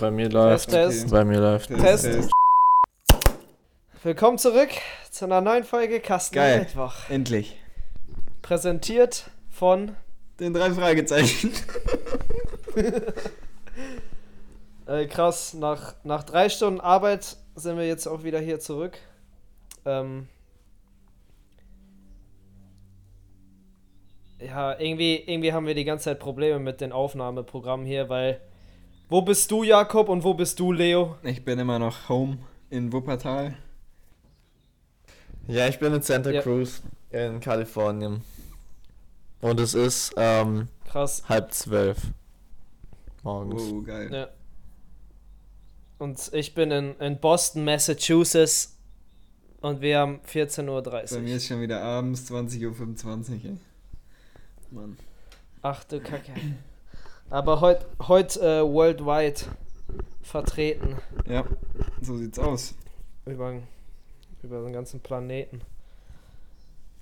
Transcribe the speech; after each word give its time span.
Bei 0.00 0.10
mir 0.10 0.28
läuft. 0.28 0.70
Test. 0.70 1.10
Bei 1.10 1.24
mir 1.24 1.38
läuft. 1.38 1.68
Test. 1.68 2.30
Willkommen 4.02 4.38
zurück 4.38 4.70
zu 5.10 5.24
einer 5.24 5.40
neuen 5.40 5.62
Folge 5.64 6.00
Kasten 6.00 6.34
Geil. 6.34 6.60
Mittwoch. 6.60 6.94
Endlich. 7.08 7.56
Präsentiert 8.42 9.30
von 9.50 9.94
Den 10.40 10.52
drei 10.52 10.70
Fragezeichen. 10.72 11.52
äh, 14.86 15.06
krass, 15.06 15.54
nach, 15.54 15.94
nach 16.02 16.24
drei 16.24 16.48
Stunden 16.48 16.80
Arbeit 16.80 17.36
sind 17.54 17.76
wir 17.76 17.86
jetzt 17.86 18.06
auch 18.08 18.24
wieder 18.24 18.40
hier 18.40 18.58
zurück. 18.58 18.98
Ähm, 19.84 20.28
ja, 24.40 24.78
irgendwie, 24.78 25.16
irgendwie 25.16 25.52
haben 25.52 25.66
wir 25.66 25.74
die 25.74 25.84
ganze 25.84 26.06
Zeit 26.06 26.18
Probleme 26.18 26.58
mit 26.58 26.80
den 26.80 26.90
Aufnahmeprogrammen 26.90 27.86
hier, 27.86 28.08
weil 28.08 28.40
wo 29.08 29.22
bist 29.22 29.50
du, 29.50 29.62
Jakob, 29.62 30.08
und 30.08 30.24
wo 30.24 30.34
bist 30.34 30.58
du, 30.58 30.72
Leo? 30.72 31.16
Ich 31.22 31.44
bin 31.44 31.58
immer 31.58 31.78
noch 31.78 32.08
home 32.08 32.38
in 32.70 32.92
Wuppertal. 32.92 33.56
Ja, 35.46 35.68
ich 35.68 35.78
bin 35.78 35.92
in 35.92 36.02
Santa 36.02 36.30
Ja. 36.30 36.42
Cruz 36.42 36.82
in 37.10 37.38
Kalifornien. 37.40 38.22
Und 39.40 39.60
es 39.60 39.74
ist 39.74 40.14
ähm, 40.16 40.68
Krass. 40.86 41.22
halb 41.28 41.52
zwölf 41.52 41.98
morgens. 43.22 43.62
Oh, 43.70 43.82
geil. 43.82 44.08
Ja. 44.12 44.28
Und 45.98 46.30
ich 46.32 46.54
bin 46.54 46.70
in, 46.70 46.94
in 46.98 47.18
Boston, 47.20 47.64
Massachusetts 47.64 48.76
und 49.60 49.80
wir 49.80 49.98
haben 49.98 50.20
14.30 50.26 50.90
Bei 50.90 51.16
Uhr. 51.16 51.22
mir 51.22 51.36
ist 51.36 51.46
schon 51.46 51.60
wieder 51.60 51.82
abends 51.82 52.30
20.25 52.30 52.64
Uhr. 52.64 53.44
ey. 53.44 53.56
Mann. 54.70 54.96
Ach 55.62 55.84
du 55.84 56.00
Kacke. 56.00 56.32
Aber 57.30 57.60
heute 57.60 57.86
heut, 58.06 58.36
äh, 58.36 58.62
worldwide 58.62 59.40
vertreten 60.22 60.96
Ja, 61.26 61.44
so 62.00 62.16
sieht's 62.16 62.38
aus. 62.38 62.74
über, 63.26 63.54
über 64.42 64.62
den 64.62 64.72
ganzen 64.72 65.00
Planeten. 65.00 65.60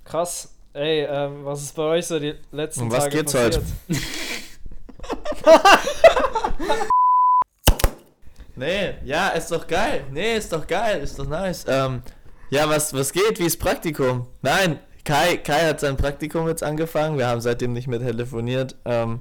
Krass. 0.05 0.55
Ey, 0.74 1.05
ähm, 1.05 1.44
was 1.44 1.62
ist 1.62 1.77
bei 1.77 1.83
euch 1.83 2.06
so 2.06 2.19
die 2.19 2.34
letzten 2.50 2.84
Um 2.84 2.91
was 2.91 3.05
Tage 3.05 3.19
geht's 3.19 3.33
passiert? 3.33 3.62
Nee, 8.55 8.94
ja, 9.05 9.28
ist 9.30 9.50
doch 9.50 9.66
geil. 9.66 10.05
Nee, 10.11 10.36
ist 10.36 10.52
doch 10.52 10.66
geil, 10.66 11.00
ist 11.00 11.18
doch 11.18 11.27
nice. 11.27 11.64
Ähm, 11.68 12.02
ja, 12.50 12.68
was, 12.68 12.92
was 12.92 13.12
geht? 13.12 13.39
Wie 13.39 13.46
ist 13.46 13.58
Praktikum? 13.58 14.27
Nein, 14.42 14.78
Kai, 15.05 15.39
Kai 15.39 15.68
hat 15.68 15.80
sein 15.80 15.96
Praktikum 15.96 16.46
jetzt 16.48 16.62
angefangen. 16.62 17.16
Wir 17.18 17.27
haben 17.28 17.41
seitdem 17.41 17.72
nicht 17.72 17.89
mehr 17.89 17.98
telefoniert. 17.98 18.77
Ähm, 18.84 19.20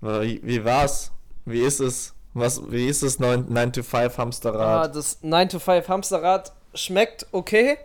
wie, 0.00 0.40
wie 0.42 0.64
war's? 0.64 1.10
Wie 1.44 1.60
ist 1.60 1.80
es? 1.80 2.14
Was, 2.32 2.70
wie 2.70 2.86
ist 2.86 3.02
es 3.02 3.18
9, 3.18 3.72
to 3.72 3.82
5 3.82 3.94
Ah, 4.14 4.18
Hamsterrad? 4.22 4.94
das 4.94 5.18
9 5.22 5.48
to 5.48 5.58
5 5.58 5.88
Hamsterrad 5.88 6.52
schmeckt 6.74 7.26
okay. 7.32 7.76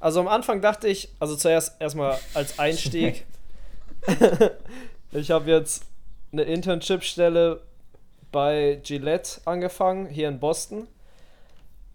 Also 0.00 0.20
am 0.20 0.28
Anfang 0.28 0.60
dachte 0.60 0.88
ich, 0.88 1.08
also 1.18 1.34
zuerst 1.36 1.80
erstmal 1.80 2.18
als 2.34 2.58
Einstieg. 2.58 3.24
ich 5.12 5.30
habe 5.30 5.50
jetzt 5.50 5.84
eine 6.32 6.42
Internship-Stelle 6.42 7.62
bei 8.30 8.80
Gillette 8.84 9.40
angefangen, 9.46 10.06
hier 10.06 10.28
in 10.28 10.38
Boston. 10.38 10.86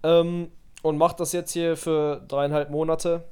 Ähm, 0.04 0.52
und 0.82 0.98
mache 0.98 1.16
das 1.18 1.32
jetzt 1.32 1.52
hier 1.52 1.78
für 1.78 2.22
dreieinhalb 2.28 2.72
Monate. 2.72 3.24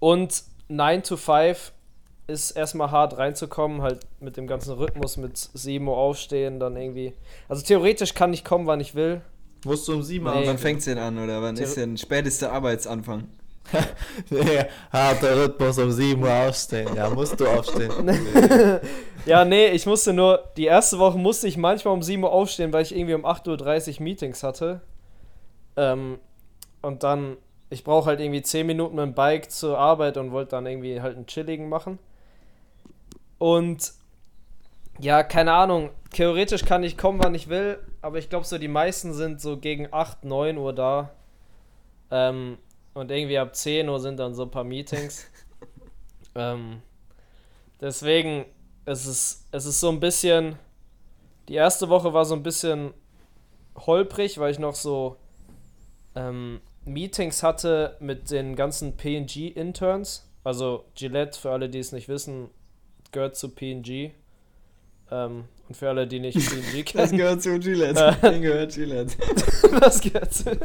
Und 0.00 0.42
9 0.66 1.04
to 1.04 1.16
5 1.16 1.72
ist 2.28 2.50
erstmal 2.50 2.90
hart 2.90 3.16
reinzukommen, 3.16 3.80
halt 3.82 4.00
mit 4.20 4.36
dem 4.36 4.46
ganzen 4.46 4.74
Rhythmus, 4.74 5.16
mit 5.16 5.36
7 5.36 5.88
Uhr 5.88 5.96
aufstehen, 5.96 6.60
dann 6.60 6.76
irgendwie. 6.76 7.14
Also 7.48 7.62
theoretisch 7.64 8.12
kann 8.14 8.32
ich 8.34 8.44
kommen, 8.44 8.66
wann 8.66 8.80
ich 8.80 8.94
will. 8.94 9.22
Musst 9.64 9.88
du 9.88 9.94
um 9.94 10.02
7 10.02 10.24
Nee. 10.24 10.30
Uhr 10.42 10.46
Wann 10.46 10.58
fängt's 10.58 10.84
denn 10.84 10.98
an 10.98 11.18
oder 11.18 11.42
wann 11.42 11.56
Der- 11.56 11.64
ist 11.64 11.76
denn 11.76 11.96
spätester 11.96 12.52
Arbeitsanfang? 12.52 13.24
Nee, 14.30 14.64
harter 14.92 15.42
Rhythmus 15.44 15.78
um 15.78 15.90
7 15.90 16.22
Uhr 16.22 16.32
aufstehen. 16.32 16.88
Ja, 16.94 17.10
musst 17.10 17.38
du 17.40 17.46
aufstehen. 17.46 17.90
Ja, 19.26 19.44
nee, 19.44 19.68
ich 19.68 19.84
musste 19.84 20.14
nur, 20.14 20.44
die 20.56 20.64
erste 20.64 20.98
Woche 20.98 21.18
musste 21.18 21.48
ich 21.48 21.58
manchmal 21.58 21.92
um 21.92 22.02
7 22.02 22.22
Uhr 22.22 22.32
aufstehen, 22.32 22.72
weil 22.72 22.82
ich 22.82 22.94
irgendwie 22.96 23.12
um 23.14 23.26
8.30 23.26 23.96
Uhr 23.98 24.02
Meetings 24.04 24.42
hatte. 24.42 24.80
Ähm, 25.76 26.18
und 26.80 27.02
dann, 27.02 27.36
ich 27.68 27.84
brauche 27.84 28.06
halt 28.06 28.20
irgendwie 28.20 28.40
10 28.40 28.66
Minuten 28.66 28.96
mit 28.96 29.04
dem 29.04 29.12
Bike 29.14 29.50
zur 29.50 29.76
Arbeit 29.76 30.16
und 30.16 30.30
wollte 30.32 30.52
dann 30.52 30.64
irgendwie 30.66 31.02
halt 31.02 31.16
einen 31.16 31.26
chilligen 31.26 31.68
machen. 31.68 31.98
Und 33.38 33.92
ja, 34.98 35.22
keine 35.22 35.52
Ahnung, 35.52 35.90
theoretisch 36.12 36.64
kann 36.64 36.82
ich 36.82 36.98
kommen, 36.98 37.22
wann 37.22 37.34
ich 37.34 37.48
will, 37.48 37.78
aber 38.02 38.18
ich 38.18 38.28
glaube 38.28 38.46
so, 38.46 38.58
die 38.58 38.68
meisten 38.68 39.14
sind 39.14 39.40
so 39.40 39.58
gegen 39.58 39.92
8, 39.92 40.24
9 40.24 40.58
Uhr 40.58 40.72
da. 40.72 41.10
Ähm, 42.10 42.58
und 42.94 43.10
irgendwie 43.10 43.38
ab 43.38 43.54
10 43.54 43.88
Uhr 43.88 44.00
sind 44.00 44.18
dann 44.18 44.34
so 44.34 44.42
ein 44.42 44.50
paar 44.50 44.64
Meetings. 44.64 45.26
ähm, 46.34 46.82
deswegen, 47.80 48.44
es 48.84 49.06
ist, 49.06 49.46
es 49.52 49.66
ist 49.66 49.80
so 49.80 49.90
ein 49.90 50.00
bisschen. 50.00 50.58
Die 51.48 51.54
erste 51.54 51.88
Woche 51.88 52.12
war 52.12 52.24
so 52.24 52.34
ein 52.34 52.42
bisschen 52.42 52.92
holprig, 53.76 54.38
weil 54.38 54.50
ich 54.50 54.58
noch 54.58 54.74
so 54.74 55.16
ähm, 56.14 56.60
Meetings 56.84 57.42
hatte 57.42 57.96
mit 58.00 58.30
den 58.30 58.56
ganzen 58.56 58.96
PG-Interns. 58.96 60.28
Also 60.44 60.84
Gillette, 60.94 61.38
für 61.38 61.50
alle, 61.50 61.68
die 61.68 61.78
es 61.78 61.92
nicht 61.92 62.08
wissen, 62.08 62.50
gehört 63.12 63.36
zu 63.36 63.50
PG. 63.50 64.12
Ähm, 65.10 65.44
und 65.68 65.74
für 65.76 65.88
alle, 65.88 66.06
die 66.06 66.20
nicht 66.20 66.36
Das 66.94 67.10
kennen, 67.10 67.18
gehört 67.18 67.42
zu 67.42 67.58
Gillette. 67.58 68.16
Äh. 68.22 68.40
Gehört 68.40 68.74
Gillette. 68.74 69.16
das 69.80 70.00
gehört 70.00 70.32
zu. 70.32 70.58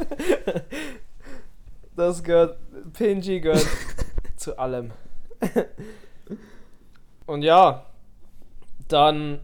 Das 1.96 2.22
gehört. 2.22 2.58
PNG 2.92 3.40
gehört 3.40 3.66
zu 4.36 4.58
allem. 4.58 4.92
Und 7.26 7.42
ja, 7.42 7.86
dann. 8.88 9.40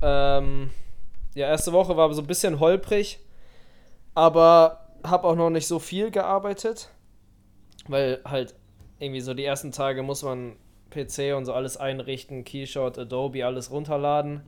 Ähm, 0.00 0.70
ja, 1.34 1.46
erste 1.46 1.72
Woche 1.72 1.96
war 1.96 2.12
so 2.12 2.22
ein 2.22 2.26
bisschen 2.26 2.60
holprig, 2.60 3.20
aber 4.14 4.88
habe 5.04 5.26
auch 5.26 5.36
noch 5.36 5.50
nicht 5.50 5.66
so 5.66 5.78
viel 5.78 6.10
gearbeitet, 6.10 6.90
weil 7.88 8.20
halt 8.24 8.54
irgendwie 8.98 9.20
so 9.20 9.32
die 9.32 9.44
ersten 9.44 9.72
Tage 9.72 10.02
muss 10.02 10.22
man 10.22 10.56
PC 10.92 11.34
und 11.36 11.44
so 11.46 11.52
alles 11.52 11.76
einrichten, 11.76 12.44
Keyshot, 12.44 12.98
Adobe, 12.98 13.44
alles 13.44 13.70
runterladen, 13.70 14.42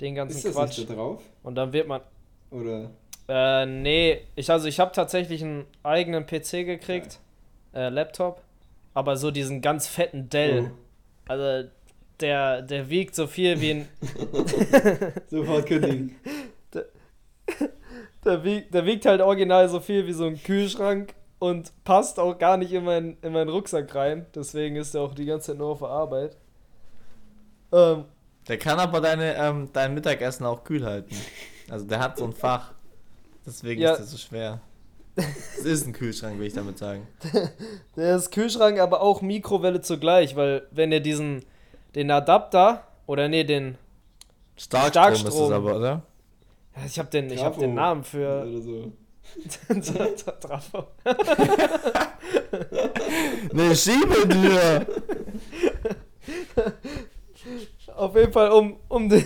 den 0.00 0.14
ganzen 0.14 0.36
Ist 0.36 0.46
das 0.46 0.54
Quatsch. 0.54 0.78
nicht 0.78 0.90
da 0.90 0.94
drauf? 0.94 1.22
Und 1.42 1.54
dann 1.54 1.72
wird 1.72 1.88
man 1.88 2.00
Oder? 2.50 2.90
äh, 3.28 3.64
nee, 3.66 4.20
ich, 4.36 4.50
also 4.50 4.68
ich 4.68 4.80
habe 4.80 4.92
tatsächlich 4.92 5.42
einen 5.42 5.64
eigenen 5.82 6.26
PC 6.26 6.66
gekriegt, 6.66 7.20
äh, 7.74 7.88
Laptop, 7.88 8.42
aber 8.92 9.16
so 9.16 9.30
diesen 9.30 9.60
ganz 9.62 9.86
fetten 9.86 10.28
Dell. 10.28 10.70
Oh. 10.70 11.30
Also 11.32 11.68
der, 12.20 12.62
der 12.62 12.90
wiegt 12.90 13.14
so 13.14 13.26
viel 13.26 13.60
wie 13.60 13.70
ein, 13.70 13.88
Sofort 15.28 15.66
kündigen. 15.66 16.16
der 18.24 18.44
wiegt, 18.44 18.74
der 18.74 18.86
wiegt 18.86 19.06
halt 19.06 19.20
original 19.20 19.68
so 19.68 19.80
viel 19.80 20.06
wie 20.06 20.12
so 20.12 20.26
ein 20.26 20.42
Kühlschrank 20.42 21.14
und 21.44 21.72
passt 21.84 22.18
auch 22.18 22.38
gar 22.38 22.56
nicht 22.56 22.72
in, 22.72 22.84
mein, 22.84 23.16
in 23.22 23.32
meinen 23.32 23.50
Rucksack 23.50 23.94
rein. 23.94 24.24
Deswegen 24.34 24.76
ist 24.76 24.94
er 24.94 25.02
auch 25.02 25.14
die 25.14 25.26
ganze 25.26 25.48
Zeit 25.52 25.58
nur 25.58 25.68
auf 25.68 25.80
der 25.80 25.88
Arbeit. 25.88 26.36
Ähm, 27.72 28.04
Der 28.48 28.58
kann 28.58 28.78
aber 28.78 29.00
deine, 29.00 29.34
ähm, 29.36 29.68
dein 29.72 29.94
Mittagessen 29.94 30.46
auch 30.46 30.64
kühl 30.64 30.84
halten. 30.84 31.14
Also 31.68 31.84
der 31.86 32.00
hat 32.00 32.16
so 32.18 32.24
ein 32.24 32.32
Fach. 32.32 32.72
Deswegen 33.46 33.80
Ja. 33.82 33.92
ist 33.92 33.98
der 33.98 34.06
so 34.06 34.16
schwer. 34.16 34.60
Es 35.16 35.64
ist 35.64 35.86
ein 35.86 35.92
Kühlschrank, 35.92 36.38
will 36.38 36.46
ich 36.46 36.54
damit 36.54 36.76
sagen. 36.78 37.06
Der 37.96 38.16
ist 38.16 38.32
Kühlschrank, 38.32 38.80
aber 38.80 39.00
auch 39.00 39.22
Mikrowelle 39.22 39.80
zugleich, 39.80 40.34
weil 40.34 40.66
wenn 40.72 40.90
ihr 40.90 40.98
diesen, 40.98 41.44
den 41.94 42.10
Adapter, 42.10 42.82
oder 43.06 43.28
nee, 43.28 43.44
den, 43.44 43.78
Starkstrom, 44.56 45.12
ist 45.12 45.20
Starkstrom. 45.20 45.44
es 45.44 45.50
aber, 45.52 45.76
oder? 45.76 46.02
ja, 46.76 46.82
ich 46.86 46.98
habe 46.98 47.10
den, 47.10 47.30
ich 47.30 47.44
hab 47.44 47.56
den 47.58 47.74
Namen 47.74 48.02
für 48.02 48.42
Oder 48.42 48.60
so. 48.60 48.92
Trafo. 50.40 50.86
Ne 53.52 53.74
Schiebetür! 53.76 54.86
Auf 57.96 58.16
jeden 58.16 58.32
Fall, 58.32 58.50
um, 58.50 58.76
um, 58.88 59.08
den, 59.08 59.24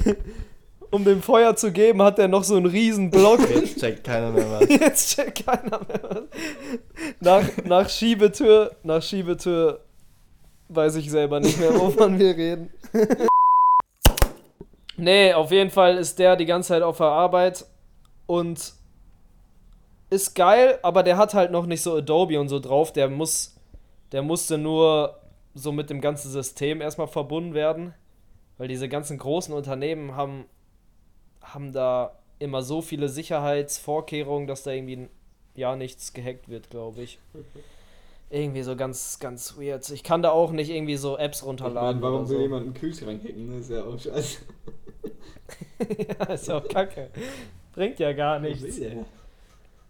um 0.90 1.04
dem 1.04 1.22
Feuer 1.22 1.56
zu 1.56 1.72
geben, 1.72 2.02
hat 2.02 2.18
er 2.18 2.28
noch 2.28 2.44
so 2.44 2.56
einen 2.56 2.66
riesen 2.66 3.10
Block. 3.10 3.40
Jetzt 3.48 3.80
checkt 3.80 4.04
keiner 4.04 4.30
mehr 4.30 4.50
was. 4.50 4.68
Jetzt 4.68 5.16
checkt 5.16 5.46
keiner 5.46 5.80
mehr 5.86 6.00
was. 6.02 6.22
Nach, 7.20 7.64
nach 7.64 7.88
Schiebetür, 7.88 8.72
nach 8.82 9.02
Schiebetür 9.02 9.84
weiß 10.68 10.96
ich 10.96 11.10
selber 11.10 11.40
nicht 11.40 11.58
mehr, 11.58 11.74
wovon 11.74 12.18
wir 12.18 12.36
reden. 12.36 12.70
nee, 14.96 15.32
auf 15.32 15.50
jeden 15.50 15.70
Fall 15.70 15.96
ist 15.96 16.18
der 16.18 16.36
die 16.36 16.46
ganze 16.46 16.68
Zeit 16.68 16.82
auf 16.82 16.98
der 16.98 17.06
Arbeit 17.06 17.64
und 18.26 18.74
ist 20.10 20.34
geil, 20.34 20.78
aber 20.82 21.02
der 21.02 21.16
hat 21.16 21.34
halt 21.34 21.50
noch 21.50 21.66
nicht 21.66 21.82
so 21.82 21.96
Adobe 21.96 22.40
und 22.40 22.48
so 22.48 22.60
drauf. 22.60 22.92
Der 22.92 23.08
muss, 23.08 23.56
der 24.12 24.22
musste 24.22 24.58
nur 24.58 25.18
so 25.54 25.72
mit 25.72 25.90
dem 25.90 26.00
ganzen 26.00 26.30
System 26.30 26.80
erstmal 26.80 27.08
verbunden 27.08 27.54
werden, 27.54 27.94
weil 28.58 28.68
diese 28.68 28.88
ganzen 28.88 29.18
großen 29.18 29.52
Unternehmen 29.54 30.14
haben, 30.16 30.44
haben 31.42 31.72
da 31.72 32.18
immer 32.38 32.62
so 32.62 32.80
viele 32.82 33.08
Sicherheitsvorkehrungen, 33.08 34.46
dass 34.46 34.62
da 34.62 34.70
irgendwie 34.70 35.08
ja 35.54 35.74
nichts 35.76 36.12
gehackt 36.12 36.48
wird, 36.48 36.70
glaube 36.70 37.02
ich. 37.02 37.18
Irgendwie 38.30 38.62
so 38.62 38.76
ganz, 38.76 39.18
ganz 39.18 39.56
weird. 39.58 39.88
Ich 39.90 40.04
kann 40.04 40.22
da 40.22 40.30
auch 40.30 40.52
nicht 40.52 40.70
irgendwie 40.70 40.96
so 40.96 41.16
Apps 41.16 41.38
Ich 41.40 41.46
runterladen. 41.46 42.00
meine, 42.00 42.02
warum 42.02 42.20
oder 42.20 42.28
will 42.28 42.36
so. 42.36 42.42
jemand 42.42 42.64
einen 42.66 42.74
Kühlschrank 42.74 43.24
hacken? 43.24 43.50
Das 43.56 43.60
ist 43.60 43.70
ja 43.70 43.84
auch 43.84 43.98
scheiße. 43.98 44.38
ja, 46.20 46.24
ist 46.26 46.50
auch 46.50 46.68
kacke. 46.68 47.10
Bringt 47.72 47.98
ja 47.98 48.12
gar 48.12 48.36
Was 48.42 48.42
nichts. 48.48 48.78
will 48.80 48.90
der? 48.90 49.04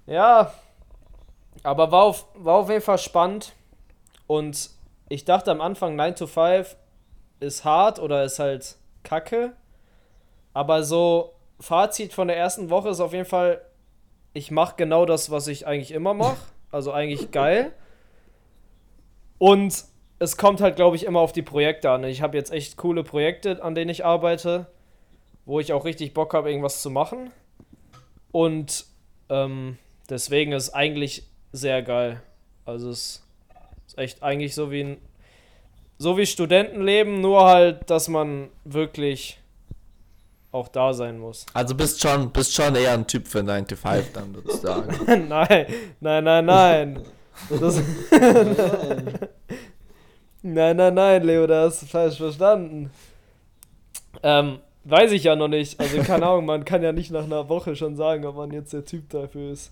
Ja, 0.09 0.55
aber 1.63 1.93
war 1.93 2.05
auf, 2.05 2.27
war 2.35 2.57
auf 2.57 2.71
jeden 2.71 2.81
Fall 2.81 2.97
spannend. 2.97 3.53
Und 4.27 4.71
ich 5.11 5.27
dachte 5.27 5.51
am 5.51 5.61
Anfang 5.61 5.97
9 5.97 6.17
to 6.17 6.27
5 6.27 6.77
ist 7.41 7.65
hart 7.65 7.99
oder 7.99 8.25
ist 8.25 8.39
halt 8.39 8.77
kacke. 9.03 9.53
Aber 10.55 10.83
so 10.83 11.35
Fazit 11.61 12.15
von 12.15 12.29
der 12.29 12.39
ersten 12.39 12.71
Woche 12.71 12.89
ist 12.89 13.01
auf 13.01 13.13
jeden 13.13 13.27
Fall, 13.27 13.61
ich 14.33 14.51
mache 14.51 14.77
genau 14.77 15.05
das, 15.05 15.31
was 15.31 15.47
ich 15.47 15.67
eigentlich 15.67 15.93
immer 15.93 16.15
mache. 16.15 16.39
Also 16.71 16.91
eigentlich 16.91 17.31
geil. 17.33 17.73
Und 19.37 19.85
es 20.19 20.39
kommt 20.39 20.63
halt, 20.63 20.77
glaube 20.77 20.97
ich, 20.97 21.05
immer 21.05 21.21
auf 21.21 21.33
die 21.33 21.43
Projekte 21.43 21.91
an. 21.91 22.03
Ich 22.05 22.23
habe 22.23 22.37
jetzt 22.37 22.51
echt 22.51 22.79
coole 22.79 23.05
Projekte, 23.05 23.63
an 23.63 23.75
denen 23.75 23.91
ich 23.91 24.07
arbeite, 24.07 24.69
wo 25.45 25.61
ich 25.61 25.75
auch 25.75 25.85
richtig 25.85 26.15
Bock 26.15 26.33
habe, 26.33 26.51
irgendwas 26.51 26.81
zu 26.81 26.89
machen. 26.89 27.31
Und 28.33 28.87
ähm, 29.29 29.77
deswegen 30.09 30.53
ist 30.53 30.65
es 30.65 30.75
eigentlich 30.75 31.25
sehr 31.53 31.83
geil. 31.83 32.23
Also 32.65 32.91
es 32.91 33.23
ist 33.87 33.99
echt 33.99 34.23
eigentlich 34.23 34.55
so 34.55 34.71
wie 34.71 34.85
ein 34.85 34.97
so 35.99 36.17
wie 36.17 36.27
Studentenleben, 36.27 37.21
nur 37.21 37.45
halt, 37.45 37.91
dass 37.91 38.09
man 38.09 38.51
wirklich 38.65 39.41
auch 40.53 40.69
da 40.69 40.93
sein 40.93 41.19
muss. 41.19 41.45
Also 41.55 41.75
bist 41.75 42.01
schon, 42.01 42.31
bist 42.31 42.55
schon 42.55 42.75
eher 42.77 42.93
ein 42.93 43.07
Typ 43.07 43.27
für 43.27 43.43
9 43.43 43.67
to 43.67 43.77
5 43.77 44.13
dann 44.13 44.35
sozusagen. 44.35 44.95
nein, 45.29 45.67
nein, 46.01 46.25
nein, 46.25 46.45
nein. 46.45 47.03
Das, 47.51 47.77
nein, 50.43 50.77
nein, 50.77 50.95
nein, 50.95 51.23
Leo, 51.25 51.47
da 51.47 51.65
hast 51.65 51.83
du 51.83 51.87
falsch 51.87 52.17
verstanden. 52.17 52.91
Ähm, 54.23 54.59
weiß 54.85 55.13
ich 55.13 55.25
ja 55.25 55.37
noch 55.37 55.49
nicht. 55.49 55.79
Also 55.79 56.03
keine 56.03 56.27
Ahnung, 56.27 56.47
man 56.47 56.65
kann 56.65 56.83
ja 56.83 56.93
nicht 56.93 57.11
nach 57.11 57.25
einer 57.25 57.49
Woche 57.49 57.77
schon 57.77 57.97
sagen, 57.97 58.25
ob 58.25 58.37
man 58.37 58.51
jetzt 58.51 58.73
der 58.73 58.85
Typ 58.85 59.11
dafür 59.11 59.53
ist. 59.53 59.71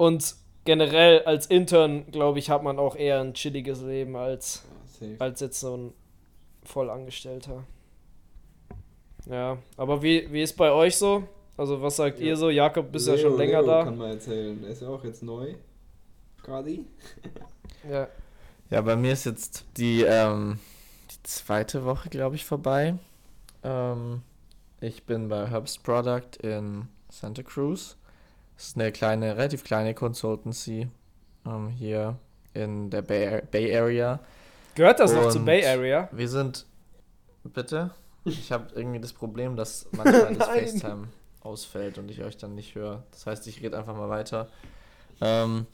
Und 0.00 0.34
generell 0.64 1.24
als 1.24 1.44
Intern, 1.44 2.10
glaube 2.10 2.38
ich, 2.38 2.48
hat 2.48 2.62
man 2.62 2.78
auch 2.78 2.96
eher 2.96 3.20
ein 3.20 3.34
chilliges 3.34 3.82
Leben 3.82 4.16
als, 4.16 4.64
Ja, 4.98 5.08
safe. 5.08 5.20
als 5.20 5.40
jetzt 5.40 5.60
so 5.60 5.76
ein 5.76 5.92
Vollangestellter. 6.62 7.64
Ja, 9.26 9.58
aber 9.76 10.02
wie, 10.02 10.26
wie 10.32 10.40
ist 10.40 10.56
bei 10.56 10.70
euch 10.72 10.96
so? 10.96 11.24
Also 11.58 11.82
was 11.82 11.96
sagt 11.96 12.18
Ja. 12.18 12.26
ihr 12.28 12.36
so? 12.38 12.48
Jakob, 12.48 12.90
bist 12.90 13.08
ja 13.08 13.14
Leo, 13.14 13.28
schon 13.28 13.36
länger 13.36 13.60
Leo 13.60 13.66
da. 13.70 13.84
kann 13.84 13.98
man 13.98 14.10
erzählen. 14.12 14.64
Er 14.64 14.70
ist 14.70 14.80
ja 14.80 14.88
auch 14.88 15.04
jetzt 15.04 15.22
neu. 15.22 15.54
Gerade. 16.42 16.78
Ja. 17.90 18.08
Ja, 18.70 18.80
bei 18.80 18.96
mir 18.96 19.12
ist 19.12 19.26
jetzt 19.26 19.66
die, 19.76 20.02
ähm, 20.02 20.58
die 21.10 21.22
zweite 21.24 21.84
Woche, 21.84 22.08
glaube 22.08 22.36
ich, 22.36 22.46
vorbei. 22.46 22.94
Ähm, 23.62 24.22
ich 24.80 25.04
bin 25.04 25.28
bei 25.28 25.46
Herbst 25.46 25.82
Product 25.82 26.36
in 26.42 26.88
Santa 27.10 27.42
Cruz. 27.42 27.98
Das 28.60 28.68
ist 28.68 28.76
eine 28.76 28.92
kleine, 28.92 29.38
relativ 29.38 29.64
kleine 29.64 29.94
Consultancy 29.94 30.86
ähm, 31.46 31.68
hier 31.68 32.18
in 32.52 32.90
der 32.90 33.00
Bay, 33.00 33.40
Bay 33.50 33.74
Area. 33.74 34.20
Gehört 34.74 35.00
das 35.00 35.14
noch 35.14 35.30
zur 35.30 35.46
Bay 35.46 35.66
Area? 35.66 36.10
Wir 36.12 36.28
sind. 36.28 36.66
Bitte? 37.42 37.92
Ich 38.26 38.52
habe 38.52 38.66
irgendwie 38.74 39.00
das 39.00 39.14
Problem, 39.14 39.56
dass 39.56 39.86
manchmal 39.92 40.34
das. 40.36 40.46
FaceTime 40.46 41.08
ausfällt 41.40 41.96
und 41.96 42.10
ich 42.10 42.22
euch 42.22 42.36
dann 42.36 42.54
nicht 42.54 42.74
höre. 42.74 43.02
Das 43.12 43.24
heißt, 43.24 43.46
ich 43.46 43.62
rede 43.62 43.78
einfach 43.78 43.96
mal 43.96 44.10
weiter. 44.10 44.50
Ähm, 45.22 45.66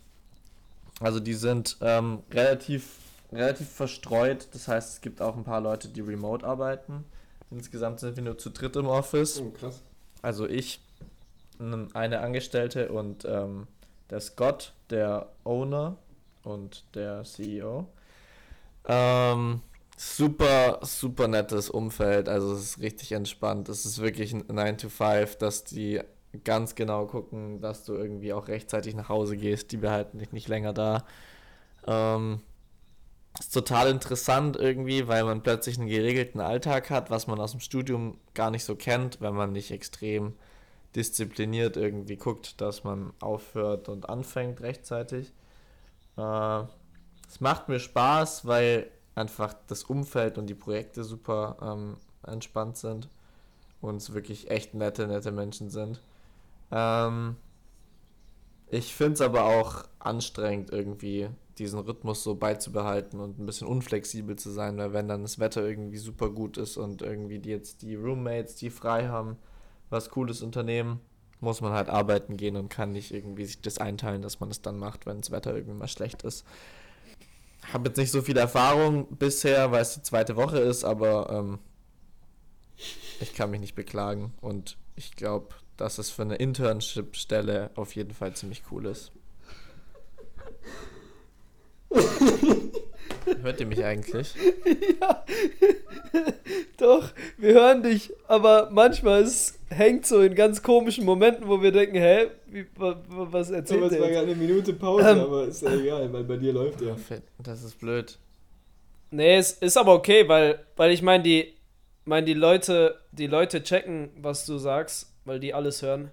also 1.01 1.19
die 1.19 1.35
sind 1.35 1.79
ähm, 1.81 2.23
relativ, 2.31 2.99
relativ 3.33 3.69
verstreut. 3.69 4.47
Das 4.53 4.69
heißt, 4.69 4.93
es 4.93 5.01
gibt 5.01 5.21
auch 5.21 5.37
ein 5.37 5.43
paar 5.43 5.61
Leute, 5.61 5.89
die 5.89 6.03
remote 6.03 6.47
arbeiten. 6.47 7.05
Insgesamt 7.51 7.99
sind 7.99 8.15
wir 8.15 8.23
nur 8.23 8.39
zu 8.39 8.51
dritt 8.51 8.77
im 8.77 8.87
Office. 8.87 9.41
Oh, 9.41 9.51
krass. 9.51 9.83
Also 10.23 10.47
ich, 10.47 10.86
eine 11.59 12.21
Angestellte 12.21 12.91
und 12.91 13.25
ähm, 13.25 13.67
der 14.11 14.21
Scott, 14.21 14.73
der 14.91 15.29
Owner 15.45 15.97
und 16.43 16.85
der 16.95 17.25
CEO. 17.25 17.89
Ähm, 18.87 19.61
super, 19.97 20.79
super 20.83 21.29
nettes 21.29 21.71
Umfeld. 21.71 22.29
Also 22.29 22.53
es 22.53 22.61
ist 22.61 22.81
richtig 22.81 23.13
entspannt. 23.13 23.69
Es 23.69 23.85
ist 23.85 24.01
wirklich 24.01 24.33
ein 24.33 24.45
9 24.49 24.79
to 24.79 24.89
5, 24.89 25.37
dass 25.37 25.65
die 25.65 26.01
ganz 26.45 26.75
genau 26.75 27.07
gucken, 27.07 27.61
dass 27.61 27.85
du 27.85 27.95
irgendwie 27.95 28.33
auch 28.33 28.49
rechtzeitig 28.49 28.95
nach 28.95 29.09
Hause 29.09 29.37
gehst. 29.37 29.73
Die 29.73 29.79
behalten 29.79 30.19
dich 30.19 30.33
nicht 30.33 30.49
länger 30.49 30.73
da. 30.73 31.05
Ähm, 31.87 32.41
ist 33.39 33.53
total 33.53 33.91
interessant 33.91 34.57
irgendwie, 34.57 35.09
weil 35.09 35.25
man 35.25 35.43
plötzlich 35.43 35.79
einen 35.79 35.89
geregelten 35.89 36.41
Alltag 36.41 36.91
hat, 36.91 37.11
was 37.11 37.27
man 37.27 37.41
aus 37.41 37.51
dem 37.51 37.61
Studium 37.61 38.19
gar 38.35 38.51
nicht 38.51 38.65
so 38.65 38.77
kennt, 38.77 39.21
wenn 39.21 39.35
man 39.35 39.53
nicht 39.53 39.71
extrem 39.71 40.35
diszipliniert 40.97 41.77
irgendwie 41.77 42.17
guckt, 42.17 42.61
dass 42.61 42.83
man 42.83 43.13
aufhört 43.21 43.89
und 43.89 44.09
anfängt 44.09 44.61
rechtzeitig. 44.63 45.33
Äh, 46.17 46.63
es 47.29 47.41
macht 47.41 47.69
mir 47.69 47.79
Spaß, 47.79 48.47
weil 48.47 48.91
einfach 49.15 49.55
das 49.67 49.85
Umfeld 49.85 50.39
und 50.39 50.47
die 50.47 50.55
Projekte 50.55 51.05
super 51.05 51.57
ähm, 51.61 51.97
entspannt 52.27 52.77
sind 52.77 53.09
und 53.81 53.97
es 53.97 54.15
wirklich 54.15 54.51
echt 54.51 54.75
nette, 54.75 55.07
nette 55.07 55.33
Menschen 55.33 55.71
sind. 55.71 56.01
Ähm, 56.71 57.37
ich 58.69 58.95
finde 58.95 59.15
es 59.15 59.21
aber 59.21 59.45
auch 59.45 59.85
anstrengend, 59.99 60.71
irgendwie 60.71 61.29
diesen 61.59 61.79
Rhythmus 61.81 62.23
so 62.23 62.35
beizubehalten 62.35 63.21
und 63.21 63.39
ein 63.39 63.47
bisschen 63.47 63.69
unflexibel 63.69 64.37
zu 64.37 64.51
sein, 64.51 64.77
weil 64.77 64.93
wenn 64.93 65.09
dann 65.09 65.23
das 65.23 65.39
Wetter 65.39 65.67
irgendwie 65.67 65.99
super 65.99 66.31
gut 66.31 66.59
ist 66.59 66.77
und 66.77 67.03
irgendwie 67.03 67.41
jetzt 67.49 67.83
die 67.83 67.95
Roommates, 67.95 68.57
die 68.57 68.71
frei 68.71 69.09
haben, 69.09 69.39
was 69.91 70.11
Cooles 70.11 70.43
unternehmen, 70.43 71.01
muss 71.41 71.61
man 71.61 71.73
halt 71.73 71.89
arbeiten 71.89 72.37
gehen 72.37 72.57
und 72.57 72.69
kann 72.69 72.93
nicht 72.93 73.13
irgendwie 73.13 73.45
sich 73.45 73.61
das 73.61 73.79
einteilen, 73.79 74.23
dass 74.23 74.41
man 74.41 74.51
es 74.51 74.63
dann 74.63 74.79
macht, 74.79 75.07
wenn 75.07 75.21
das 75.21 75.31
Wetter 75.31 75.55
irgendwie 75.55 75.79
mal 75.79 75.89
schlecht 75.89 76.23
ist. 76.23 76.45
Habe 77.73 77.89
jetzt 77.89 77.97
nicht 77.97 78.11
so 78.11 78.23
viel 78.23 78.37
Erfahrung 78.37 79.07
bisher, 79.17 79.71
weil 79.73 79.83
es 79.83 79.95
die 79.95 80.03
zweite 80.03 80.37
Woche 80.37 80.59
ist, 80.59 80.85
aber 80.85 81.31
ähm, 81.31 81.59
ich 83.21 83.35
kann 83.35 83.51
mich 83.51 83.61
nicht 83.61 83.75
beklagen 83.75 84.33
und 84.41 84.77
ich 84.95 85.17
glaube, 85.17 85.55
dass 85.77 85.99
es 85.99 86.11
für 86.11 86.23
eine 86.23 86.37
Internship-Stelle 86.37 87.71
auf 87.75 87.95
jeden 87.95 88.15
Fall 88.15 88.35
ziemlich 88.35 88.63
cool 88.71 88.87
ist. 88.87 89.13
Hört 93.43 93.61
ihr 93.61 93.67
mich 93.67 93.85
eigentlich? 93.85 94.35
ja. 95.01 95.25
Doch, 96.77 97.11
wir 97.37 97.55
hören 97.55 97.83
dich, 97.83 98.13
aber 98.29 98.69
manchmal 98.71 99.23
es 99.23 99.59
hängt 99.69 100.07
so 100.07 100.21
in 100.21 100.35
ganz 100.35 100.63
komischen 100.63 101.05
Momenten, 101.05 101.49
wo 101.49 101.61
wir 101.61 101.73
denken, 101.73 101.97
hä, 101.97 102.29
wie, 102.47 102.67
wa, 102.77 102.97
wa, 103.09 103.27
was 103.31 103.51
erzählt 103.51 103.83
es 103.85 103.91
der 103.91 104.01
war 104.01 104.09
jetzt? 104.09 104.17
gerade 104.17 104.33
eine 104.33 104.37
Minute 104.37 104.73
Pause, 104.75 105.09
Ähm. 105.09 105.21
aber 105.21 105.45
ist 105.47 105.63
ja 105.63 105.75
egal, 105.75 106.13
weil 106.13 106.25
bei 106.25 106.37
dir 106.37 106.53
läuft 106.53 106.81
ja. 106.81 106.97
Das 107.43 107.63
ist 107.63 107.79
blöd. 107.79 108.19
Nee, 109.11 109.37
es 109.37 109.53
ist 109.53 109.77
aber 109.77 109.95
okay, 109.95 110.29
weil, 110.29 110.65
weil 110.77 110.91
ich 110.93 111.03
meine, 111.03 111.23
die, 111.23 111.55
mein, 112.05 112.27
die 112.27 112.35
Leute, 112.35 113.01
die 113.13 113.27
Leute 113.27 113.63
checken, 113.63 114.11
was 114.21 114.47
du 114.47 114.59
sagst, 114.59 115.13
weil 115.25 115.41
die 115.41 115.55
alles 115.55 115.83
hören. 115.83 116.11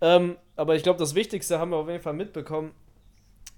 Ähm, 0.00 0.36
aber 0.56 0.74
ich 0.76 0.82
glaube, 0.82 0.98
das 0.98 1.14
Wichtigste 1.14 1.58
haben 1.58 1.70
wir 1.70 1.76
auf 1.76 1.88
jeden 1.88 2.02
Fall 2.02 2.14
mitbekommen, 2.14 2.72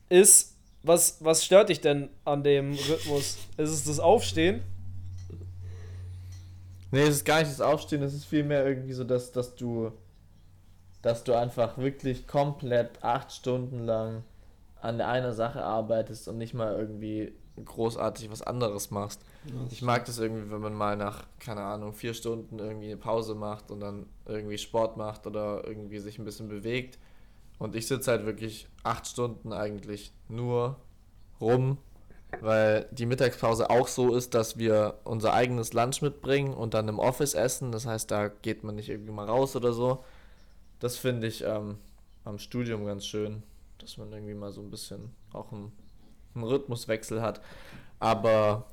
ist, 0.08 0.49
was, 0.82 1.22
was 1.24 1.44
stört 1.44 1.68
dich 1.68 1.80
denn 1.80 2.08
an 2.24 2.42
dem 2.42 2.72
Rhythmus? 2.72 3.38
Ist 3.56 3.70
es 3.70 3.84
das 3.84 4.00
Aufstehen? 4.00 4.62
Nee, 6.90 7.02
es 7.02 7.16
ist 7.16 7.24
gar 7.24 7.38
nicht 7.38 7.50
das 7.50 7.60
Aufstehen, 7.60 8.02
es 8.02 8.14
ist 8.14 8.24
vielmehr 8.24 8.66
irgendwie 8.66 8.92
so, 8.92 9.04
dass, 9.04 9.30
dass 9.30 9.54
du 9.54 9.92
dass 11.02 11.24
du 11.24 11.34
einfach 11.34 11.78
wirklich 11.78 12.26
komplett 12.26 13.02
acht 13.02 13.32
Stunden 13.32 13.84
lang 13.84 14.22
an 14.80 15.00
einer 15.00 15.32
Sache 15.32 15.62
arbeitest 15.62 16.28
und 16.28 16.38
nicht 16.38 16.54
mal 16.54 16.74
irgendwie 16.78 17.32
großartig 17.62 18.30
was 18.30 18.42
anderes 18.42 18.90
machst. 18.90 19.20
Ich 19.70 19.82
mag 19.82 20.04
das 20.06 20.18
irgendwie, 20.18 20.50
wenn 20.50 20.60
man 20.60 20.74
mal 20.74 20.96
nach, 20.96 21.24
keine 21.38 21.62
Ahnung, 21.62 21.92
vier 21.92 22.14
Stunden 22.14 22.58
irgendwie 22.58 22.86
eine 22.86 22.96
Pause 22.96 23.34
macht 23.34 23.70
und 23.70 23.80
dann 23.80 24.06
irgendwie 24.26 24.56
Sport 24.56 24.96
macht 24.96 25.26
oder 25.26 25.66
irgendwie 25.66 25.98
sich 25.98 26.18
ein 26.18 26.24
bisschen 26.24 26.48
bewegt. 26.48 26.98
Und 27.60 27.76
ich 27.76 27.86
sitze 27.86 28.10
halt 28.10 28.24
wirklich 28.24 28.68
acht 28.82 29.06
Stunden 29.06 29.52
eigentlich 29.52 30.12
nur 30.28 30.76
rum, 31.42 31.76
weil 32.40 32.88
die 32.90 33.04
Mittagspause 33.04 33.68
auch 33.68 33.86
so 33.86 34.14
ist, 34.14 34.32
dass 34.34 34.56
wir 34.56 34.98
unser 35.04 35.34
eigenes 35.34 35.74
Lunch 35.74 36.00
mitbringen 36.00 36.54
und 36.54 36.72
dann 36.72 36.88
im 36.88 36.98
Office 36.98 37.34
essen. 37.34 37.70
Das 37.70 37.84
heißt, 37.84 38.10
da 38.10 38.28
geht 38.28 38.64
man 38.64 38.76
nicht 38.76 38.88
irgendwie 38.88 39.12
mal 39.12 39.26
raus 39.26 39.56
oder 39.56 39.74
so. 39.74 40.02
Das 40.78 40.96
finde 40.96 41.26
ich 41.26 41.44
ähm, 41.44 41.76
am 42.24 42.38
Studium 42.38 42.86
ganz 42.86 43.04
schön, 43.04 43.42
dass 43.76 43.98
man 43.98 44.10
irgendwie 44.10 44.34
mal 44.34 44.52
so 44.52 44.62
ein 44.62 44.70
bisschen 44.70 45.10
auch 45.34 45.52
einen, 45.52 45.70
einen 46.34 46.44
Rhythmuswechsel 46.44 47.20
hat. 47.20 47.42
Aber 47.98 48.68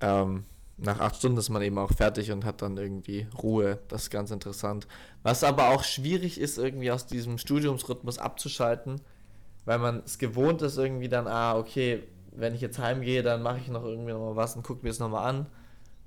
ähm, 0.00 0.46
nach 0.84 1.00
acht 1.00 1.16
Stunden 1.16 1.38
ist 1.38 1.48
man 1.48 1.62
eben 1.62 1.78
auch 1.78 1.92
fertig 1.92 2.32
und 2.32 2.44
hat 2.44 2.60
dann 2.62 2.76
irgendwie 2.76 3.26
Ruhe. 3.42 3.78
Das 3.88 4.02
ist 4.04 4.10
ganz 4.10 4.30
interessant. 4.30 4.86
Was 5.22 5.44
aber 5.44 5.70
auch 5.70 5.84
schwierig 5.84 6.40
ist, 6.40 6.58
irgendwie 6.58 6.90
aus 6.90 7.06
diesem 7.06 7.38
Studiumsrhythmus 7.38 8.18
abzuschalten, 8.18 9.00
weil 9.64 9.78
man 9.78 10.02
es 10.04 10.18
gewohnt 10.18 10.60
ist, 10.62 10.76
irgendwie 10.76 11.08
dann, 11.08 11.26
ah, 11.28 11.56
okay, 11.56 12.02
wenn 12.32 12.54
ich 12.54 12.60
jetzt 12.60 12.78
heimgehe, 12.78 13.22
dann 13.22 13.42
mache 13.42 13.58
ich 13.58 13.68
noch 13.68 13.84
irgendwie 13.84 14.12
noch 14.12 14.20
mal 14.20 14.36
was 14.36 14.56
und 14.56 14.62
gucke 14.64 14.82
mir 14.82 14.90
es 14.90 14.98
nochmal 14.98 15.28
an. 15.28 15.46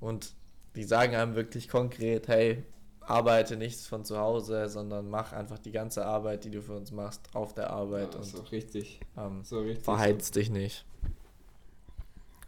Und 0.00 0.34
die 0.74 0.84
sagen 0.84 1.14
einem 1.16 1.36
wirklich 1.36 1.68
konkret, 1.68 2.28
hey, 2.28 2.64
arbeite 3.00 3.56
nichts 3.56 3.86
von 3.86 4.04
zu 4.04 4.18
Hause, 4.18 4.68
sondern 4.68 5.08
mach 5.08 5.32
einfach 5.32 5.58
die 5.58 5.70
ganze 5.72 6.04
Arbeit, 6.04 6.44
die 6.44 6.50
du 6.50 6.60
für 6.60 6.74
uns 6.74 6.90
machst, 6.90 7.22
auf 7.34 7.54
der 7.54 7.70
Arbeit 7.70 8.14
Ja, 8.14 8.20
und 8.20 8.34
auch 8.36 8.52
richtig. 8.52 9.00
ähm, 9.16 9.42
So 9.44 9.60
richtig. 9.60 9.84
verheizt 9.84 10.36
dich 10.36 10.50
nicht. 10.50 10.84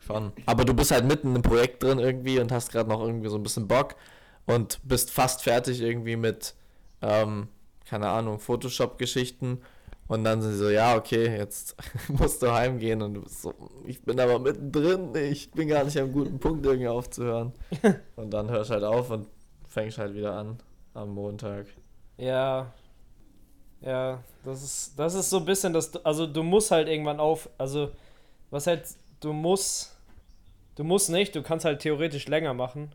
Schon. 0.08 0.32
Aber 0.46 0.64
du 0.64 0.74
bist 0.74 0.90
halt 0.90 1.04
mitten 1.04 1.36
im 1.36 1.42
Projekt 1.42 1.82
drin 1.82 1.98
irgendwie 1.98 2.40
und 2.40 2.50
hast 2.50 2.72
gerade 2.72 2.88
noch 2.88 3.00
irgendwie 3.00 3.28
so 3.28 3.36
ein 3.36 3.42
bisschen 3.42 3.68
Bock 3.68 3.94
und 4.46 4.80
bist 4.82 5.10
fast 5.10 5.42
fertig 5.42 5.80
irgendwie 5.80 6.16
mit, 6.16 6.54
ähm, 7.02 7.48
keine 7.84 8.08
Ahnung, 8.08 8.40
Photoshop-Geschichten. 8.40 9.60
Und 10.08 10.24
dann 10.24 10.40
sind 10.40 10.52
sie 10.52 10.58
so, 10.58 10.70
ja, 10.70 10.96
okay, 10.96 11.36
jetzt 11.36 11.76
musst 12.08 12.42
du 12.42 12.50
heimgehen 12.50 13.02
und 13.02 13.14
du 13.14 13.22
bist 13.22 13.42
so, 13.42 13.54
ich 13.84 14.02
bin 14.02 14.18
aber 14.18 14.38
mittendrin, 14.38 15.14
ich 15.14 15.50
bin 15.50 15.68
gar 15.68 15.84
nicht 15.84 15.98
am 15.98 16.10
guten 16.12 16.40
Punkt 16.40 16.64
irgendwie 16.64 16.88
aufzuhören. 16.88 17.52
Und 18.16 18.30
dann 18.30 18.48
hörst 18.48 18.70
halt 18.70 18.84
auf 18.84 19.10
und 19.10 19.28
fängst 19.68 19.98
halt 19.98 20.14
wieder 20.14 20.34
an 20.34 20.58
am 20.94 21.10
Montag. 21.10 21.66
Ja. 22.16 22.72
Ja, 23.80 24.22
das 24.44 24.62
ist, 24.62 24.98
das 24.98 25.14
ist 25.14 25.30
so 25.30 25.38
ein 25.38 25.44
bisschen 25.44 25.72
das. 25.72 25.94
Also, 26.04 26.26
du 26.26 26.42
musst 26.42 26.70
halt 26.70 26.88
irgendwann 26.88 27.20
auf. 27.20 27.48
Also, 27.58 27.92
was 28.50 28.66
halt. 28.66 28.86
Du 29.20 29.32
musst. 29.32 29.96
Du 30.78 30.84
musst 30.84 31.10
nicht, 31.10 31.34
du 31.34 31.42
kannst 31.42 31.64
halt 31.64 31.80
theoretisch 31.80 32.28
länger 32.28 32.54
machen. 32.54 32.92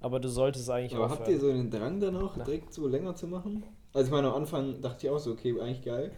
Aber 0.00 0.18
du 0.18 0.28
solltest 0.28 0.68
eigentlich 0.68 0.94
Aber 0.96 1.04
aufhören. 1.04 1.20
habt 1.20 1.28
ihr 1.28 1.38
so 1.38 1.46
den 1.52 1.70
Drang 1.70 2.00
dann 2.00 2.16
auch, 2.16 2.34
Na. 2.36 2.42
direkt 2.42 2.74
so 2.74 2.88
länger 2.88 3.14
zu 3.14 3.28
machen? 3.28 3.62
Also 3.92 4.06
ich 4.08 4.12
meine, 4.12 4.30
am 4.30 4.34
Anfang 4.34 4.80
dachte 4.82 5.06
ich 5.06 5.12
auch 5.12 5.18
so, 5.18 5.30
okay, 5.30 5.58
eigentlich 5.60 5.82
geil. 5.82 6.10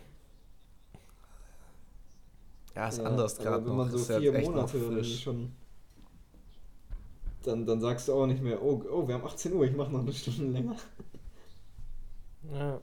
Ja, 2.75 2.89
ist 2.89 2.97
Ja, 2.99 3.05
anders 3.05 3.37
gerade 3.37 3.59
Wenn 3.63 3.69
noch. 3.69 3.77
man 3.77 3.91
so 3.91 3.99
ist 3.99 4.07
vier 4.07 4.35
echt 4.35 4.49
noch 4.49 4.55
Monate 4.55 4.79
dann 4.91 5.05
schon. 5.05 5.53
Dann, 7.43 7.67
dann 7.67 7.81
sagst 7.83 8.09
du 8.09 8.15
auch 8.15 8.27
nicht 8.27 8.43
mehr, 8.43 8.63
oh, 8.63 8.83
oh, 8.91 9.07
wir 9.07 9.17
haben 9.17 9.25
18 9.27 9.53
Uhr, 9.53 9.67
ich 9.67 9.77
mache 9.77 9.93
noch 9.93 10.01
eine 10.01 10.13
Stunde 10.15 10.45
länger. 10.59 10.77
Ja. 12.51 12.81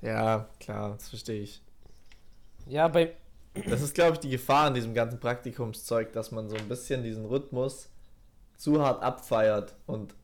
Ja, 0.00 0.48
klar, 0.60 0.92
das 0.92 1.08
verstehe 1.08 1.42
ich. 1.42 1.60
ja, 2.68 2.86
bei. 2.86 3.14
Das 3.68 3.82
ist, 3.82 3.94
glaube 3.94 4.14
ich, 4.14 4.20
die 4.20 4.30
Gefahr 4.30 4.66
an 4.66 4.74
diesem 4.74 4.94
ganzen 4.94 5.18
Praktikumszeug, 5.20 6.12
dass 6.12 6.30
man 6.30 6.48
so 6.48 6.56
ein 6.56 6.68
bisschen 6.68 7.02
diesen 7.02 7.24
Rhythmus 7.24 7.88
zu 8.56 8.82
hart 8.82 9.02
abfeiert 9.02 9.74
und 9.86 10.14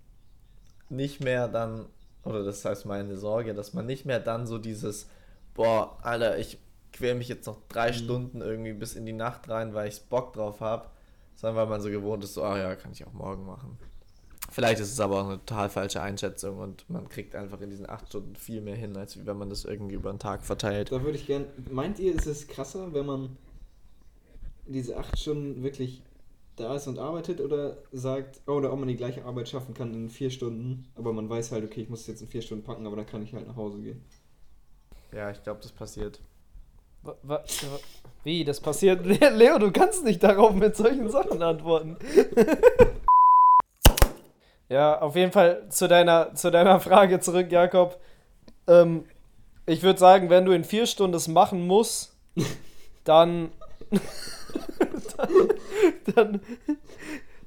nicht 0.89 1.21
mehr 1.21 1.49
dann, 1.49 1.87
oder 2.25 2.45
das 2.45 2.65
heißt 2.65 2.87
meine 2.87 3.17
Sorge, 3.17 3.55
dass 3.55 3.75
man 3.75 3.87
nicht 3.87 4.05
mehr 4.07 4.21
dann 4.21 4.47
so 4.47 4.59
dieses, 4.59 5.09
boah, 5.55 5.99
Alter, 6.03 6.39
ich 6.39 6.59
quäl 6.93 7.15
mich 7.15 7.29
jetzt 7.29 7.47
noch 7.47 7.59
drei 7.69 7.89
Mhm. 7.91 7.95
Stunden 7.95 8.41
irgendwie 8.41 8.73
bis 8.73 8.95
in 8.95 9.07
die 9.07 9.13
Nacht 9.13 9.49
rein, 9.49 9.75
weil 9.75 9.89
ich 9.89 10.03
Bock 10.03 10.33
drauf 10.33 10.61
habe, 10.61 10.89
sondern 11.35 11.57
weil 11.57 11.67
man 11.67 11.81
so 11.81 11.91
gewohnt 11.91 12.23
ist, 12.25 12.35
so, 12.35 12.45
ah 12.45 12.57
ja, 12.59 12.77
kann 12.77 12.93
ich 12.93 13.05
auch 13.07 13.13
morgen 13.13 13.45
machen. 13.45 13.77
Vielleicht 14.57 14.81
ist 14.81 14.91
es 14.91 15.01
aber 15.01 15.21
auch 15.21 15.27
eine 15.29 15.37
total 15.45 15.69
falsche 15.69 16.01
Einschätzung 16.01 16.59
und 16.61 16.89
man 16.89 17.11
kriegt 17.11 17.35
einfach 17.35 17.61
in 17.61 17.69
diesen 17.69 17.87
acht 17.91 18.09
Stunden 18.09 18.35
viel 18.37 18.63
mehr 18.63 18.75
hin, 18.75 18.97
als 18.97 19.27
wenn 19.27 19.37
man 19.37 19.51
das 19.51 19.67
irgendwie 19.67 19.97
über 19.97 20.11
den 20.11 20.19
Tag 20.19 20.47
verteilt. 20.47 20.91
Da 20.91 21.03
würde 21.03 21.19
ich 21.19 21.27
gern. 21.27 21.45
Meint 21.71 21.99
ihr, 21.99 22.15
ist 22.15 22.27
es 22.27 22.49
krasser, 22.49 22.95
wenn 22.95 23.05
man 23.05 23.37
diese 24.67 24.97
8 24.97 25.19
Stunden 25.19 25.63
wirklich 25.63 26.03
da 26.57 26.75
ist 26.75 26.87
und 26.87 26.99
arbeitet 26.99 27.43
oder 27.43 27.77
sagt, 27.93 28.41
oh, 28.47 28.53
oder 28.53 28.73
ob 28.73 28.79
man 28.79 28.89
die 28.89 28.97
gleiche 28.97 29.27
Arbeit 29.27 29.47
schaffen 29.51 29.75
kann 29.75 29.93
in 29.93 30.09
4 30.09 30.31
Stunden, 30.31 30.87
aber 30.95 31.13
man 31.13 31.29
weiß 31.29 31.53
halt, 31.53 31.63
okay, 31.63 31.83
ich 31.83 31.91
muss 31.91 32.01
es 32.01 32.07
jetzt 32.07 32.23
in 32.23 32.29
4 32.29 32.41
Stunden 32.41 32.65
packen, 32.65 32.87
aber 32.87 32.97
dann 32.97 33.05
kann 33.07 33.23
ich 33.23 33.35
halt 33.35 33.47
nach 33.47 33.57
Hause 33.57 33.79
gehen. 33.83 34.03
Ja, 35.13 35.31
ich 35.31 35.43
glaube, 35.43 35.61
das 35.63 35.71
passiert. 35.73 36.19
wa- 37.03 37.15
wa- 37.25 37.45
wa- 37.45 37.81
Wie, 38.25 38.43
das 38.43 38.59
passiert? 38.63 39.05
Le- 39.05 39.29
Leo, 39.37 39.59
du 39.59 39.71
kannst 39.71 40.03
nicht 40.03 40.23
darauf 40.23 40.55
mit 40.55 40.75
solchen 40.77 41.11
Sachen 41.11 41.43
antworten. 41.43 41.99
ja, 44.69 45.01
auf 45.01 45.17
jeden 45.17 45.33
Fall 45.33 45.69
zu 45.69 45.89
deiner, 45.89 46.35
zu 46.35 46.51
deiner 46.51 46.81
Frage 46.89 47.21
zurück, 47.21 47.51
Jakob. 47.51 48.01
Ähm, 48.67 49.05
ich 49.67 49.83
würde 49.83 49.99
sagen, 49.99 50.31
wenn 50.31 50.45
du 50.45 50.53
in 50.53 50.65
vier 50.65 50.87
Stunden 50.87 51.13
das 51.13 51.29
machen 51.29 51.67
musst, 51.67 52.15
dann, 53.05 53.51
dann, 55.17 55.29
dann, 56.15 56.41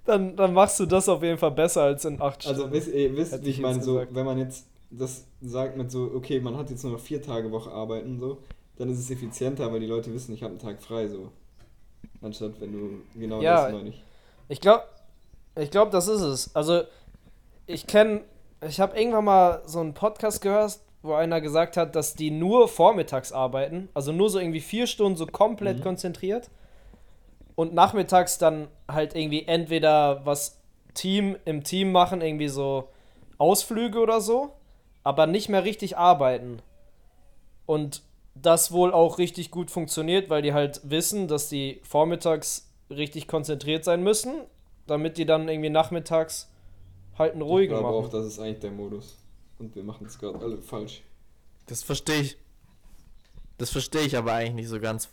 dann, 0.05 0.35
dann 0.35 0.53
machst 0.53 0.79
du 0.79 0.85
das 0.85 1.07
auf 1.09 1.23
jeden 1.23 1.38
Fall 1.38 1.51
besser 1.51 1.83
als 1.83 2.05
in 2.05 2.21
acht 2.21 2.45
Also 2.45 2.61
Stunden. 2.61 2.73
wisst 2.75 2.88
ihr, 2.93 3.15
wisst, 3.15 3.43
wie 3.43 3.49
ich 3.49 3.59
meine, 3.59 3.81
so, 3.81 4.01
wenn 4.11 4.25
man 4.25 4.38
jetzt 4.38 4.65
das 4.91 5.25
sagt 5.41 5.77
mit 5.77 5.91
so, 5.91 6.11
okay, 6.15 6.39
man 6.39 6.57
hat 6.57 6.69
jetzt 6.71 6.83
nur 6.83 6.93
noch 6.93 6.99
4 6.99 7.21
Tage 7.21 7.51
Woche 7.51 7.71
arbeiten, 7.71 8.19
so, 8.19 8.39
dann 8.77 8.89
ist 8.89 8.99
es 8.99 9.11
effizienter, 9.11 9.71
weil 9.71 9.79
die 9.79 9.85
Leute 9.85 10.13
wissen, 10.13 10.33
ich 10.33 10.41
habe 10.41 10.51
einen 10.51 10.59
Tag 10.59 10.81
frei, 10.81 11.07
so. 11.07 11.31
Anstatt 12.21 12.59
wenn 12.59 12.71
du, 12.71 13.01
genau 13.19 13.41
Ja, 13.41 13.65
das 13.65 13.73
meine 13.73 13.89
ich. 13.89 14.03
Ich 14.47 14.59
glaube, 14.61 14.83
ich 15.55 15.69
glaube, 15.69 15.91
das 15.91 16.07
ist 16.07 16.21
es. 16.21 16.55
Also, 16.55 16.83
ich 17.69 17.85
kenne, 17.85 18.21
ich 18.67 18.79
habe 18.79 18.97
irgendwann 18.99 19.25
mal 19.25 19.61
so 19.65 19.79
einen 19.79 19.93
Podcast 19.93 20.41
gehört, 20.41 20.79
wo 21.03 21.13
einer 21.13 21.39
gesagt 21.39 21.77
hat, 21.77 21.95
dass 21.95 22.15
die 22.15 22.31
nur 22.31 22.67
vormittags 22.67 23.31
arbeiten, 23.31 23.89
also 23.93 24.11
nur 24.11 24.29
so 24.29 24.39
irgendwie 24.39 24.59
vier 24.59 24.88
Stunden 24.88 25.15
so 25.17 25.27
komplett 25.27 25.77
Mhm. 25.77 25.83
konzentriert 25.83 26.49
und 27.55 27.73
nachmittags 27.73 28.38
dann 28.38 28.67
halt 28.91 29.15
irgendwie 29.15 29.45
entweder 29.47 30.25
was 30.25 30.59
Team 30.95 31.38
im 31.45 31.63
Team 31.63 31.91
machen, 31.91 32.21
irgendwie 32.21 32.49
so 32.49 32.89
Ausflüge 33.38 33.99
oder 33.99 34.19
so, 34.19 34.49
aber 35.03 35.27
nicht 35.27 35.47
mehr 35.47 35.63
richtig 35.63 35.95
arbeiten. 35.95 36.61
Und 37.65 38.01
das 38.33 38.71
wohl 38.71 38.91
auch 38.91 39.19
richtig 39.19 39.51
gut 39.51 39.69
funktioniert, 39.69 40.29
weil 40.29 40.41
die 40.41 40.53
halt 40.53 40.81
wissen, 40.83 41.27
dass 41.27 41.49
die 41.49 41.81
vormittags 41.83 42.67
richtig 42.89 43.27
konzentriert 43.27 43.85
sein 43.85 44.01
müssen, 44.03 44.33
damit 44.88 45.17
die 45.17 45.25
dann 45.25 45.47
irgendwie 45.47 45.69
nachmittags 45.69 46.49
halt 47.19 47.33
einen 47.33 47.41
Ich 47.41 47.47
ruhigen 47.47 47.73
glaube 47.73 47.88
auch, 47.89 48.09
das 48.09 48.25
ist 48.25 48.39
eigentlich 48.39 48.59
der 48.59 48.71
Modus. 48.71 49.17
Und 49.59 49.75
wir 49.75 49.83
machen 49.83 50.07
es 50.07 50.17
gerade 50.17 50.39
alle 50.39 50.61
falsch. 50.61 51.03
Das 51.67 51.83
verstehe 51.83 52.21
ich. 52.21 52.38
Das 53.57 53.69
verstehe 53.69 54.01
ich 54.01 54.15
aber 54.17 54.33
eigentlich 54.33 54.55
nicht 54.55 54.69
so 54.69 54.79
ganz. 54.79 55.09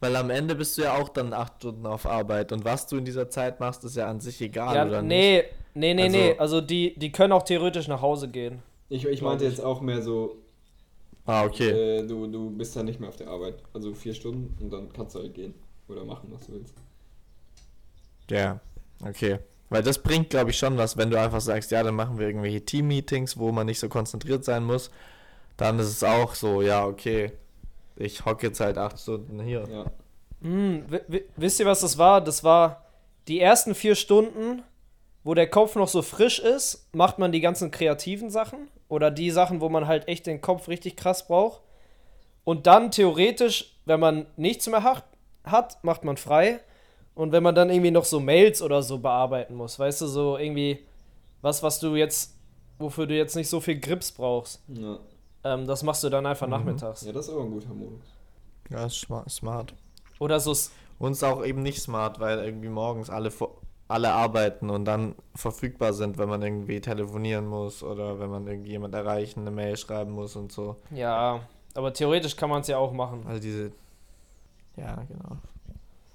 Weil 0.00 0.16
am 0.16 0.30
Ende 0.30 0.54
bist 0.56 0.76
du 0.78 0.82
ja 0.82 0.96
auch 0.96 1.10
dann 1.10 1.32
acht 1.32 1.56
Stunden 1.58 1.86
auf 1.86 2.06
Arbeit. 2.06 2.50
Und 2.50 2.64
was 2.64 2.86
du 2.88 2.96
in 2.96 3.04
dieser 3.04 3.28
Zeit 3.30 3.60
machst, 3.60 3.84
ist 3.84 3.94
ja 3.96 4.08
an 4.08 4.20
sich 4.20 4.40
egal, 4.40 4.74
Ja, 4.74 4.86
oder 4.86 5.02
nicht? 5.02 5.08
nee, 5.10 5.44
nee, 5.74 5.94
nee, 5.94 6.02
Also- 6.04 6.16
nee. 6.16 6.38
Also 6.38 6.60
die, 6.60 6.98
die 6.98 7.12
können 7.12 7.32
auch 7.32 7.42
theoretisch 7.44 7.86
nach 7.86 8.00
Hause 8.00 8.28
gehen. 8.28 8.62
Ich, 8.88 9.04
ich 9.04 9.22
meinte 9.22 9.44
jetzt 9.44 9.60
auch 9.60 9.80
mehr 9.80 10.02
so, 10.02 10.36
Ah, 11.24 11.44
okay. 11.44 11.70
äh, 12.00 12.06
du, 12.06 12.26
du 12.26 12.50
bist 12.50 12.74
dann 12.74 12.86
nicht 12.86 12.98
mehr 12.98 13.08
auf 13.10 13.16
der 13.16 13.28
Arbeit. 13.28 13.62
Also 13.72 13.94
vier 13.94 14.14
Stunden 14.14 14.56
und 14.60 14.70
dann 14.70 14.92
kannst 14.92 15.14
du 15.14 15.20
halt 15.20 15.34
gehen. 15.34 15.54
Oder 15.88 16.04
machen, 16.04 16.28
was 16.32 16.46
du 16.46 16.54
willst. 16.54 16.74
Ja, 18.30 18.58
okay. 19.04 19.38
Weil 19.72 19.82
das 19.82 19.98
bringt, 19.98 20.30
glaube 20.30 20.50
ich, 20.50 20.58
schon 20.58 20.76
was, 20.76 20.96
wenn 20.96 21.10
du 21.10 21.18
einfach 21.18 21.40
sagst, 21.40 21.70
ja, 21.70 21.82
dann 21.82 21.94
machen 21.94 22.18
wir 22.18 22.26
irgendwelche 22.26 22.64
Team-Meetings, 22.64 23.38
wo 23.38 23.52
man 23.52 23.66
nicht 23.66 23.80
so 23.80 23.88
konzentriert 23.88 24.44
sein 24.44 24.64
muss. 24.64 24.90
Dann 25.56 25.78
ist 25.78 25.88
es 25.88 26.04
auch 26.04 26.34
so, 26.34 26.62
ja, 26.62 26.84
okay. 26.84 27.32
Ich 27.96 28.24
hocke 28.24 28.46
jetzt 28.48 28.60
halt 28.60 28.78
acht 28.78 28.98
Stunden 28.98 29.40
hier. 29.40 29.64
Ja. 29.70 29.84
Hm, 30.42 30.84
wi- 31.08 31.24
wisst 31.36 31.60
ihr, 31.60 31.66
was 31.66 31.80
das 31.80 31.98
war? 31.98 32.20
Das 32.20 32.44
war 32.44 32.84
die 33.28 33.40
ersten 33.40 33.74
vier 33.74 33.94
Stunden, 33.94 34.62
wo 35.24 35.34
der 35.34 35.48
Kopf 35.48 35.76
noch 35.76 35.88
so 35.88 36.02
frisch 36.02 36.38
ist, 36.38 36.88
macht 36.92 37.18
man 37.18 37.32
die 37.32 37.40
ganzen 37.40 37.70
kreativen 37.70 38.30
Sachen 38.30 38.68
oder 38.88 39.10
die 39.10 39.30
Sachen, 39.30 39.60
wo 39.60 39.68
man 39.68 39.86
halt 39.86 40.08
echt 40.08 40.26
den 40.26 40.40
Kopf 40.40 40.68
richtig 40.68 40.96
krass 40.96 41.26
braucht. 41.26 41.62
Und 42.44 42.66
dann 42.66 42.90
theoretisch, 42.90 43.76
wenn 43.84 44.00
man 44.00 44.26
nichts 44.36 44.66
mehr 44.66 44.82
hat, 45.44 45.84
macht 45.84 46.04
man 46.04 46.16
frei. 46.16 46.60
Und 47.14 47.32
wenn 47.32 47.42
man 47.42 47.54
dann 47.54 47.70
irgendwie 47.70 47.90
noch 47.90 48.04
so 48.04 48.20
Mails 48.20 48.62
oder 48.62 48.82
so 48.82 48.98
bearbeiten 48.98 49.54
muss, 49.54 49.78
weißt 49.78 50.00
du, 50.02 50.06
so 50.06 50.38
irgendwie 50.38 50.78
was, 51.42 51.62
was 51.62 51.78
du 51.80 51.94
jetzt, 51.96 52.34
wofür 52.78 53.06
du 53.06 53.14
jetzt 53.16 53.36
nicht 53.36 53.48
so 53.48 53.60
viel 53.60 53.78
Grips 53.78 54.12
brauchst, 54.12 54.62
Ja. 54.68 54.98
ähm, 55.44 55.66
das 55.66 55.82
machst 55.82 56.02
du 56.04 56.08
dann 56.08 56.24
einfach 56.26 56.46
Mhm. 56.46 56.52
nachmittags. 56.52 57.02
ja, 57.02 57.12
das 57.12 57.26
ist 57.28 57.32
aber 57.34 57.42
ein 57.42 57.50
guter 57.50 57.74
Modus. 57.74 58.00
Ja, 58.70 58.86
ist 58.86 59.06
smart. 59.28 59.74
Oder 60.18 60.40
so, 60.40 60.52
s- 60.52 60.70
Und 60.98 61.12
ist 61.12 61.24
auch 61.24 61.44
eben 61.44 61.62
nicht 61.62 61.82
smart, 61.82 62.20
weil 62.20 62.38
irgendwie 62.38 62.68
morgens 62.68 63.10
alle, 63.10 63.30
alle 63.88 64.12
arbeiten 64.12 64.70
und 64.70 64.84
dann 64.86 65.14
verfügbar 65.34 65.92
sind, 65.92 66.16
wenn 66.16 66.28
man 66.28 66.40
irgendwie 66.40 66.80
telefonieren 66.80 67.46
muss 67.46 67.82
oder 67.82 68.20
wenn 68.20 68.30
man 68.30 68.46
irgendjemand 68.46 68.94
erreichen, 68.94 69.40
eine 69.40 69.50
Mail 69.50 69.76
schreiben 69.76 70.12
muss 70.12 70.36
und 70.36 70.52
so. 70.52 70.76
ja, 70.90 71.40
aber 71.74 71.92
theoretisch 71.92 72.36
kann 72.36 72.48
man 72.50 72.60
es 72.60 72.68
ja 72.68 72.78
auch 72.78 72.92
machen. 72.92 73.24
Also 73.26 73.40
diese, 73.42 73.72
ja, 74.76 74.94
genau. 75.08 75.36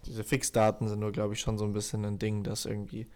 Diese 0.08 0.24
Fixdaten 0.24 0.88
sind 0.88 1.00
nur, 1.00 1.12
glaube 1.12 1.34
ich, 1.34 1.40
schon 1.40 1.58
so 1.58 1.66
ein 1.66 1.74
bisschen 1.74 2.06
ein 2.06 2.18
Ding, 2.18 2.44
dass 2.44 2.66
irgendwie 2.66 3.08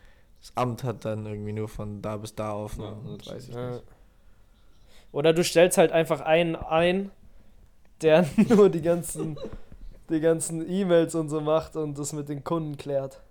das 0.41 0.51
Amt 0.55 0.83
hat 0.83 1.05
dann 1.05 1.25
irgendwie 1.25 1.53
nur 1.53 1.69
von 1.69 2.01
da 2.01 2.17
bis 2.17 2.36
da 2.36 2.53
offen. 2.53 2.83
Ja, 2.83 2.89
und 2.91 3.21
das 3.21 3.33
weiß 3.33 3.48
ich 3.50 3.55
Ja. 3.55 3.71
nicht. 3.71 3.83
Oder 5.12 5.33
du 5.33 5.43
stellst 5.43 5.77
halt 5.77 5.91
einfach 5.91 6.21
einen 6.21 6.55
ein, 6.55 7.12
der 8.01 8.25
nur 8.50 8.69
die 8.69 8.81
ganzen, 8.81 9.38
die 10.10 10.19
ganzen 10.19 10.69
E-Mails 10.69 11.15
und 11.15 11.29
so 11.29 11.41
macht 11.41 11.75
und 11.75 11.98
das 11.98 12.13
mit 12.13 12.29
den 12.29 12.43
Kunden 12.43 12.77
klärt. 12.77 13.21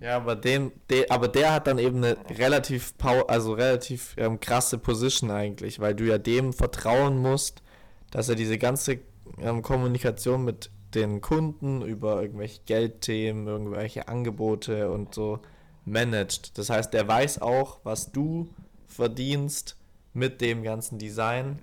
Ja, 0.00 0.16
aber 0.16 0.34
dem, 0.34 0.72
de, 0.88 1.08
aber 1.10 1.28
der 1.28 1.52
hat 1.52 1.66
dann 1.66 1.78
eben 1.78 1.98
eine 1.98 2.16
relativ 2.38 2.94
also 3.26 3.52
relativ 3.52 4.14
ähm, 4.16 4.40
krasse 4.40 4.78
Position 4.78 5.30
eigentlich, 5.30 5.78
weil 5.78 5.94
du 5.94 6.04
ja 6.04 6.16
dem 6.16 6.54
vertrauen 6.54 7.18
musst, 7.18 7.62
dass 8.10 8.30
er 8.30 8.34
diese 8.34 8.56
ganze 8.56 9.00
ähm, 9.38 9.60
Kommunikation 9.60 10.44
mit 10.44 10.70
den 10.94 11.20
Kunden 11.20 11.82
über 11.82 12.20
irgendwelche 12.20 12.60
Geldthemen, 12.66 13.46
irgendwelche 13.46 14.08
Angebote 14.08 14.90
und 14.90 15.14
so 15.14 15.40
managt. 15.84 16.58
Das 16.58 16.70
heißt, 16.70 16.92
der 16.92 17.06
weiß 17.06 17.42
auch, 17.42 17.80
was 17.84 18.12
du 18.12 18.48
verdienst 18.86 19.76
mit 20.12 20.40
dem 20.40 20.62
ganzen 20.62 20.98
Design 20.98 21.60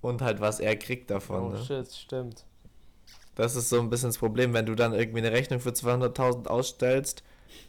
und 0.00 0.22
halt 0.22 0.40
was 0.40 0.60
er 0.60 0.76
kriegt 0.76 1.10
davon. 1.10 1.44
Oh 1.44 1.50
ne? 1.50 1.64
shit, 1.64 1.92
stimmt. 1.92 2.44
Das 3.34 3.54
ist 3.54 3.68
so 3.68 3.78
ein 3.78 3.90
bisschen 3.90 4.08
das 4.08 4.18
Problem, 4.18 4.52
wenn 4.52 4.66
du 4.66 4.74
dann 4.74 4.92
irgendwie 4.92 5.18
eine 5.18 5.32
Rechnung 5.32 5.60
für 5.60 5.70
200.000 5.70 6.48
ausstellst 6.48 7.22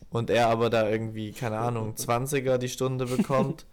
und 0.10 0.29
er 0.29 0.48
aber 0.48 0.69
da 0.69 0.89
irgendwie, 0.89 1.31
keine 1.31 1.60
Ahnung, 1.60 1.93
20er 1.98 2.58
die 2.58 2.69
Stunde 2.69 3.05
bekommt 3.05 3.65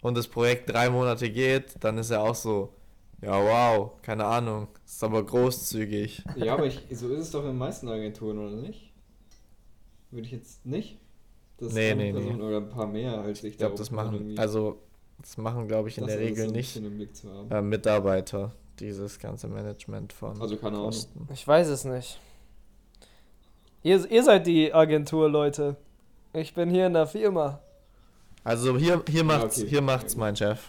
und 0.00 0.16
das 0.16 0.28
Projekt 0.28 0.70
drei 0.70 0.90
Monate 0.90 1.30
geht, 1.30 1.76
dann 1.80 1.98
ist 1.98 2.10
er 2.10 2.22
auch 2.22 2.34
so, 2.34 2.72
ja 3.22 3.42
wow, 3.42 3.92
keine 4.02 4.24
Ahnung, 4.24 4.68
ist 4.84 5.02
aber 5.02 5.24
großzügig. 5.24 6.22
Ja, 6.36 6.54
aber 6.54 6.66
ich, 6.66 6.80
so 6.92 7.08
ist 7.08 7.20
es 7.20 7.30
doch 7.30 7.40
in 7.40 7.48
den 7.48 7.58
meisten 7.58 7.88
Agenturen, 7.88 8.38
oder 8.38 8.56
nicht? 8.56 8.92
Würde 10.10 10.26
ich 10.26 10.32
jetzt 10.32 10.66
nicht? 10.66 10.98
Das 11.58 11.72
Nee, 11.72 11.94
nee, 11.94 12.12
Person 12.12 12.38
nee. 12.38 12.42
Oder 12.42 12.58
ein 12.58 12.68
paar 12.68 12.86
mehr 12.86 13.18
als 13.20 13.42
ich 13.42 13.52
Ich 13.52 13.58
glaube, 13.58 13.76
das 13.76 13.90
machen, 13.90 14.36
also 14.38 14.80
das 15.20 15.36
machen, 15.38 15.68
glaube 15.68 15.88
ich, 15.88 15.98
in 15.98 16.06
der 16.06 16.18
Regel 16.18 16.48
nicht 16.48 16.76
Im 16.76 16.96
Blick 16.96 17.14
zu 17.14 17.32
haben. 17.32 17.50
äh, 17.50 17.62
Mitarbeiter, 17.62 18.52
dieses 18.80 19.18
ganze 19.18 19.48
Management 19.48 20.12
von 20.12 20.40
Also 20.40 20.56
keine 20.56 20.76
Ahnung. 20.76 20.86
Kosten. 20.86 21.28
Ich 21.32 21.46
weiß 21.46 21.68
es 21.68 21.84
nicht. 21.84 22.18
Ihr, 23.84 24.10
ihr 24.10 24.22
seid 24.22 24.46
die 24.46 24.72
Agentur, 24.74 25.28
Leute. 25.28 25.76
Ich 26.32 26.54
bin 26.54 26.70
hier 26.70 26.86
in 26.86 26.94
der 26.94 27.06
Firma. 27.06 27.60
Also 28.44 28.76
hier, 28.76 29.02
hier 29.08 29.24
macht's, 29.24 29.58
okay. 29.58 29.68
hier 29.68 29.82
macht's 29.82 30.16
mein 30.16 30.34
Chef. 30.34 30.68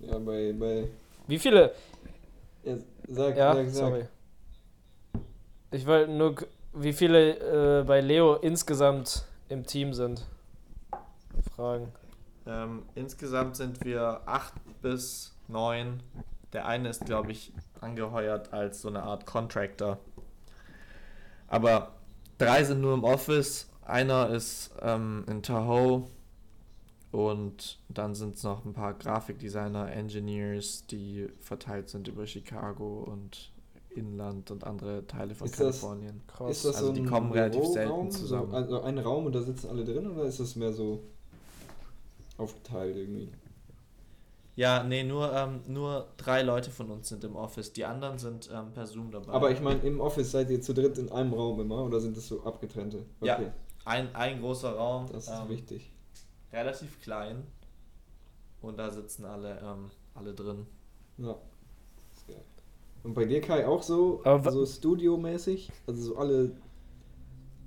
Ja, 0.00 0.18
bei, 0.18 0.52
bei, 0.52 0.88
Wie 1.26 1.38
viele? 1.38 1.72
Ja, 2.62 2.76
sag, 3.06 3.36
Ja, 3.36 3.54
sag, 3.54 3.66
sag. 3.66 3.74
sorry. 3.74 4.06
Ich 5.70 5.86
wollte 5.86 6.10
nur, 6.12 6.34
wie 6.72 6.92
viele 6.92 7.80
äh, 7.80 7.84
bei 7.84 8.00
Leo 8.00 8.34
insgesamt 8.36 9.24
im 9.48 9.64
Team 9.66 9.92
sind. 9.92 10.26
Fragen. 11.54 11.92
Ähm, 12.46 12.82
insgesamt 12.94 13.56
sind 13.56 13.84
wir 13.84 14.22
acht 14.26 14.54
bis 14.80 15.34
neun. 15.48 16.02
Der 16.52 16.66
eine 16.66 16.88
ist, 16.88 17.04
glaube 17.04 17.32
ich, 17.32 17.52
angeheuert 17.80 18.52
als 18.52 18.80
so 18.80 18.88
eine 18.88 19.02
Art 19.02 19.26
Contractor. 19.26 19.98
Aber 21.48 21.92
drei 22.38 22.64
sind 22.64 22.80
nur 22.80 22.94
im 22.94 23.04
Office. 23.04 23.68
Einer 23.84 24.30
ist 24.30 24.70
ähm, 24.80 25.24
in 25.28 25.42
Tahoe. 25.42 26.04
Und 27.10 27.78
dann 27.88 28.14
sind 28.14 28.36
es 28.36 28.42
noch 28.42 28.64
ein 28.64 28.74
paar 28.74 28.92
Grafikdesigner, 28.94 29.90
Engineers, 29.92 30.84
die 30.86 31.28
verteilt 31.40 31.88
sind 31.88 32.06
über 32.08 32.26
Chicago 32.26 33.04
und 33.04 33.50
Inland 33.90 34.50
und 34.50 34.64
andere 34.64 35.06
Teile 35.06 35.34
von 35.34 35.46
Ist 35.46 35.54
das- 35.58 35.80
Kalifornien. 35.80 36.20
Krass. 36.26 36.50
Ist 36.58 36.64
das 36.66 36.74
Also 36.76 36.88
so 36.88 36.92
die 36.92 37.00
ein 37.00 37.06
kommen 37.06 37.32
relativ 37.32 37.64
selten 37.64 37.88
Büroraum? 37.88 38.10
zusammen. 38.10 38.50
So, 38.50 38.56
also 38.56 38.82
ein 38.82 38.98
Raum 38.98 39.26
und 39.26 39.34
da 39.34 39.40
sitzen 39.40 39.68
alle 39.70 39.84
drin 39.84 40.06
oder 40.10 40.24
ist 40.24 40.38
es 40.38 40.54
mehr 40.54 40.72
so 40.72 41.02
aufgeteilt 42.36 42.96
irgendwie? 42.96 43.30
Ja, 44.56 44.82
nee, 44.82 45.04
nur, 45.04 45.32
ähm, 45.32 45.60
nur 45.68 46.08
drei 46.16 46.42
Leute 46.42 46.70
von 46.70 46.90
uns 46.90 47.08
sind 47.08 47.22
im 47.24 47.36
Office. 47.36 47.72
Die 47.72 47.84
anderen 47.84 48.18
sind 48.18 48.50
ähm, 48.52 48.72
per 48.72 48.86
Zoom 48.86 49.10
dabei. 49.12 49.32
Aber 49.32 49.50
ich 49.52 49.60
meine, 49.60 49.80
im 49.80 50.00
Office 50.00 50.32
seid 50.32 50.50
ihr 50.50 50.60
zu 50.60 50.74
dritt 50.74 50.98
in 50.98 51.10
einem 51.12 51.32
Raum 51.32 51.60
immer 51.60 51.84
oder 51.84 52.00
sind 52.00 52.16
es 52.16 52.26
so 52.26 52.42
abgetrennte? 52.42 53.04
Ja. 53.22 53.38
ein, 53.84 54.14
ein 54.14 54.40
großer 54.40 54.72
Raum, 54.74 55.06
Das 55.12 55.28
ist 55.28 55.30
ähm, 55.30 55.48
wichtig. 55.48 55.92
Relativ 56.52 57.00
klein. 57.02 57.44
Und 58.60 58.78
da 58.78 58.90
sitzen 58.90 59.24
alle, 59.24 59.60
ähm, 59.60 59.90
alle 60.14 60.34
drin. 60.34 60.66
Ja. 61.18 61.36
Und 63.04 63.14
bei 63.14 63.24
dir, 63.24 63.40
Kai, 63.40 63.66
auch 63.66 63.82
so, 63.82 64.20
Aber 64.24 64.50
so 64.50 64.66
studiomäßig? 64.66 65.70
Also 65.86 66.02
so 66.02 66.16
alle 66.18 66.50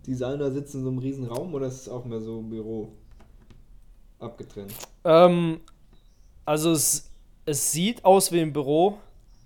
Designer 0.06 0.51
sitzen 0.51 0.77
in 0.79 0.84
so 0.84 0.89
einem 0.89 0.97
riesen 0.99 1.25
Raum 1.25 1.53
oder 1.53 1.67
ist 1.67 1.82
es 1.82 1.89
auch 1.89 2.06
mehr 2.06 2.19
so 2.19 2.41
Büro 2.41 2.91
abgetrennt? 4.19 4.73
Ähm, 5.03 5.62
also 6.45 6.71
es, 6.71 7.10
es 7.45 7.71
sieht 7.71 8.03
aus 8.03 8.32
wie 8.32 8.41
ein 8.41 8.53
Büro, 8.53 8.97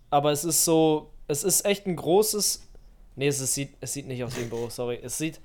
aber 0.09 0.31
es 0.31 0.43
ist 0.43 0.65
so, 0.65 1.11
es 1.27 1.43
ist 1.43 1.65
echt 1.65 1.85
ein 1.85 1.95
großes. 1.95 2.67
Nee, 3.15 3.27
es, 3.27 3.39
ist, 3.39 3.53
sieht, 3.53 3.73
es 3.79 3.93
sieht 3.93 4.07
nicht 4.07 4.23
aus 4.23 4.35
wie 4.37 4.41
ein 4.41 4.49
Büro, 4.49 4.69
sorry. 4.69 4.99
Es 5.01 5.17
sieht. 5.17 5.39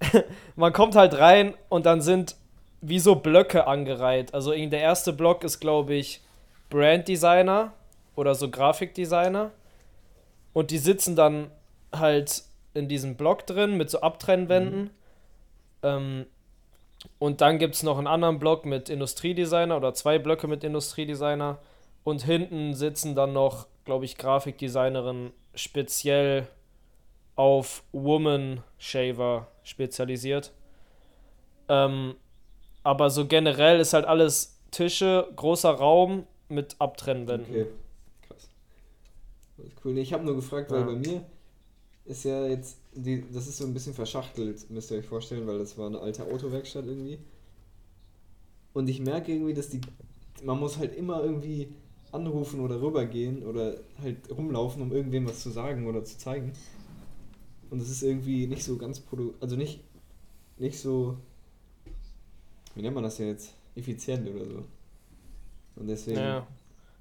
man 0.56 0.72
kommt 0.72 0.94
halt 0.94 1.14
rein 1.14 1.54
und 1.68 1.86
dann 1.86 2.00
sind 2.00 2.36
wie 2.80 2.98
so 2.98 3.16
Blöcke 3.16 3.66
angereiht. 3.66 4.34
Also 4.34 4.52
der 4.52 4.80
erste 4.80 5.12
Block 5.12 5.44
ist, 5.44 5.60
glaube 5.60 5.94
ich, 5.94 6.20
Branddesigner 6.70 7.72
oder 8.16 8.34
so 8.34 8.50
Grafikdesigner. 8.50 9.50
Und 10.52 10.70
die 10.70 10.78
sitzen 10.78 11.16
dann 11.16 11.50
halt 11.92 12.42
in 12.74 12.88
diesem 12.88 13.16
Block 13.16 13.46
drin 13.46 13.76
mit 13.76 13.90
so 13.90 14.00
Abtrennwänden. 14.00 14.90
Ähm, 15.82 16.26
und 17.18 17.40
dann 17.40 17.58
gibt 17.58 17.74
es 17.74 17.82
noch 17.82 17.98
einen 17.98 18.06
anderen 18.06 18.38
Block 18.38 18.64
mit 18.64 18.88
Industriedesigner 18.88 19.76
oder 19.76 19.94
zwei 19.94 20.18
Blöcke 20.18 20.48
mit 20.48 20.64
Industriedesigner. 20.64 21.58
Und 22.04 22.24
hinten 22.24 22.74
sitzen 22.74 23.14
dann 23.14 23.32
noch, 23.32 23.66
glaube 23.84 24.04
ich, 24.04 24.16
Grafikdesignerinnen 24.16 25.32
speziell 25.54 26.46
auf 27.36 27.82
Woman 27.92 28.62
Shaver 28.78 29.48
spezialisiert. 29.62 30.52
Ähm, 31.68 32.14
aber 32.90 33.08
so 33.08 33.24
generell 33.26 33.78
ist 33.78 33.92
halt 33.92 34.04
alles 34.04 34.56
Tische, 34.72 35.28
großer 35.36 35.70
Raum 35.70 36.26
mit 36.48 36.74
Abtrennwänden. 36.80 37.48
Okay, 37.48 37.66
krass. 38.26 38.48
Cool. 39.84 39.94
Nee, 39.94 40.00
ich 40.00 40.12
habe 40.12 40.24
nur 40.24 40.34
gefragt, 40.34 40.72
weil 40.72 40.80
Ja. 40.80 40.86
bei 40.86 40.96
mir 40.96 41.24
ist 42.04 42.24
ja 42.24 42.46
jetzt, 42.48 42.78
die, 42.92 43.24
das 43.32 43.46
ist 43.46 43.58
so 43.58 43.64
ein 43.64 43.72
bisschen 43.72 43.94
verschachtelt, 43.94 44.68
müsst 44.70 44.90
ihr 44.90 44.98
euch 44.98 45.06
vorstellen, 45.06 45.46
weil 45.46 45.58
das 45.60 45.78
war 45.78 45.86
eine 45.86 46.00
alte 46.00 46.24
Autowerkstatt 46.24 46.84
irgendwie. 46.84 47.18
Und 48.72 48.88
ich 48.88 49.00
merke 49.00 49.30
irgendwie, 49.32 49.54
dass 49.54 49.68
die, 49.68 49.80
man 50.42 50.58
muss 50.58 50.76
halt 50.78 50.96
immer 50.96 51.22
irgendwie 51.22 51.68
anrufen 52.10 52.58
oder 52.58 52.82
rübergehen 52.82 53.44
oder 53.44 53.76
halt 54.02 54.16
rumlaufen, 54.36 54.82
um 54.82 54.90
irgendwem 54.90 55.28
was 55.28 55.40
zu 55.40 55.50
sagen 55.50 55.86
oder 55.86 56.02
zu 56.02 56.18
zeigen. 56.18 56.52
Und 57.70 57.80
es 57.80 57.88
ist 57.88 58.02
irgendwie 58.02 58.48
nicht 58.48 58.64
so 58.64 58.76
ganz 58.76 58.98
produ 58.98 59.34
also 59.40 59.54
nicht, 59.54 59.78
nicht 60.58 60.80
so, 60.80 61.16
wie 62.74 62.82
nennt 62.82 62.94
man 62.94 63.04
das 63.04 63.16
denn 63.16 63.28
jetzt? 63.28 63.54
Effizient 63.74 64.28
oder 64.28 64.44
so. 64.44 64.64
Und 65.76 65.86
deswegen. 65.86 66.18
Ja. 66.20 66.46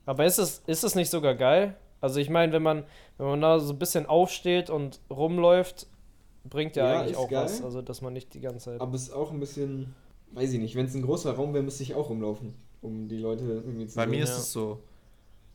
Aber 0.05 0.25
ist 0.25 0.38
es, 0.38 0.62
ist 0.65 0.84
es 0.84 0.95
nicht 0.95 1.10
sogar 1.10 1.36
geil? 1.36 1.75
Also 2.01 2.19
ich 2.19 2.29
meine, 2.29 2.51
wenn 2.53 2.63
man, 2.63 2.84
wenn 3.17 3.27
man 3.27 3.41
da 3.41 3.60
so 3.60 3.73
ein 3.73 3.79
bisschen 3.79 4.05
aufsteht 4.05 4.69
und 4.69 4.99
rumläuft, 5.10 5.88
bringt 6.45 6.75
ja, 6.75 6.86
Ja, 6.93 6.99
eigentlich 7.01 7.12
ist 7.13 7.17
auch 7.17 7.29
geil. 7.29 7.43
was. 7.45 7.62
Also 7.62 7.82
dass 7.82 8.01
man 8.01 8.13
nicht 8.13 8.34
die 8.34 8.39
ganze 8.39 8.65
Zeit. 8.71 8.82
Aber 8.82 8.95
es 8.95 9.03
ist 9.03 9.12
auch 9.13 9.32
ein 9.32 9.39
bisschen, 9.39 9.93
weiß 10.32 10.53
ich 10.53 10.60
nicht, 10.60 10.75
wenn 10.75 10.86
es 10.86 10.95
ein 10.95 11.01
großer 11.01 11.34
Raum 11.34 11.53
wäre, 11.53 11.63
müsste 11.63 11.84
ich 11.84 11.93
auch 11.95 12.10
rumlaufen, 12.10 12.53
um 12.82 13.08
die 13.10 13.17
Leute 13.17 13.43
irgendwie 13.43 13.88
zu 13.88 13.95
Bei 13.97 14.03
sehen. 14.03 14.12
mir 14.12 14.23
ist 14.23 14.29
Ja. 14.29 14.38
es 14.38 14.51
so. 14.51 14.79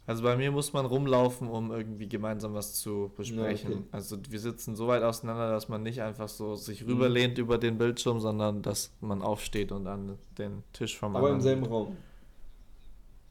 Also 0.07 0.23
bei 0.23 0.37
mir 0.37 0.51
muss 0.53 0.73
man 0.75 0.85
rumlaufen, 0.85 1.49
um 1.49 1.71
irgendwie 1.71 2.07
gemeinsam 2.09 2.53
was 2.53 2.75
zu 2.75 3.11
besprechen. 3.17 3.71
Ja, 3.71 3.77
okay. 3.79 3.87
Also 3.91 4.19
wir 4.29 4.39
sitzen 4.39 4.77
so 4.77 4.87
weit 4.87 5.03
auseinander, 5.03 5.51
dass 5.51 5.69
man 5.71 5.83
nicht 5.83 6.03
einfach 6.03 6.29
so 6.29 6.57
sich 6.57 6.83
Mhm. 6.85 6.91
rüberlehnt 6.91 7.39
über 7.39 7.57
den 7.57 7.79
Bildschirm, 7.79 8.21
sondern 8.21 8.61
dass 8.61 8.93
man 9.01 9.23
aufsteht 9.23 9.73
und 9.73 9.87
an 9.87 10.19
den 10.37 10.63
Tisch 10.75 10.99
vom 10.99 11.17
Aber 11.17 11.29
im 11.29 11.35
anderen. 11.37 11.43
selben 11.43 11.65
Raum. 11.67 11.97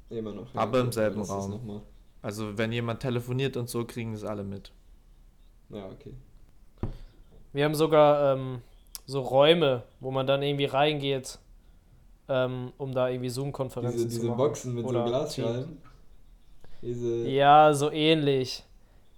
Immer 0.09 0.31
noch. 0.33 0.47
Aber 0.55 0.79
im 0.79 0.91
selben 0.91 1.21
Raum. 1.21 1.51
noch 1.51 1.63
mal- 1.63 1.81
Also 2.23 2.57
wenn 2.57 2.71
jemand 2.71 3.01
telefoniert 3.01 3.55
und 3.57 3.69
so, 3.69 3.85
kriegen 3.85 4.13
das 4.13 4.23
alle 4.23 4.43
mit. 4.43 4.71
Ja, 5.69 5.85
okay. 5.89 6.13
Wir 7.51 7.65
haben 7.65 7.75
sogar 7.75 8.33
ähm, 8.35 8.61
so 9.05 9.21
Räume, 9.21 9.83
wo 9.99 10.09
man 10.09 10.25
dann 10.25 10.41
irgendwie 10.41 10.65
reingeht, 10.65 11.37
ähm, 12.29 12.71
um 12.77 12.93
da 12.93 13.09
irgendwie 13.09 13.29
Zoom-Konferenzen 13.29 13.97
Diese, 13.97 14.09
zu 14.09 14.15
diese 14.15 14.27
machen. 14.27 14.37
Boxen 14.37 14.73
mit 14.75 14.85
Oder 14.85 15.03
so 15.03 15.09
Glasscheiben. 15.09 15.77
Diese. 16.83 17.27
Ja, 17.27 17.73
so 17.73 17.91
ähnlich. 17.91 18.63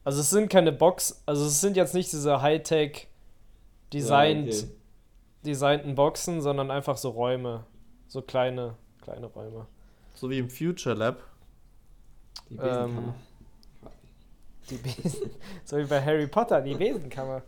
Also 0.03 0.21
es 0.21 0.29
sind 0.29 0.49
keine 0.49 0.71
Box, 0.71 1.23
also 1.25 1.45
es 1.45 1.61
sind 1.61 1.75
jetzt 1.75 1.95
nicht 1.95 2.11
diese 2.11 2.41
Hightech 2.41 3.07
designed, 3.91 4.53
Ja, 4.53 4.59
okay. 4.59 4.71
designten 5.45 5.95
Boxen, 5.95 6.41
sondern 6.41 6.69
einfach 6.69 6.97
so 6.97 7.09
Räume. 7.09 7.63
So 8.07 8.21
kleine, 8.21 8.75
kleine 9.01 9.25
Räume. 9.25 9.65
So 10.13 10.29
wie 10.29 10.37
im 10.37 10.49
Future 10.49 10.95
Lab. 10.95 11.23
Die 12.49 12.55
Besenkammer. 12.55 13.15
Die 14.69 14.75
Besen. 14.75 15.31
so 15.65 15.77
wie 15.77 15.85
bei 15.85 16.03
Harry 16.03 16.27
Potter, 16.27 16.61
die 16.61 16.75
Besenkammer. 16.75 17.41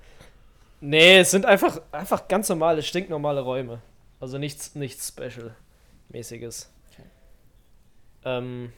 Nee, 0.81 1.19
es 1.19 1.31
sind 1.31 1.45
einfach, 1.45 1.79
einfach 1.91 2.27
ganz 2.27 2.49
normale, 2.49 2.81
stinknormale 2.81 3.41
Räume. 3.41 3.81
Also 4.19 4.39
nichts, 4.39 4.73
nichts 4.73 5.07
Special-mäßiges. 5.09 6.71
Ähm, 8.25 8.73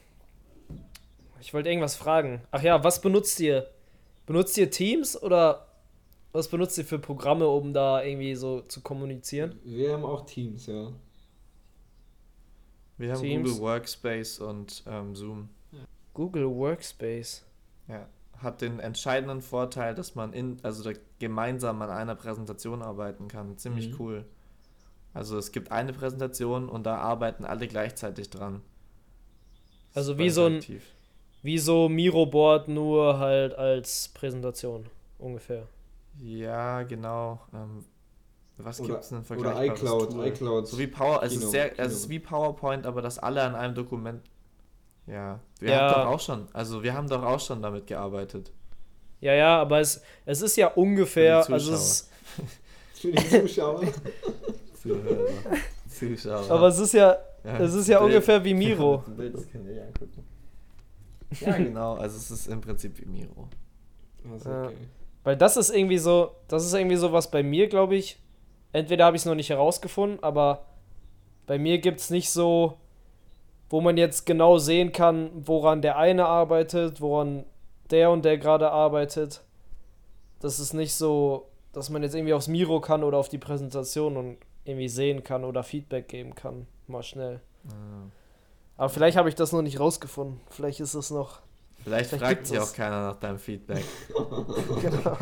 ich 1.41 1.54
wollte 1.54 1.69
irgendwas 1.69 1.95
fragen. 1.95 2.41
Ach 2.52 2.62
ja, 2.62 2.84
was 2.84 3.02
benutzt 3.02 3.39
ihr? 3.39 3.69
Benutzt 4.25 4.58
ihr 4.58 4.69
Teams 4.69 5.21
oder 5.21 5.67
was 6.32 6.47
benutzt 6.47 6.78
ihr 6.78 6.86
für 6.86 6.99
Programme, 6.99 7.47
um 7.47 7.73
da 7.73 8.04
irgendwie 8.04 8.36
so 8.36 8.62
zu 8.62 8.82
kommunizieren? 8.82 9.58
Wir 9.63 9.93
haben 9.93 10.06
auch 10.06 10.25
Teams, 10.25 10.67
ja. 10.67 10.91
Wir 12.97 13.13
haben 13.13 13.21
Teams. 13.21 13.49
Google 13.49 13.62
Workspace 13.62 14.39
und 14.39 14.84
ähm, 14.88 15.15
Zoom. 15.15 15.49
Google 16.13 16.47
Workspace. 16.49 17.45
Ja. 17.88 18.08
Hat 18.38 18.62
den 18.62 18.80
entscheidenden 18.80 19.41
Vorteil, 19.41 19.95
dass 19.95 20.15
man 20.15 20.34
in, 20.34 20.58
also 20.63 20.84
da 20.84 20.97
gemeinsam 21.19 21.82
an 21.82 21.89
einer 21.89 22.15
Präsentation 22.15 22.82
arbeiten 22.82 23.28
kann. 23.28 23.58
Ziemlich 23.58 23.89
Mhm. 23.91 23.95
cool. 23.99 24.25
Also 25.13 25.38
es 25.38 25.52
gibt 25.52 25.71
eine 25.71 25.91
Präsentation 25.93 26.69
und 26.69 26.86
da 26.86 26.97
arbeiten 26.97 27.45
alle 27.45 27.67
gleichzeitig 27.67 28.30
dran. 28.30 28.62
Also 29.93 30.12
Super 30.12 30.23
wie 30.23 30.30
so 30.30 30.45
ein- 30.45 30.54
effektiv. 30.58 30.84
Wie 31.41 31.58
so 31.58 31.88
Miro-Board, 31.89 32.67
nur 32.67 33.17
halt 33.19 33.56
als 33.56 34.10
Präsentation. 34.13 34.86
Ungefähr. 35.17 35.67
Ja, 36.21 36.84
genau. 36.84 37.39
Ähm, 37.54 37.86
was 38.58 38.80
Oder- 38.82 38.89
gibt 38.89 39.04
es 39.04 39.10
denn 39.10 39.17
Oder 39.19 39.25
vergleichbares 39.28 39.80
iCloud, 39.82 40.12
Tool? 40.12 40.28
iCloud. 40.28 40.67
So 40.67 40.78
wie 40.80 40.88
Power, 40.88 41.23
es 41.23 41.32
Kino, 41.32 41.43
ist 41.45 41.52
sehr, 41.52 41.69
Kino. 41.69 41.88
es 41.88 41.93
ist 41.93 42.10
wie 42.10 42.19
PowerPoint, 42.19 42.86
aber 42.86 43.02
dass 43.02 43.17
alle 43.19 43.41
an 43.41 43.56
einem 43.56 43.73
Dokument. 43.73 44.21
Ja, 45.08 45.39
wir 45.60 45.69
Ja. 45.71 45.80
haben 45.80 45.93
doch 46.04 46.10
auch 46.12 46.19
schon, 46.19 46.47
also 46.54 46.84
wir 46.84 46.93
haben 46.93 47.08
doch 47.08 47.23
auch 47.23 47.39
schon 47.39 47.62
damit 47.62 47.88
gearbeitet. 47.88 48.52
Ja, 49.21 49.34
ja, 49.34 49.60
aber 49.62 49.80
es, 49.80 50.02
es 50.25 50.41
ist 50.41 50.56
ja 50.58 50.67
ungefähr. 50.67 51.41
Für 51.43 51.47
die 51.47 51.54
Also 51.54 51.73
es, 51.73 52.10
Für 52.95 53.12
die 53.12 53.30
Zuschauer. 53.30 53.82
Zuhörer, 54.82 55.25
Zuschauer. 55.89 56.52
aber 56.52 56.67
es 56.67 56.80
ist 56.80 56.93
ja, 56.93 57.17
Ja, 57.45 57.60
es 57.60 57.73
ist 57.73 57.88
ja 57.88 57.99
Bild. 57.99 58.12
ungefähr 58.12 58.43
wie 58.43 58.54
Miro. 58.54 59.04
Das 59.08 59.15
Bild, 59.15 59.34
das 59.36 59.41
euch 59.43 59.56
angucken. 59.56 60.25
Ja, 61.42 61.58
genau, 61.58 61.94
also 61.94 62.18
es 62.18 62.32
ist 62.32 62.48
im 62.48 62.62
Prinzip 62.62 63.00
wie 63.00 63.06
Miro. 63.06 63.48
Also, 64.32 64.50
okay. 64.50 64.76
Weil 65.24 65.38
das 65.38 65.58
ist 65.58 65.70
irgendwie 65.70 65.98
so, 65.98 66.32
das 66.48 66.65
ist 66.65 66.74
irgendwie 66.74 66.96
so 66.96 67.13
was 67.13 67.30
bei 67.30 67.44
mir, 67.44 67.68
glaube 67.68 67.96
ich. 67.96 68.20
Entweder 68.72 69.06
habe 69.06 69.15
ich 69.15 69.22
es 69.22 69.26
noch 69.26 69.36
nicht 69.36 69.50
herausgefunden, 69.50 70.24
aber 70.24 70.65
bei 71.46 71.58
mir 71.58 71.80
gibt 71.80 72.00
es 72.00 72.10
nicht 72.10 72.30
so, 72.30 72.78
wo 73.70 73.82
man 73.82 73.98
jetzt 73.98 74.26
genau 74.26 74.58
sehen 74.58 74.92
kann, 74.92 75.30
woran 75.36 75.82
der 75.82 75.98
eine 75.98 76.26
arbeitet, 76.26 77.02
woran 77.02 77.46
der 77.92 78.12
und 78.12 78.26
der 78.26 78.38
gerade 78.38 78.72
arbeitet. 78.72 79.44
Das 80.39 80.60
ist 80.60 80.74
nicht 80.74 80.94
so, 80.94 81.50
dass 81.74 81.89
man 81.89 82.04
jetzt 82.04 82.15
irgendwie 82.15 82.34
aufs 82.34 82.48
Miro 82.48 82.80
kann 82.82 83.04
oder 83.04 83.18
auf 83.18 83.30
die 83.30 83.38
Präsentation 83.38 84.18
und 84.18 84.38
irgendwie 84.63 84.89
sehen 84.89 85.24
kann 85.24 85.44
oder 85.44 85.63
Feedback 85.63 86.08
geben 86.08 86.36
kann. 86.36 86.68
Mal 86.88 87.04
schnell. 87.04 87.42
Ja. 87.65 87.72
Aber 88.80 88.88
vielleicht 88.88 89.18
habe 89.18 89.28
ich 89.28 89.36
das 89.36 89.52
noch 89.52 89.62
nicht 89.62 89.78
rausgefunden. 89.78 90.39
Vielleicht 90.50 90.80
ist 90.80 90.94
es 90.94 91.12
noch. 91.12 91.42
Vielleicht, 91.84 92.12
Vielleicht 92.12 92.24
fragt 92.24 92.48
sich 92.48 92.60
auch 92.60 92.72
keiner 92.72 93.08
nach 93.10 93.18
deinem 93.18 93.38
Feedback. 93.38 93.84
Genau. 94.82 95.18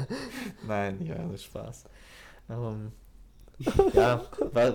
Nein, 0.66 1.04
ja, 1.04 1.16
das 1.16 1.34
ist 1.34 1.44
Spaß. 1.44 1.84
Ähm, 2.48 2.92
ja, 3.92 4.22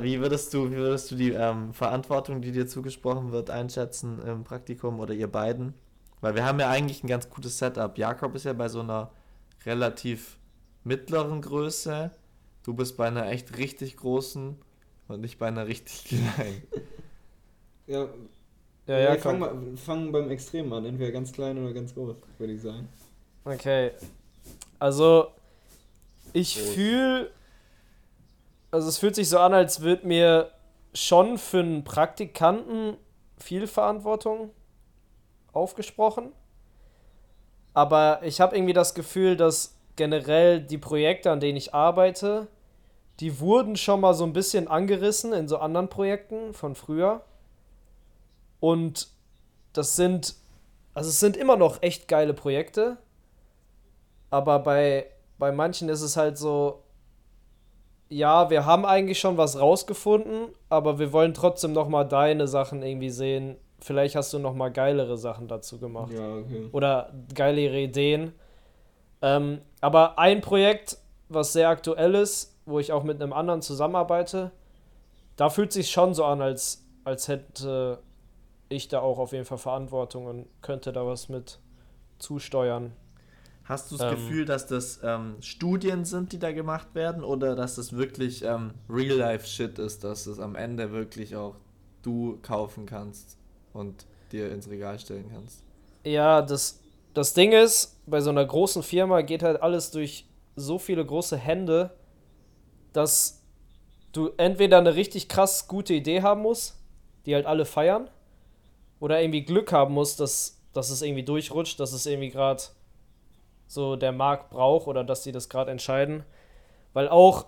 wie 0.02 0.20
würdest 0.20 0.54
du, 0.54 0.70
wie 0.70 0.76
würdest 0.76 1.10
du 1.10 1.16
die 1.16 1.32
ähm, 1.32 1.74
Verantwortung, 1.74 2.40
die 2.40 2.52
dir 2.52 2.68
zugesprochen 2.68 3.32
wird, 3.32 3.50
einschätzen 3.50 4.22
im 4.22 4.44
Praktikum 4.44 5.00
oder 5.00 5.16
ihr 5.16 5.32
beiden? 5.32 5.74
Weil 6.22 6.36
wir 6.36 6.46
haben 6.46 6.60
ja 6.60 6.70
eigentlich 6.70 7.04
ein 7.04 7.08
ganz 7.08 7.32
gutes 7.32 7.58
Setup. 7.58 7.98
Jakob 7.98 8.36
ist 8.36 8.46
ja 8.46 8.54
bei 8.54 8.70
so 8.70 8.82
einer 8.82 9.10
relativ 9.66 10.38
mittleren 10.84 11.42
Größe. 11.42 12.12
Du 12.62 12.76
bist 12.76 12.96
bei 12.96 13.08
einer 13.08 13.26
echt 13.26 13.58
richtig 13.58 13.98
großen 13.98 14.56
und 15.08 15.24
ich 15.24 15.40
bei 15.40 15.48
einer 15.48 15.66
richtig 15.66 16.06
kleinen. 16.06 16.62
Ja, 17.88 18.08
Ja, 18.88 19.00
ja, 19.00 19.14
wir 19.14 19.20
fangen, 19.20 19.40
mal, 19.40 19.78
fangen 19.78 20.12
beim 20.12 20.30
Extrem 20.30 20.72
an. 20.72 20.86
Entweder 20.86 21.12
ganz 21.12 21.32
klein 21.32 21.58
oder 21.58 21.74
ganz 21.74 21.94
groß, 21.94 22.16
würde 22.38 22.54
ich 22.54 22.62
sagen. 22.62 22.88
Okay. 23.44 23.92
Also, 24.80 25.28
ich 26.34 26.58
fühle. 26.58 27.32
Also, 28.72 28.88
es 28.90 28.98
fühlt 28.98 29.16
sich 29.16 29.30
so 29.30 29.40
an, 29.40 29.54
als 29.54 29.82
würde 29.82 30.08
mir 30.08 30.52
schon 30.94 31.38
für 31.38 31.60
einen 31.60 31.84
Praktikanten 31.84 32.98
viel 33.38 33.68
Verantwortung 33.68 34.52
aufgesprochen. 35.54 36.32
Aber 37.74 38.22
ich 38.24 38.42
habe 38.42 38.56
irgendwie 38.56 38.74
das 38.74 38.94
Gefühl, 38.94 39.36
dass 39.36 39.76
generell 39.96 40.62
die 40.62 40.78
Projekte, 40.78 41.32
an 41.32 41.40
denen 41.40 41.58
ich 41.58 41.74
arbeite, 41.74 42.48
die 43.20 43.40
wurden 43.40 43.76
schon 43.76 44.02
mal 44.02 44.14
so 44.14 44.24
ein 44.24 44.34
bisschen 44.34 44.68
angerissen 44.68 45.34
in 45.34 45.48
so 45.48 45.58
anderen 45.58 45.90
Projekten 45.90 46.54
von 46.54 46.76
früher. 46.76 47.22
Und 48.60 49.08
das 49.74 49.96
sind, 49.96 50.36
also 50.94 51.10
es 51.10 51.20
sind 51.20 51.38
immer 51.38 51.56
noch 51.56 51.82
echt 51.82 52.08
geile 52.08 52.34
Projekte. 52.34 52.98
Aber 54.30 54.60
bei, 54.60 55.08
bei 55.38 55.52
manchen 55.52 55.90
ist 55.90 56.02
es 56.02 56.18
halt 56.18 56.38
so, 56.38 56.84
ja, 58.10 58.50
wir 58.50 58.66
haben 58.66 58.86
eigentlich 58.86 59.20
schon 59.20 59.38
was 59.38 59.60
rausgefunden, 59.60 60.48
aber 60.70 61.00
wir 61.00 61.12
wollen 61.14 61.34
trotzdem 61.34 61.74
noch 61.74 61.90
mal 61.90 62.04
deine 62.04 62.48
Sachen 62.48 62.82
irgendwie 62.82 63.10
sehen. 63.10 63.58
Vielleicht 63.80 64.16
hast 64.16 64.34
du 64.34 64.40
noch 64.40 64.54
mal 64.54 64.70
geilere 64.70 65.18
Sachen 65.18 65.48
dazu 65.48 65.78
gemacht 65.78 66.12
Ja, 66.14 66.38
okay. 66.38 66.70
oder 66.72 67.14
geilere 67.34 67.80
Ideen. 67.80 68.34
Ähm, 69.22 69.62
aber 69.82 70.18
ein 70.18 70.42
Projekt, 70.42 70.98
was 71.30 71.54
sehr 71.54 71.70
aktuell 71.70 72.16
ist, 72.16 72.56
wo 72.66 72.80
ich 72.80 72.92
auch 72.92 73.04
mit 73.04 73.22
einem 73.22 73.34
anderen 73.34 73.62
zusammenarbeite, 73.62 74.52
da 75.36 75.50
fühlt 75.50 75.72
sich 75.72 75.92
schon 75.92 76.14
so 76.14 76.26
an, 76.26 76.42
als, 76.42 76.86
als 77.04 77.28
hätte 77.28 78.00
ich 78.70 78.88
da 78.88 79.00
auch 79.00 79.20
auf 79.20 79.32
jeden 79.32 79.46
Fall 79.46 79.58
Verantwortung 79.58 80.26
und 80.26 80.48
könnte 80.62 80.92
da 80.92 81.06
was 81.06 81.30
mit 81.30 81.60
zusteuern. 82.20 82.94
Hast 83.64 83.92
du 83.92 83.98
das 83.98 84.12
Ähm. 84.12 84.16
Gefühl, 84.16 84.46
dass 84.46 84.66
das 84.68 85.00
ähm, 85.04 85.36
Studien 85.42 86.06
sind, 86.06 86.32
die 86.32 86.40
da 86.40 86.52
gemacht 86.52 86.96
werden, 86.96 87.24
oder 87.24 87.56
dass 87.56 87.76
das 87.76 87.94
wirklich 87.94 88.44
ähm, 88.44 88.72
Real-Life-Shit 88.90 89.78
ist, 89.80 90.04
dass 90.04 90.26
es 90.26 90.40
am 90.40 90.56
Ende 90.56 90.92
wirklich 90.92 91.36
auch 91.36 91.56
du 92.02 92.40
kaufen 92.42 92.86
kannst 92.86 93.38
und 93.74 94.06
dir 94.32 94.52
ins 94.52 94.70
Regal 94.70 95.00
stellen 95.00 95.30
kannst? 95.34 95.64
Ja, 96.06 96.42
das, 96.42 96.80
das 97.14 97.34
Ding 97.34 97.52
ist, 97.52 98.02
bei 98.06 98.22
so 98.22 98.30
einer 98.30 98.46
großen 98.46 98.84
Firma 98.84 99.22
geht 99.22 99.44
halt 99.44 99.62
alles 99.62 99.92
durch 99.92 100.26
so 100.56 100.80
viele 100.80 101.06
große 101.06 101.38
Hände, 101.38 101.92
dass 102.94 103.44
du 104.14 104.32
entweder 104.38 104.78
eine 104.78 104.96
richtig 104.96 105.28
krass 105.28 105.68
gute 105.68 105.94
Idee 105.94 106.22
haben 106.22 106.42
musst, 106.42 106.78
die 107.26 107.36
halt 107.36 107.46
alle 107.46 107.66
feiern, 107.66 108.10
oder 109.00 109.22
irgendwie 109.22 109.44
Glück 109.44 109.72
haben 109.72 109.94
musst, 109.94 110.20
dass, 110.20 110.62
dass 110.74 110.90
es 110.90 111.02
irgendwie 111.02 111.24
durchrutscht, 111.24 111.80
dass 111.80 111.94
es 111.94 112.06
irgendwie 112.06 112.30
gerade 112.30 112.64
so 113.68 113.96
der 113.96 114.12
Markt 114.12 114.50
braucht 114.50 114.88
oder 114.88 115.04
dass 115.04 115.24
sie 115.24 115.32
das 115.32 115.50
gerade 115.50 115.72
entscheiden. 115.72 116.24
Weil 116.94 117.10
auch, 117.10 117.46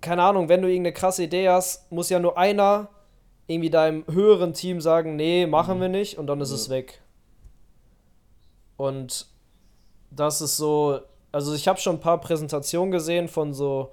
keine 0.00 0.22
Ahnung, 0.22 0.48
wenn 0.48 0.62
du 0.62 0.68
irgendeine 0.68 0.94
krasse 0.94 1.24
Idee 1.24 1.48
hast, 1.48 1.90
muss 1.92 2.08
ja 2.10 2.18
nur 2.18 2.38
einer 2.38 2.88
irgendwie 3.46 3.70
deinem 3.70 4.04
höheren 4.06 4.52
Team 4.52 4.80
sagen, 4.80 5.16
nee, 5.16 5.46
machen 5.46 5.80
wir 5.80 5.88
nicht 5.88 6.18
und 6.18 6.26
dann 6.26 6.40
ist 6.40 6.50
Ja. 6.50 6.56
es 6.56 6.68
weg. 6.68 7.00
Und 8.76 9.26
das 10.10 10.40
ist 10.40 10.56
so, 10.56 11.00
also 11.32 11.54
ich 11.54 11.68
habe 11.68 11.78
schon 11.78 11.96
ein 11.96 12.00
paar 12.00 12.20
Präsentationen 12.20 12.90
gesehen 12.92 13.28
von 13.28 13.52
so 13.54 13.92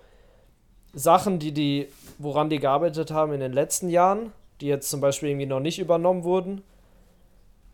Sachen, 0.94 1.39
die 1.39 1.52
die, 1.52 1.88
woran 2.18 2.50
die 2.50 2.60
gearbeitet 2.60 3.12
haben 3.12 3.34
in 3.34 3.39
den 3.39 3.54
letzten 3.54 3.89
Jahren, 3.89 4.32
die 4.62 4.68
jetzt 4.68 4.89
zum 4.89 5.02
Beispiel 5.02 5.30
irgendwie 5.30 5.46
noch 5.46 5.60
nicht 5.60 5.80
übernommen 5.80 6.24
wurden. 6.24 6.63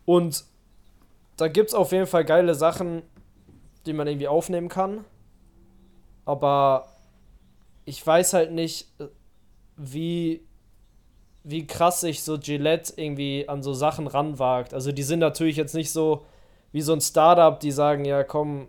Und 0.04 0.44
da 1.36 1.48
gibt 1.48 1.68
es 1.70 1.74
auf 1.74 1.92
jeden 1.92 2.06
Fall 2.06 2.24
geile 2.24 2.54
Sachen, 2.54 3.02
die 3.86 3.92
man 3.92 4.06
irgendwie 4.06 4.28
aufnehmen 4.28 4.68
kann. 4.68 5.04
Aber 6.24 6.88
ich 7.84 8.04
weiß 8.06 8.32
halt 8.34 8.52
nicht, 8.52 8.88
wie, 9.76 10.46
wie 11.42 11.66
krass 11.66 12.00
sich 12.00 12.22
so 12.22 12.38
Gillette 12.38 12.92
irgendwie 12.96 13.48
an 13.48 13.62
so 13.62 13.72
Sachen 13.72 14.06
ranwagt. 14.06 14.74
Also 14.74 14.92
die 14.92 15.02
sind 15.02 15.18
natürlich 15.18 15.56
jetzt 15.56 15.74
nicht 15.74 15.90
so 15.90 16.24
wie 16.70 16.80
so 16.82 16.92
ein 16.92 17.00
Startup, 17.00 17.58
die 17.58 17.70
sagen, 17.72 18.04
ja 18.04 18.22
komm, 18.24 18.68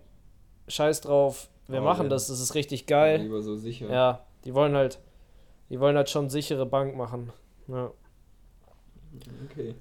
scheiß 0.67 1.01
drauf, 1.01 1.49
wir 1.67 1.81
Oh, 1.81 1.85
machen 1.85 2.03
ja. 2.03 2.09
das, 2.09 2.27
das 2.27 2.39
ist 2.39 2.55
richtig 2.55 2.85
geil. 2.87 3.21
Lieber 3.21 3.41
so 3.41 3.55
sicher. 3.55 3.89
Ja, 3.89 4.25
die 4.45 4.53
wollen 4.53 4.75
halt, 4.75 4.99
die 5.69 5.79
wollen 5.79 5.95
halt 5.95 6.09
schon 6.09 6.29
sichere 6.29 6.65
Bank 6.65 6.95
machen. 6.95 7.31
Ja. 7.67 7.91
Okay. 9.49 9.75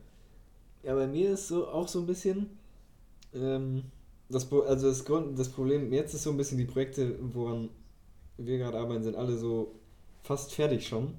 Ja, 0.82 0.94
bei 0.94 1.06
mir 1.06 1.32
ist 1.32 1.48
so 1.48 1.68
auch 1.68 1.88
so 1.88 2.00
ein 2.00 2.06
bisschen, 2.06 2.50
ähm, 3.34 3.84
das, 4.28 4.50
also 4.52 4.88
das, 4.88 5.04
Grund, 5.04 5.38
das 5.38 5.48
Problem 5.50 5.92
jetzt 5.92 6.14
ist 6.14 6.24
so 6.24 6.30
ein 6.30 6.36
bisschen 6.36 6.58
die 6.58 6.64
Projekte, 6.64 7.18
woran 7.34 7.70
wir 8.38 8.58
gerade 8.58 8.78
arbeiten, 8.78 9.02
sind 9.04 9.16
alle 9.16 9.36
so 9.36 9.74
fast 10.22 10.54
fertig 10.54 10.86
schon, 10.86 11.14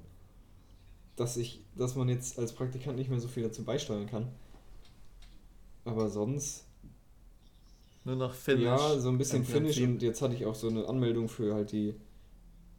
dass 1.16 1.36
ich, 1.36 1.62
dass 1.76 1.94
man 1.96 2.08
jetzt 2.08 2.38
als 2.38 2.52
Praktikant 2.52 2.96
nicht 2.98 3.10
mehr 3.10 3.20
so 3.20 3.28
viel 3.28 3.42
dazu 3.44 3.64
beisteuern 3.64 4.06
kann. 4.06 4.28
Aber 5.84 6.08
sonst, 6.10 6.66
Nur 8.04 8.16
noch 8.16 8.34
Finish. 8.34 8.64
ja, 8.64 8.98
so 8.98 9.08
ein 9.08 9.18
bisschen 9.18 9.44
Finish 9.44 9.80
und 9.80 10.02
jetzt 10.02 10.20
hatte 10.22 10.34
ich 10.34 10.46
auch 10.46 10.54
so 10.54 10.68
eine 10.68 10.86
Anmeldung 10.88 11.28
für 11.28 11.54
halt 11.54 11.72
die 11.72 11.94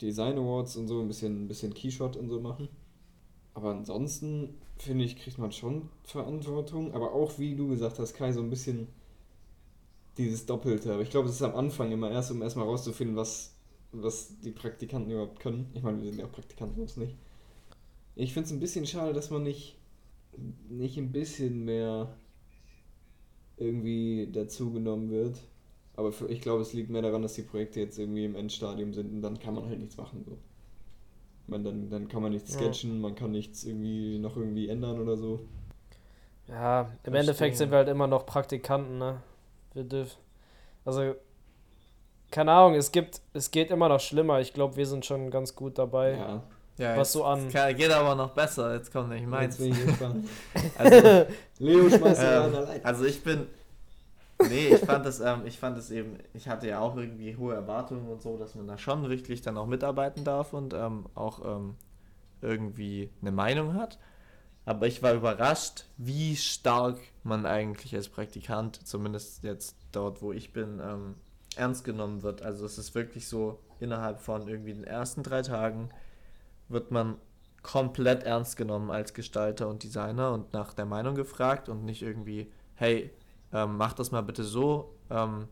Design 0.02 0.38
Awards 0.38 0.76
und 0.78 0.88
so, 0.88 1.02
ein 1.02 1.08
bisschen, 1.08 1.44
ein 1.46 1.48
bisschen 1.48 1.74
Keyshot 1.74 2.18
und 2.18 2.30
so 2.30 2.40
machen. 2.40 2.70
Aber 3.54 3.72
ansonsten, 3.72 4.56
finde 4.78 5.06
ich, 5.06 5.18
kriegt 5.18 5.38
man 5.38 5.52
schon 5.52 5.90
Verantwortung. 6.04 6.94
Aber 6.94 7.14
auch, 7.14 7.40
wie 7.40 7.56
du 7.56 7.68
gesagt 7.70 8.00
hast, 8.00 8.14
Kai, 8.14 8.32
so 8.32 8.42
ein 8.42 8.50
bisschen 8.50 8.88
dieses 10.18 10.46
Doppelte. 10.46 10.94
Aber 10.94 11.02
ich 11.02 11.10
glaube, 11.10 11.28
es 11.28 11.36
ist 11.36 11.42
am 11.42 11.56
Anfang 11.56 11.92
immer 11.92 12.12
erst, 12.12 12.32
um 12.32 12.42
erstmal 12.42 12.66
rauszufinden, 12.66 13.16
was, 13.16 13.56
was 13.92 14.40
die 14.40 14.52
Praktikanten 14.52 15.12
überhaupt 15.12 15.40
können. 15.40 15.72
Ich 15.74 15.84
meine, 15.84 16.02
wir 16.02 16.10
sind 16.10 16.20
ja 16.20 16.26
auch 16.26 16.32
Praktikanten, 16.32 16.80
muss 16.80 16.98
nicht. 16.98 17.16
Ich 18.16 18.34
finde 18.34 18.48
es 18.48 18.54
ein 18.54 18.60
bisschen 18.60 18.86
schade, 18.86 19.14
dass 19.14 19.30
man 19.30 19.44
nicht, 19.44 19.78
nicht 20.70 20.98
ein 20.98 21.12
bisschen 21.12 21.66
mehr 21.66 22.16
irgendwie 23.58 24.30
dazugenommen 24.32 25.10
wird. 25.10 25.38
Aber 25.96 26.12
für, 26.12 26.30
ich 26.30 26.42
glaube, 26.42 26.62
es 26.62 26.74
liegt 26.74 26.90
mehr 26.90 27.02
daran, 27.02 27.22
dass 27.22 27.34
die 27.34 27.42
Projekte 27.42 27.80
jetzt 27.80 27.98
irgendwie 28.00 28.26
im 28.26 28.36
Endstadium 28.36 28.94
sind 28.94 29.12
und 29.14 29.22
dann 29.22 29.40
kann 29.40 29.56
man 29.56 29.68
halt 29.68 29.80
nichts 29.80 29.98
machen. 29.98 30.24
So. 30.26 30.38
Ich 31.46 31.50
meine, 31.50 31.64
dann, 31.66 31.90
dann 31.90 32.08
kann 32.08 32.22
man 32.24 32.32
nichts 32.32 32.54
Ja. 32.54 32.60
sketchen, 32.60 33.00
man 33.00 33.14
kann 33.16 33.32
nichts 33.32 33.64
irgendwie 33.64 34.18
noch 34.18 34.36
irgendwie 34.36 34.68
ändern 34.68 35.00
oder 35.00 35.16
so. 35.16 35.42
Ja, 36.48 36.82
im 36.82 36.88
Verstehe. 37.04 37.20
Endeffekt 37.20 37.58
sind 37.58 37.72
wir 37.72 37.78
halt 37.80 37.88
immer 37.90 38.08
noch 38.08 38.26
Praktikanten, 38.26 38.98
ne? 38.98 39.22
Wir 39.74 39.84
dürfen. 39.84 40.18
Also, 40.86 41.16
keine 42.32 42.52
Ahnung, 42.52 42.76
es 42.76 42.92
gibt, 42.92 43.22
es 43.34 43.52
geht 43.52 43.72
immer 43.72 43.90
noch 43.90 44.00
schlimmer. 44.00 44.40
Ich 44.40 44.54
glaube, 44.54 44.76
wir 44.76 44.86
sind 44.86 45.06
schon 45.06 45.30
ganz 45.32 45.56
gut 45.56 45.78
dabei. 45.78 46.14
Ja, 46.14 46.44
Ja, 46.78 46.98
Was 46.98 47.14
so 47.14 47.24
an- 47.24 47.48
kann- 47.50 47.76
Geht 47.76 47.92
aber 47.92 48.16
noch 48.16 48.32
besser, 48.32 48.74
jetzt 48.76 48.92
kommt 48.92 49.10
nicht 49.10 49.26
meins. 49.28 49.58
jetzt 49.58 49.66
bin 49.66 49.72
ich 49.74 49.86
gespannt. 49.86 50.28
Also, 50.78 51.26
Leo 51.60 51.90
schmeißt 51.90 52.22
ähm, 52.24 52.56
allein. 52.56 52.84
Also 52.84 53.06
ich 53.06 53.24
bin. 53.24 53.48
Nee, 54.50 54.76
ich 54.76 54.80
fand 54.82 55.06
das, 55.06 55.20
ähm, 55.20 55.42
ich 55.46 55.60
fand 55.60 55.78
es 55.78 55.92
eben, 55.92 56.18
ich 56.34 56.48
hatte 56.48 56.68
ja 56.68 56.80
auch 56.80 56.96
irgendwie 56.96 57.36
hohe 57.36 57.54
Erwartungen 57.54 58.08
und 58.08 58.22
so, 58.22 58.38
dass 58.38 58.56
man 58.56 58.68
da 58.68 58.78
schon 58.78 59.10
wirklich 59.10 59.42
dann 59.42 59.58
auch 59.58 59.68
mitarbeiten 59.68 60.24
darf 60.24 60.54
und 60.54 60.74
ähm, 60.74 61.06
auch 61.16 61.44
ähm, 61.46 61.76
irgendwie 62.42 63.10
eine 63.22 63.32
Meinung 63.32 63.76
hat. 63.76 64.00
Aber 64.66 64.88
ich 64.88 65.04
war 65.04 65.14
überrascht, 65.14 65.86
wie 65.98 66.36
stark 66.36 66.98
man 67.24 67.46
eigentlich 67.46 67.96
als 67.96 68.10
Praktikant, 68.10 68.88
zumindest 68.88 69.44
jetzt 69.44 69.78
dort, 69.92 70.22
wo 70.22 70.32
ich 70.32 70.54
bin, 70.54 70.80
ähm, 70.84 71.16
ernst 71.56 71.84
genommen 71.84 72.24
wird. 72.24 72.42
Also 72.42 72.66
es 72.66 72.78
ist 72.78 72.96
wirklich 72.96 73.28
so, 73.28 73.60
innerhalb 73.80 74.20
von 74.20 74.48
irgendwie 74.48 74.74
den 74.74 74.84
ersten 74.84 75.24
drei 75.24 75.42
Tagen 75.42 75.90
wird 76.68 76.92
man 76.92 77.18
komplett 77.62 78.24
ernst 78.24 78.58
genommen 78.58 78.92
als 78.92 79.14
Gestalter 79.14 79.68
und 79.68 79.84
Designer 79.84 80.32
und 80.32 80.54
nach 80.54 80.74
der 80.74 80.86
Meinung 80.86 81.16
gefragt 81.16 81.70
und 81.70 81.84
nicht 81.84 82.02
irgendwie, 82.02 82.52
hey, 82.76 83.12
ähm, 83.54 83.78
mach 83.78 83.94
das 83.94 84.12
mal 84.12 84.22
bitte 84.22 84.44
so 84.44 84.96
ähm, 85.10 85.48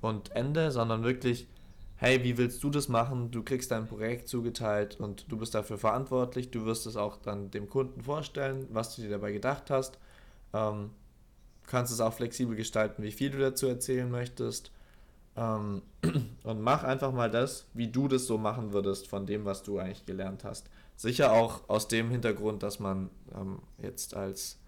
und 0.00 0.30
Ende, 0.32 0.70
sondern 0.70 1.02
wirklich, 1.02 1.48
hey, 1.96 2.22
wie 2.22 2.38
willst 2.38 2.62
du 2.62 2.70
das 2.70 2.88
machen? 2.88 3.30
Du 3.30 3.42
kriegst 3.42 3.70
dein 3.70 3.86
Projekt 3.86 4.28
zugeteilt 4.28 4.98
und 5.00 5.30
du 5.30 5.36
bist 5.36 5.54
dafür 5.54 5.78
verantwortlich. 5.78 6.50
Du 6.50 6.64
wirst 6.64 6.86
es 6.86 6.96
auch 6.96 7.16
dann 7.16 7.50
dem 7.50 7.68
Kunden 7.68 8.02
vorstellen, 8.02 8.66
was 8.70 8.94
du 8.94 9.02
dir 9.02 9.10
dabei 9.10 9.32
gedacht 9.32 9.70
hast. 9.70 9.98
Ähm, 10.52 10.90
kannst 11.66 11.92
es 11.92 12.00
auch 12.00 12.12
flexibel 12.12 12.56
gestalten, 12.56 13.02
wie 13.02 13.12
viel 13.12 13.30
du 13.30 13.38
dazu 13.38 13.66
erzählen 13.66 14.10
möchtest. 14.10 14.70
Ähm, 15.36 15.82
und 16.44 16.60
mach 16.60 16.84
einfach 16.84 17.12
mal 17.12 17.30
das, 17.30 17.66
wie 17.74 17.88
du 17.88 18.08
das 18.08 18.26
so 18.26 18.38
machen 18.38 18.72
würdest 18.72 19.08
von 19.08 19.26
dem, 19.26 19.44
was 19.44 19.62
du 19.62 19.78
eigentlich 19.78 20.06
gelernt 20.06 20.44
hast. 20.44 20.68
Sicher 20.96 21.32
auch 21.32 21.68
aus 21.68 21.88
dem 21.88 22.10
Hintergrund, 22.10 22.62
dass 22.62 22.80
man 22.80 23.10
ähm, 23.34 23.60
jetzt 23.80 24.14
als 24.14 24.58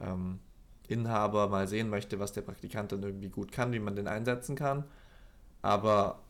ähm, 0.00 0.38
Inhaber 0.88 1.48
mal 1.48 1.68
sehen 1.68 1.88
möchte, 1.88 2.18
was 2.18 2.32
der 2.32 2.42
Praktikant 2.42 2.92
dann 2.92 3.02
irgendwie 3.02 3.28
gut 3.28 3.52
kann, 3.52 3.72
wie 3.72 3.78
man 3.78 3.96
den 3.96 4.08
einsetzen 4.08 4.56
kann. 4.56 4.84
Aber 5.62 6.20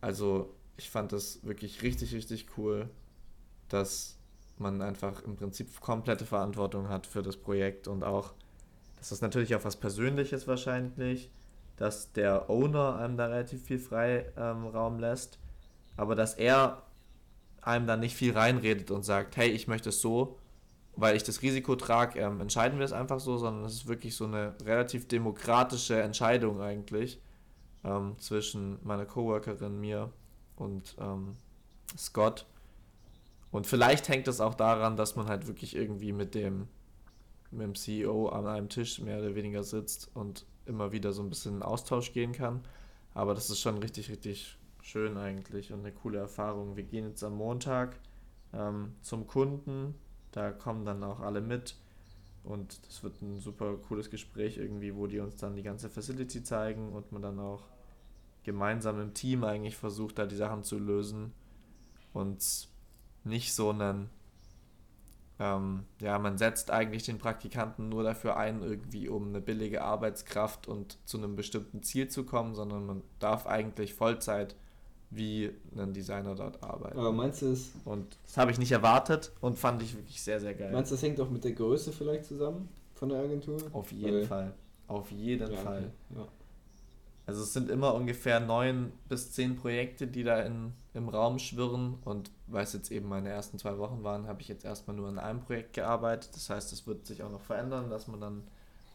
also 0.00 0.54
ich 0.76 0.90
fand 0.90 1.12
das 1.12 1.44
wirklich 1.44 1.82
richtig, 1.82 2.14
richtig 2.14 2.46
cool, 2.56 2.88
dass 3.68 4.16
man 4.58 4.82
einfach 4.82 5.22
im 5.24 5.36
Prinzip 5.36 5.80
komplette 5.80 6.26
Verantwortung 6.26 6.88
hat 6.88 7.06
für 7.06 7.22
das 7.22 7.36
Projekt 7.36 7.88
und 7.88 8.02
auch, 8.02 8.34
das 8.98 9.12
ist 9.12 9.22
natürlich 9.22 9.54
auch 9.54 9.64
was 9.64 9.76
Persönliches 9.76 10.46
wahrscheinlich, 10.46 11.30
dass 11.76 12.12
der 12.12 12.50
Owner 12.50 12.96
einem 12.96 13.16
da 13.16 13.26
relativ 13.26 13.64
viel 13.64 13.78
Freiraum 13.78 14.94
ähm, 14.94 15.00
lässt, 15.00 15.38
aber 15.96 16.14
dass 16.14 16.34
er 16.34 16.82
einem 17.62 17.86
dann 17.86 18.00
nicht 18.00 18.16
viel 18.16 18.32
reinredet 18.32 18.90
und 18.90 19.02
sagt, 19.02 19.36
hey, 19.36 19.50
ich 19.50 19.68
möchte 19.68 19.90
es 19.90 20.00
so, 20.00 20.38
weil 21.00 21.16
ich 21.16 21.22
das 21.22 21.42
Risiko 21.42 21.76
trage, 21.76 22.20
ähm, 22.20 22.40
entscheiden 22.40 22.78
wir 22.78 22.84
es 22.84 22.92
einfach 22.92 23.20
so, 23.20 23.36
sondern 23.38 23.64
es 23.64 23.74
ist 23.74 23.88
wirklich 23.88 24.14
so 24.14 24.24
eine 24.24 24.54
relativ 24.64 25.08
demokratische 25.08 26.00
Entscheidung 26.00 26.60
eigentlich 26.60 27.20
ähm, 27.84 28.16
zwischen 28.18 28.78
meiner 28.82 29.06
Coworkerin, 29.06 29.80
mir 29.80 30.12
und 30.56 30.96
ähm, 31.00 31.36
Scott. 31.96 32.46
Und 33.50 33.66
vielleicht 33.66 34.08
hängt 34.08 34.28
es 34.28 34.40
auch 34.40 34.54
daran, 34.54 34.96
dass 34.96 35.16
man 35.16 35.26
halt 35.26 35.46
wirklich 35.46 35.74
irgendwie 35.74 36.12
mit 36.12 36.34
dem, 36.34 36.68
mit 37.50 37.62
dem 37.62 37.74
CEO 37.74 38.28
an 38.28 38.46
einem 38.46 38.68
Tisch 38.68 39.00
mehr 39.00 39.18
oder 39.18 39.34
weniger 39.34 39.64
sitzt 39.64 40.10
und 40.14 40.44
immer 40.66 40.92
wieder 40.92 41.12
so 41.12 41.22
ein 41.22 41.30
bisschen 41.30 41.56
in 41.56 41.62
Austausch 41.62 42.12
gehen 42.12 42.32
kann. 42.32 42.60
Aber 43.14 43.34
das 43.34 43.50
ist 43.50 43.60
schon 43.60 43.78
richtig, 43.78 44.08
richtig 44.10 44.56
schön 44.82 45.16
eigentlich 45.16 45.72
und 45.72 45.80
eine 45.80 45.92
coole 45.92 46.18
Erfahrung. 46.18 46.76
Wir 46.76 46.84
gehen 46.84 47.06
jetzt 47.06 47.24
am 47.24 47.34
Montag 47.34 47.98
ähm, 48.52 48.94
zum 49.02 49.26
Kunden. 49.26 49.94
Da 50.32 50.52
kommen 50.52 50.84
dann 50.84 51.02
auch 51.02 51.20
alle 51.20 51.40
mit. 51.40 51.76
Und 52.42 52.86
das 52.86 53.02
wird 53.02 53.20
ein 53.20 53.38
super 53.38 53.76
cooles 53.76 54.10
Gespräch 54.10 54.56
irgendwie, 54.56 54.94
wo 54.94 55.06
die 55.06 55.20
uns 55.20 55.36
dann 55.36 55.56
die 55.56 55.62
ganze 55.62 55.90
Facility 55.90 56.42
zeigen 56.42 56.92
und 56.92 57.12
man 57.12 57.22
dann 57.22 57.38
auch 57.38 57.64
gemeinsam 58.44 59.00
im 59.00 59.12
Team 59.12 59.44
eigentlich 59.44 59.76
versucht, 59.76 60.18
da 60.18 60.26
die 60.26 60.36
Sachen 60.36 60.62
zu 60.62 60.78
lösen 60.78 61.32
und 62.14 62.68
nicht 63.24 63.54
so 63.54 63.70
einen, 63.70 64.08
ähm, 65.38 65.84
ja, 66.00 66.18
man 66.18 66.38
setzt 66.38 66.70
eigentlich 66.70 67.02
den 67.02 67.18
Praktikanten 67.18 67.90
nur 67.90 68.02
dafür 68.02 68.38
ein, 68.38 68.62
irgendwie 68.62 69.08
um 69.08 69.28
eine 69.28 69.42
billige 69.42 69.82
Arbeitskraft 69.82 70.66
und 70.66 70.96
zu 71.04 71.18
einem 71.18 71.36
bestimmten 71.36 71.82
Ziel 71.82 72.08
zu 72.08 72.24
kommen, 72.24 72.54
sondern 72.54 72.86
man 72.86 73.02
darf 73.18 73.46
eigentlich 73.46 73.92
Vollzeit 73.92 74.56
wie 75.10 75.50
ein 75.76 75.92
Designer 75.92 76.34
dort 76.34 76.62
arbeiten. 76.62 76.98
Aber 76.98 77.12
meinst 77.12 77.42
du, 77.42 77.46
es, 77.52 77.70
Und 77.84 78.16
das 78.24 78.36
habe 78.36 78.50
ich 78.52 78.58
nicht 78.58 78.70
erwartet 78.72 79.32
und 79.40 79.58
fand 79.58 79.82
ich 79.82 79.94
wirklich 79.96 80.22
sehr, 80.22 80.40
sehr 80.40 80.54
geil. 80.54 80.72
meinst 80.72 80.90
du, 80.90 80.94
das 80.94 81.02
hängt 81.02 81.20
auch 81.20 81.28
mit 81.30 81.42
der 81.44 81.52
Größe 81.52 81.92
vielleicht 81.92 82.24
zusammen 82.26 82.68
von 82.94 83.08
der 83.08 83.18
Agentur? 83.20 83.58
Auf 83.72 83.90
jeden 83.92 84.18
Weil- 84.20 84.26
Fall. 84.26 84.52
Auf 84.86 85.10
jeden 85.12 85.40
Ja, 85.42 85.46
okay, 85.58 85.64
Fall. 85.64 85.92
Ja. 86.16 86.26
Also 87.26 87.42
es 87.44 87.52
sind 87.52 87.70
immer 87.70 87.94
ungefähr 87.94 88.40
neun 88.40 88.92
bis 89.08 89.30
zehn 89.30 89.54
Projekte, 89.54 90.08
die 90.08 90.24
da 90.24 90.40
in, 90.40 90.72
im 90.94 91.08
Raum 91.08 91.38
schwirren. 91.38 91.98
Und 92.04 92.30
weil 92.48 92.64
es 92.64 92.72
jetzt 92.72 92.90
eben 92.90 93.08
meine 93.08 93.28
ersten 93.28 93.56
zwei 93.58 93.78
Wochen 93.78 94.02
waren, 94.02 94.26
habe 94.26 94.40
ich 94.42 94.48
jetzt 94.48 94.64
erstmal 94.64 94.96
nur 94.96 95.08
an 95.08 95.20
einem 95.20 95.40
Projekt 95.40 95.74
gearbeitet. 95.74 96.30
Das 96.34 96.50
heißt, 96.50 96.72
es 96.72 96.88
wird 96.88 97.06
sich 97.06 97.22
auch 97.22 97.30
noch 97.30 97.42
verändern, 97.42 97.88
dass 97.88 98.08
man 98.08 98.20
dann 98.20 98.42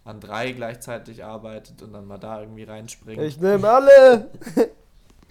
an 0.04 0.20
drei 0.20 0.52
gleichzeitig 0.52 1.24
arbeitet 1.24 1.82
und 1.82 1.94
dann 1.94 2.06
mal 2.08 2.18
da 2.18 2.42
irgendwie 2.42 2.64
reinspringt. 2.64 3.22
Ich 3.22 3.40
nehme 3.40 3.70
alle! 3.70 4.30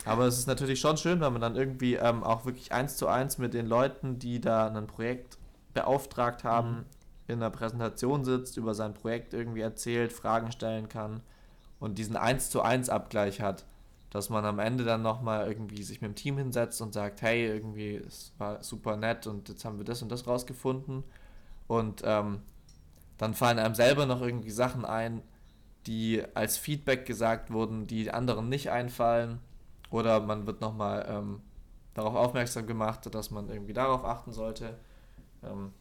Aber 0.04 0.26
es 0.26 0.38
ist 0.38 0.46
natürlich 0.46 0.80
schon 0.80 0.96
schön, 0.98 1.20
wenn 1.20 1.32
man 1.32 1.40
dann 1.42 1.56
irgendwie 1.56 1.94
ähm, 1.94 2.22
auch 2.24 2.44
wirklich 2.44 2.72
eins 2.72 2.96
zu 2.96 3.08
eins 3.08 3.38
mit 3.38 3.54
den 3.54 3.66
Leuten, 3.66 4.18
die 4.18 4.40
da 4.40 4.68
ein 4.68 4.86
Projekt 4.86 5.38
beauftragt 5.72 6.44
haben, 6.44 6.70
Mhm. 6.70 6.84
in 7.26 7.34
einer 7.36 7.50
Präsentation 7.50 8.24
sitzt, 8.24 8.56
über 8.58 8.74
sein 8.74 8.94
Projekt 8.94 9.32
irgendwie 9.34 9.62
erzählt, 9.62 10.12
Fragen 10.12 10.52
stellen 10.52 10.88
kann 10.88 11.22
und 11.80 11.98
diesen 11.98 12.16
eins 12.16 12.50
zu 12.50 12.62
eins 12.62 12.88
Abgleich 12.90 13.40
hat, 13.40 13.64
dass 14.10 14.30
man 14.30 14.44
am 14.44 14.58
Ende 14.58 14.84
dann 14.84 15.02
nochmal 15.02 15.48
irgendwie 15.48 15.82
sich 15.82 16.00
mit 16.02 16.10
dem 16.10 16.14
Team 16.14 16.38
hinsetzt 16.38 16.80
und 16.82 16.92
sagt, 16.92 17.22
hey, 17.22 17.46
irgendwie, 17.46 17.96
es 17.96 18.32
war 18.38 18.62
super 18.62 18.96
nett 18.96 19.26
und 19.26 19.48
jetzt 19.48 19.64
haben 19.64 19.78
wir 19.78 19.84
das 19.84 20.02
und 20.02 20.12
das 20.12 20.26
rausgefunden 20.26 21.02
und 21.66 22.02
ähm, 22.04 22.42
dann 23.18 23.34
fallen 23.34 23.58
einem 23.58 23.74
selber 23.74 24.06
noch 24.06 24.20
irgendwie 24.20 24.50
Sachen 24.50 24.84
ein, 24.84 25.22
die 25.86 26.22
als 26.34 26.58
Feedback 26.58 27.06
gesagt 27.06 27.50
wurden, 27.50 27.86
die 27.86 28.10
anderen 28.10 28.48
nicht 28.48 28.70
einfallen 28.70 29.40
oder 29.94 30.20
man 30.20 30.46
wird 30.46 30.60
nochmal 30.60 31.06
ähm, 31.08 31.40
darauf 31.94 32.14
aufmerksam 32.14 32.66
gemacht, 32.66 33.12
dass 33.14 33.30
man 33.30 33.48
irgendwie 33.48 33.72
darauf 33.72 34.04
achten 34.04 34.32
sollte. 34.32 34.76
Ähm, 35.42 35.72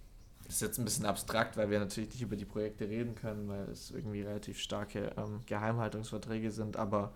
das 0.45 0.55
ist 0.55 0.61
jetzt 0.61 0.77
ein 0.77 0.85
bisschen 0.85 1.05
abstrakt, 1.05 1.57
weil 1.57 1.69
wir 1.69 1.79
natürlich 1.79 2.11
nicht 2.11 2.21
über 2.21 2.35
die 2.35 2.45
Projekte 2.45 2.87
reden 2.87 3.15
können, 3.15 3.47
weil 3.47 3.63
es 3.69 3.91
irgendwie 3.91 4.21
relativ 4.21 4.59
starke 4.59 5.11
ähm, 5.17 5.39
Geheimhaltungsverträge 5.45 6.51
sind, 6.51 6.77
aber 6.77 7.13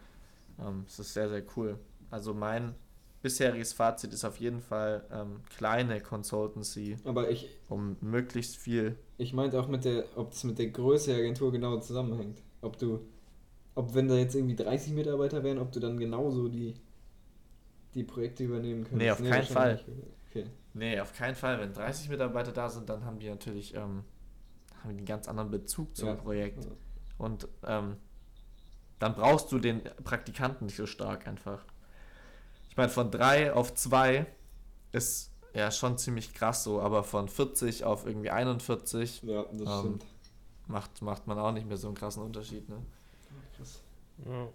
ähm, 0.59 0.85
es 0.87 0.97
ist 0.97 1.13
sehr, 1.13 1.29
sehr 1.29 1.43
cool. 1.55 1.77
Also 2.09 2.33
mein 2.33 2.73
bisheriges 3.21 3.73
Fazit 3.73 4.13
ist 4.13 4.23
auf 4.23 4.37
jeden 4.37 4.61
Fall 4.61 5.05
ähm, 5.11 5.41
kleine 5.55 5.99
Consultancy, 6.01 6.97
Aber 7.03 7.29
ich, 7.29 7.49
um 7.67 7.97
möglichst 8.01 8.55
viel 8.55 8.97
ich 9.17 9.33
meinte 9.33 9.59
auch 9.59 9.67
mit 9.67 9.83
der, 9.83 10.05
ob 10.15 10.31
das 10.31 10.43
mit 10.43 10.59
der 10.59 10.67
Größe 10.67 11.11
der 11.11 11.19
Agentur 11.19 11.51
genau 11.51 11.79
zusammenhängt. 11.79 12.43
Ob 12.61 12.77
du, 12.77 12.99
ob 13.75 13.95
wenn 13.95 14.07
da 14.07 14.15
jetzt 14.15 14.35
irgendwie 14.35 14.55
30 14.55 14.93
Mitarbeiter 14.93 15.43
wären, 15.43 15.57
ob 15.57 15.71
du 15.71 15.79
dann 15.79 15.97
genauso 15.97 16.47
die, 16.47 16.75
die 17.93 18.03
Projekte 18.03 18.43
übernehmen 18.43 18.83
könntest. 18.83 18.97
Nee, 18.99 19.11
auf 19.11 19.17
keinen 19.19 19.31
wahrscheinlich 19.31 19.87
nicht. 19.87 20.07
Okay. 20.29 20.45
Nee, 20.73 20.99
auf 20.99 21.13
keinen 21.13 21.35
Fall. 21.35 21.59
Wenn 21.59 21.73
30 21.73 22.09
Mitarbeiter 22.09 22.51
da 22.51 22.69
sind, 22.69 22.89
dann 22.89 23.03
haben 23.05 23.19
die 23.19 23.29
natürlich 23.29 23.73
ähm, 23.73 24.03
haben 24.83 24.89
die 24.91 24.97
einen 24.97 25.05
ganz 25.05 25.27
anderen 25.27 25.49
Bezug 25.49 25.95
zum 25.95 26.09
Ja. 26.09 26.15
Projekt. 26.15 26.63
Ja. 26.65 26.71
Und 27.17 27.47
ähm, 27.65 27.97
dann 28.99 29.15
brauchst 29.15 29.51
du 29.51 29.59
den 29.59 29.81
Praktikanten 30.03 30.65
nicht 30.65 30.75
so 30.77 30.85
stark 30.85 31.27
einfach. 31.27 31.65
Ich 32.69 32.77
meine, 32.77 32.89
von 32.89 33.09
drei 33.09 33.51
auf 33.53 33.73
zwei 33.73 34.27
ist 34.91 35.31
ja 35.53 35.71
schon 35.71 35.97
ziemlich 35.97 36.33
krass 36.33 36.63
so, 36.63 36.79
aber 36.81 37.03
von 37.03 37.27
40 37.27 37.83
auf 37.83 38.05
irgendwie 38.05 38.29
41 38.29 39.23
Ja, 39.23 39.43
das 39.51 39.61
Ähm, 39.61 39.79
stimmt. 39.79 40.05
macht, 40.67 41.01
macht 41.01 41.25
man 41.25 41.39
auch 41.39 41.51
nicht 41.51 41.67
mehr 41.67 41.77
so 41.77 41.87
einen 41.87 41.95
krassen 41.95 42.21
Unterschied. 42.21 42.69
Ne? 42.69 42.75
Krass. 43.55 43.81
Ja. 44.25 44.47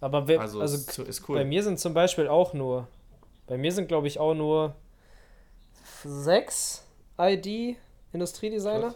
Aber 0.00 0.28
wir, 0.28 0.40
Also, 0.40 0.60
also, 0.60 0.76
ist, 0.76 0.98
ist 0.98 1.28
cool. 1.28 1.38
bei 1.38 1.44
mir 1.44 1.62
sind 1.62 1.78
zum 1.80 1.94
Beispiel 1.94 2.28
auch 2.28 2.52
nur, 2.52 2.86
bei 3.46 3.56
mir 3.56 3.72
sind 3.72 3.88
glaube 3.88 4.06
ich 4.08 4.18
auch 4.18 4.34
nur 4.34 4.74
sechs 6.04 6.84
ID-Industriedesigner. 7.18 8.94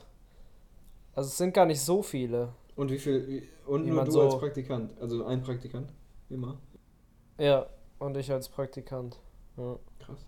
Also 1.14 1.28
es 1.28 1.36
sind 1.38 1.52
gar 1.54 1.66
nicht 1.66 1.80
so 1.80 2.02
viele. 2.02 2.52
Und 2.76 2.90
wie 2.90 2.98
viel. 2.98 3.48
Und 3.66 3.86
nur 3.86 4.04
du 4.04 4.10
so- 4.10 4.22
als 4.22 4.38
Praktikant. 4.38 4.92
Also 5.00 5.24
ein 5.26 5.42
Praktikant. 5.42 5.92
Immer. 6.28 6.58
Ja, 7.38 7.66
und 7.98 8.16
ich 8.16 8.30
als 8.30 8.48
Praktikant. 8.48 9.18
Ja. 9.56 9.76
Krass. 9.98 10.24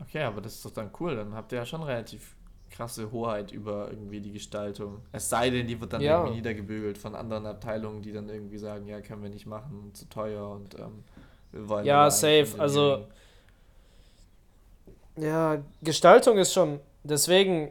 Okay, 0.00 0.22
aber 0.22 0.40
das 0.40 0.54
ist 0.54 0.64
doch 0.64 0.70
dann 0.70 0.90
cool. 1.00 1.16
Dann 1.16 1.34
habt 1.34 1.52
ihr 1.52 1.58
ja 1.58 1.66
schon 1.66 1.82
relativ 1.82 2.36
krasse 2.74 3.12
Hoheit 3.12 3.52
über 3.52 3.88
irgendwie 3.90 4.20
die 4.20 4.32
Gestaltung. 4.32 5.02
Es 5.12 5.28
sei 5.28 5.50
denn, 5.50 5.66
die 5.68 5.80
wird 5.80 5.92
dann 5.92 6.02
Ja. 6.02 6.18
irgendwie 6.18 6.36
niedergebügelt 6.38 6.98
von 6.98 7.14
anderen 7.14 7.46
Abteilungen, 7.46 8.02
die 8.02 8.12
dann 8.12 8.28
irgendwie 8.28 8.58
sagen, 8.58 8.86
ja, 8.88 9.00
können 9.00 9.22
wir 9.22 9.30
nicht 9.30 9.46
machen, 9.46 9.90
zu 9.94 10.08
teuer 10.08 10.50
und 10.50 10.74
ähm, 10.74 11.04
wir 11.52 11.68
wollen. 11.68 11.86
Ja, 11.86 12.10
safe, 12.10 12.48
also-. 12.58 13.06
Ja, 15.16 15.62
Gestaltung 15.82 16.38
ist 16.38 16.52
schon. 16.52 16.80
Deswegen 17.04 17.70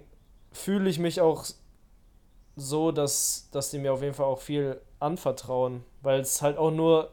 fühle 0.54 0.90
ich 0.90 1.00
mich 1.00 1.20
auch 1.20 1.46
so, 2.56 2.92
dass, 2.92 3.50
dass 3.52 3.72
die 3.72 3.80
mir 3.80 3.92
auf 3.92 4.02
jeden 4.02 4.14
Fall 4.14 4.28
auch 4.28 4.40
viel 4.40 4.80
anvertrauen. 5.00 5.84
Weil 6.02 6.22
es 6.22 6.42
halt 6.42 6.58
auch 6.58 6.72
nur. 6.72 7.12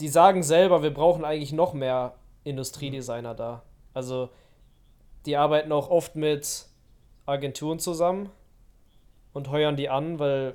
Die 0.00 0.08
sagen 0.08 0.42
selber, 0.42 0.82
wir 0.82 0.92
brauchen 0.92 1.24
eigentlich 1.24 1.52
noch 1.52 1.72
mehr 1.72 2.14
Industriedesigner 2.44 3.34
da. 3.34 3.62
Also, 3.94 4.28
die 5.24 5.36
arbeiten 5.38 5.72
auch 5.72 5.88
oft 5.88 6.16
mit 6.16 6.66
Agenturen 7.26 7.78
zusammen 7.78 8.30
und 9.32 9.50
heuern 9.50 9.76
die 9.76 9.88
an, 9.88 10.18
weil 10.18 10.54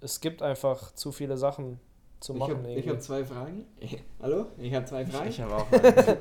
es 0.00 0.20
gibt 0.20 0.42
einfach 0.42 0.94
zu 0.94 1.12
viele 1.12 1.36
Sachen 1.36 1.78
zu 2.20 2.32
Ich 2.32 2.38
machen. 2.38 2.56
habe 2.58 2.68
irgendwie. 2.70 2.90
hab 2.90 3.02
zwei 3.02 3.24
Fragen. 3.24 3.64
Hallo? 4.20 4.46
Ich 4.58 4.72
habe 4.74 4.86
zwei 4.86 5.02
Ich, 5.02 5.08
Fragen. 5.10 5.28
ich 5.28 5.40
habe 5.40 5.54
auch. 5.54 5.66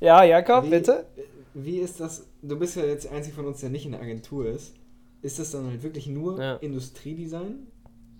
ja, 0.00 0.24
Jakob, 0.24 0.64
Wie- 0.64 0.70
bitte? 0.70 1.06
Wie 1.54 1.78
ist 1.78 2.00
das? 2.00 2.26
Du 2.42 2.58
bist 2.58 2.76
ja 2.76 2.84
jetzt 2.84 3.04
der 3.06 3.12
einzige 3.12 3.34
von 3.34 3.46
uns, 3.46 3.60
der 3.60 3.70
nicht 3.70 3.86
in 3.86 3.92
der 3.92 4.02
Agentur 4.02 4.46
ist. 4.46 4.74
Ist 5.22 5.38
das 5.38 5.50
dann 5.52 5.66
halt 5.68 5.82
wirklich 5.82 6.06
nur 6.06 6.38
Ja. 6.40 6.56
Industriedesign? 6.56 7.66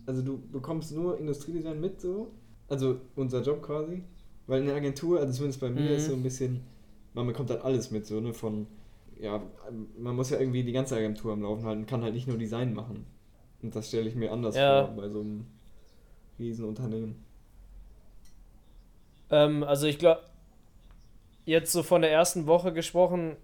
Also 0.07 0.23
du 0.23 0.39
bekommst 0.51 0.93
nur 0.93 1.19
Industriedesign 1.19 1.79
mit 1.81 2.01
so? 2.01 2.31
Also 2.69 3.01
unser 3.15 3.43
Job 3.43 3.63
quasi? 3.63 4.03
Weil 4.47 4.61
in 4.61 4.67
der 4.67 4.77
Agentur, 4.77 5.21
also 5.21 5.33
zumindest 5.33 5.61
bei 5.61 5.69
mir, 5.69 5.83
Mhm. 5.83 5.89
ist 5.97 6.07
so 6.07 6.15
ein 6.15 6.23
bisschen, 6.23 6.63
man 7.15 7.27
bekommt 7.27 7.51
halt 7.51 7.63
alles 7.63 7.91
mit, 7.91 8.07
so 8.07 8.21
ne, 8.21 8.33
von, 8.33 8.67
ja, 9.21 9.43
man 9.99 10.15
muss 10.17 10.31
ja 10.31 10.39
irgendwie 10.39 10.63
die 10.65 10.73
ganze 10.73 10.97
Agentur 10.97 11.33
am 11.33 11.43
Laufen 11.43 11.65
halten, 11.65 11.87
kann 11.87 12.03
halt 12.03 12.15
nicht 12.15 12.29
nur 12.29 12.39
Design 12.39 12.75
machen. 12.75 13.07
Und 13.63 13.75
das 13.75 13.89
stelle 13.89 14.09
ich 14.09 14.15
mir 14.15 14.33
anders 14.33 14.57
Ja. 14.57 14.85
vor 14.87 14.97
bei 14.97 15.09
so 15.09 15.21
einem 15.21 15.47
Riesenunternehmen. 16.39 17.25
Ähm, 19.31 19.65
also 19.65 19.87
ich 19.87 19.99
glaube, 19.99 20.23
jetzt 21.45 21.73
so 21.73 21.83
von 21.83 22.03
der 22.03 22.13
ersten 22.13 22.47
Woche 22.47 22.73
gesprochen, 22.73 23.37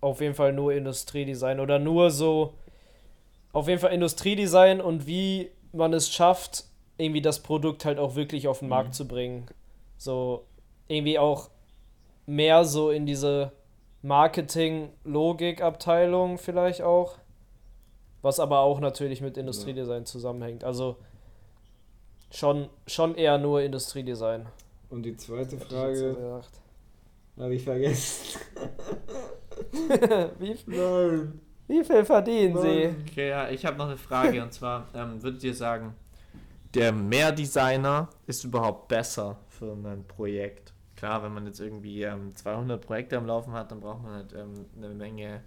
auf 0.00 0.20
jeden 0.20 0.34
Fall 0.34 0.52
nur 0.52 0.72
Industriedesign 0.72 1.60
oder 1.60 1.78
nur 1.78 2.10
so, 2.10 2.54
auf 3.52 3.68
jeden 3.68 3.80
Fall 3.80 3.92
Industriedesign 3.92 4.80
und 4.80 5.06
wie 5.06 5.50
man 5.72 5.92
es 5.94 6.12
schafft, 6.12 6.64
irgendwie 6.98 7.22
das 7.22 7.42
Produkt 7.42 7.84
halt 7.84 7.98
auch 7.98 8.14
wirklich 8.14 8.48
auf 8.48 8.60
den 8.60 8.68
Markt 8.68 8.90
Mhm. 8.90 8.94
zu 8.94 9.08
bringen. 9.08 9.46
So 9.96 10.44
irgendwie 10.88 11.18
auch 11.18 11.50
mehr 12.26 12.64
so 12.64 12.90
in 12.90 13.06
diese 13.06 13.52
Marketing-Logik-Abteilung 14.02 16.38
vielleicht 16.38 16.82
auch. 16.82 17.18
Was 18.22 18.40
aber 18.40 18.60
auch 18.60 18.80
natürlich 18.80 19.20
mit 19.20 19.36
Industriedesign 19.36 20.06
zusammenhängt. 20.06 20.64
Also 20.64 20.96
schon, 22.30 22.70
schon 22.86 23.14
eher 23.14 23.36
nur 23.38 23.62
Industriedesign. 23.62 24.46
Und 24.90 25.02
die 25.02 25.16
zweite 25.16 25.58
Frage 25.58 26.42
habe 27.38 27.54
ich 27.54 27.64
vergessen. 27.64 28.38
wie, 30.38 30.56
Nein. 30.66 31.40
wie 31.66 31.84
viel 31.84 32.04
verdienen 32.04 32.60
Sie? 32.60 32.86
Mann. 32.86 33.04
Okay, 33.08 33.28
ja, 33.28 33.50
ich 33.50 33.64
habe 33.64 33.76
noch 33.76 33.86
eine 33.86 33.96
Frage 33.96 34.42
und 34.42 34.52
zwar 34.52 34.88
ähm, 34.94 35.22
würdet 35.22 35.42
ihr 35.44 35.54
sagen, 35.54 35.94
der 36.74 36.92
Mehrdesigner 36.92 38.08
ist 38.26 38.44
überhaupt 38.44 38.88
besser 38.88 39.38
für 39.48 39.72
ein 39.72 40.04
Projekt? 40.06 40.72
Klar, 40.96 41.22
wenn 41.22 41.32
man 41.34 41.46
jetzt 41.46 41.60
irgendwie 41.60 42.02
ähm, 42.02 42.34
200 42.34 42.80
Projekte 42.84 43.16
am 43.18 43.26
Laufen 43.26 43.52
hat, 43.52 43.70
dann 43.70 43.80
braucht 43.80 44.02
man 44.02 44.12
halt 44.14 44.32
ähm, 44.32 44.64
eine 44.76 44.88
Menge 44.94 45.42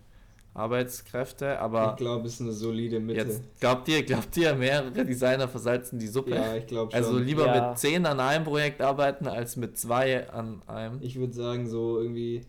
Arbeitskräfte, 0.54 1.54
Ich 1.54 1.60
aber 1.60 1.96
glaube, 1.96 2.28
es 2.28 2.34
ist 2.36 2.42
eine 2.42 2.52
solide 2.52 3.00
Mitte. 3.00 3.20
jetzt 3.20 3.42
glaubt 3.60 3.88
ihr, 3.88 4.04
glaubt 4.04 4.36
ihr, 4.36 4.56
mehrere 4.56 4.92
Designer 5.06 5.48
versalzen 5.48 6.00
die 6.00 6.08
Suppe? 6.08 6.32
Ja, 6.36 6.56
ich 6.56 6.66
glaube 6.68 6.92
schon. 6.92 6.98
also 7.04 7.18
lieber 7.20 7.46
Ja. 7.46 7.70
mit 7.70 7.80
10 7.80 8.06
an 8.06 8.20
einem 8.20 8.46
Projekt 8.46 8.82
arbeiten 8.82 9.28
als 9.28 9.56
mit 9.58 9.78
zwei 9.78 10.28
an 10.30 10.62
einem. 10.68 11.02
ich 11.02 11.18
würde 11.20 11.34
sagen, 11.34 11.68
so 11.68 12.00
irgendwie. 12.00 12.42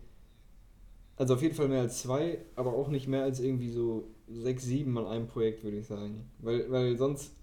Also 1.15 1.35
auf 1.35 1.41
jeden 1.43 1.53
Fall 1.53 1.67
mehr 1.67 1.81
als 1.81 2.01
zwei, 2.01 2.39
aber 2.55 2.73
auch 2.73 2.87
nicht 2.89 3.07
mehr 3.07 3.23
als 3.23 3.39
irgendwie 3.39 3.69
so 3.69 4.07
sechs, 4.27 4.63
sieben 4.63 4.97
an 4.97 5.05
einem 5.05 5.27
Projekt, 5.27 5.63
würde 5.63 5.77
ich 5.77 5.87
sagen. 5.87 6.29
Weil, 6.39 6.69
weil 6.71 6.97
sonst. 6.97 7.33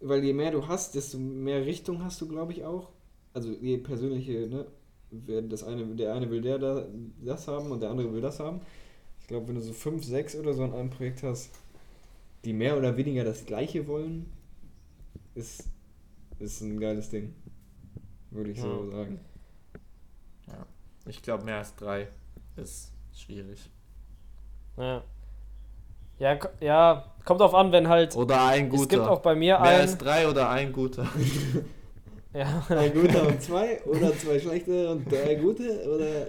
Weil 0.00 0.22
je 0.22 0.34
mehr 0.34 0.50
du 0.52 0.68
hast, 0.68 0.94
desto 0.94 1.18
mehr 1.18 1.64
Richtung 1.66 2.04
hast 2.04 2.20
du, 2.20 2.28
glaube 2.28 2.52
ich, 2.52 2.64
auch. 2.64 2.90
Also 3.32 3.50
je 3.50 3.78
persönliche, 3.78 4.46
ne? 4.46 4.66
Wer- 5.10 5.42
Das 5.42 5.62
eine, 5.64 5.84
der 5.94 6.14
eine 6.14 6.30
will 6.30 6.40
der 6.42 6.58
da, 6.58 6.84
das 7.24 7.48
haben 7.48 7.70
und 7.70 7.80
der 7.80 7.90
andere 7.90 8.12
will 8.12 8.20
das 8.20 8.38
haben. 8.40 8.60
Ich 9.20 9.26
glaube, 9.28 9.48
wenn 9.48 9.56
du 9.56 9.60
so 9.60 9.72
fünf, 9.72 10.04
sechs 10.04 10.36
oder 10.36 10.52
so 10.54 10.62
an 10.64 10.72
einem 10.74 10.90
Projekt 10.90 11.22
hast, 11.22 11.50
die 12.44 12.52
mehr 12.52 12.76
oder 12.78 12.96
weniger 12.96 13.24
das 13.24 13.44
gleiche 13.44 13.86
wollen, 13.88 14.30
ist, 15.34 15.64
ist 16.38 16.60
ein 16.60 16.78
geiles 16.78 17.10
Ding. 17.10 17.34
Würde 18.30 18.50
ich 18.50 18.60
so 18.60 18.84
Ja. 18.90 18.96
sagen. 18.96 19.20
Ich 21.08 21.22
glaube, 21.22 21.44
mehr 21.44 21.58
als 21.58 21.74
drei 21.76 22.08
ist 22.56 22.92
schwierig. 23.14 23.70
Ja. 24.76 25.02
Ja, 26.18 26.38
ja, 26.60 27.04
kommt 27.24 27.40
drauf 27.40 27.54
an, 27.54 27.70
wenn 27.72 27.88
halt. 27.88 28.16
Oder 28.16 28.46
ein 28.46 28.72
Es 28.74 28.88
gibt 28.88 29.02
auch 29.02 29.08
guter. 29.10 29.20
bei 29.22 29.34
mir 29.34 29.60
Mehr 29.60 29.68
als 29.80 29.98
drei 29.98 30.28
oder 30.28 30.48
ein 30.50 30.72
guter. 30.72 31.06
Ja, 32.36 32.66
Ein 32.68 32.92
guter 32.92 33.28
und 33.28 33.40
zwei 33.40 33.82
oder 33.84 34.12
zwei 34.18 34.38
schlechte 34.38 34.90
und 34.90 35.10
drei 35.10 35.36
gute 35.36 35.88
oder. 35.88 36.26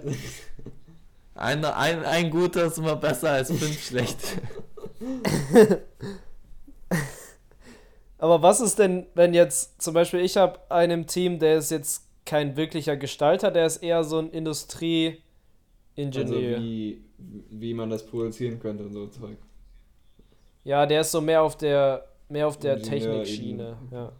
Ein, 1.34 1.62
ein, 1.64 2.04
ein 2.04 2.30
guter 2.30 2.64
ist 2.66 2.78
immer 2.78 2.96
besser 2.96 3.32
als 3.32 3.48
fünf 3.48 3.78
schlechte. 3.80 4.40
aber 8.18 8.42
was 8.42 8.60
ist 8.60 8.78
denn, 8.78 9.06
wenn 9.14 9.34
jetzt 9.34 9.82
zum 9.82 9.92
Beispiel 9.94 10.20
ich 10.20 10.36
habe 10.38 10.58
einen 10.70 11.02
im 11.02 11.06
Team, 11.06 11.38
der 11.38 11.58
ist 11.58 11.70
jetzt 11.70 12.04
kein 12.24 12.56
wirklicher 12.56 12.96
Gestalter, 12.96 13.50
der 13.50 13.66
ist 13.66 13.76
eher 13.78 14.02
so 14.02 14.18
ein 14.18 14.26
Also 14.26 14.36
Industrieingenieur. 14.36 16.60
wie, 16.60 17.04
wie 17.50 17.74
man 17.74 17.90
das 17.90 18.06
produzieren 18.06 18.58
könnte 18.60 18.84
und 18.84 18.92
so 18.94 19.06
Zeug. 19.08 19.36
ja, 20.64 20.86
der 20.86 21.02
ist 21.02 21.10
so 21.10 21.20
mehr 21.20 21.42
auf 21.42 21.56
der 21.56 22.06
mehr 22.28 22.48
auf 22.48 22.58
der 22.58 22.80
Technikschiene. 22.80 23.76
Ja. 23.92 24.12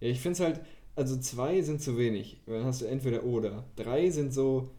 Ja, 0.00 0.08
ich 0.08 0.20
finde 0.20 0.32
es 0.34 0.40
halt, 0.40 0.60
also 0.94 1.16
zwei 1.18 1.60
sind 1.62 1.82
zu 1.82 1.96
wenig. 1.98 2.40
Dann 2.46 2.64
hast 2.64 2.82
du 2.82 2.86
entweder 2.86 3.24
oder. 3.24 3.64
Drei 3.76 4.10
sind 4.10 4.32
so, 4.32 4.70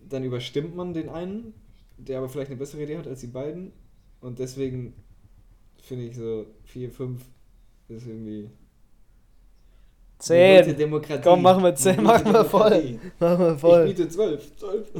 dann 0.00 0.24
überstimmt 0.24 0.76
man 0.76 0.94
den 0.94 1.08
einen, 1.08 1.54
der 1.96 2.18
aber 2.18 2.28
vielleicht 2.28 2.50
eine 2.50 2.58
bessere 2.58 2.82
Idee 2.82 2.98
hat 2.98 3.06
als 3.06 3.20
die 3.20 3.26
beiden. 3.26 3.72
Und 4.20 4.38
deswegen 4.38 4.94
finde 5.80 6.06
ich 6.06 6.16
so 6.16 6.46
vier, 6.64 6.90
fünf 6.90 7.22
ist 7.88 8.06
irgendwie. 8.06 8.50
Zehn. 10.18 10.76
Demokratie. 10.76 11.22
Komm, 11.22 11.42
machen 11.42 11.62
wir 11.62 11.74
zehn, 11.76 12.02
machen 12.02 12.32
wir 12.32 12.44
voll. 12.44 12.98
Machen 13.20 13.38
wir 13.38 13.54
Ich 13.54 13.60
voll. 13.60 13.86
biete 13.86 14.08
zwölf. 14.08 14.56
Zwölf. 14.56 14.90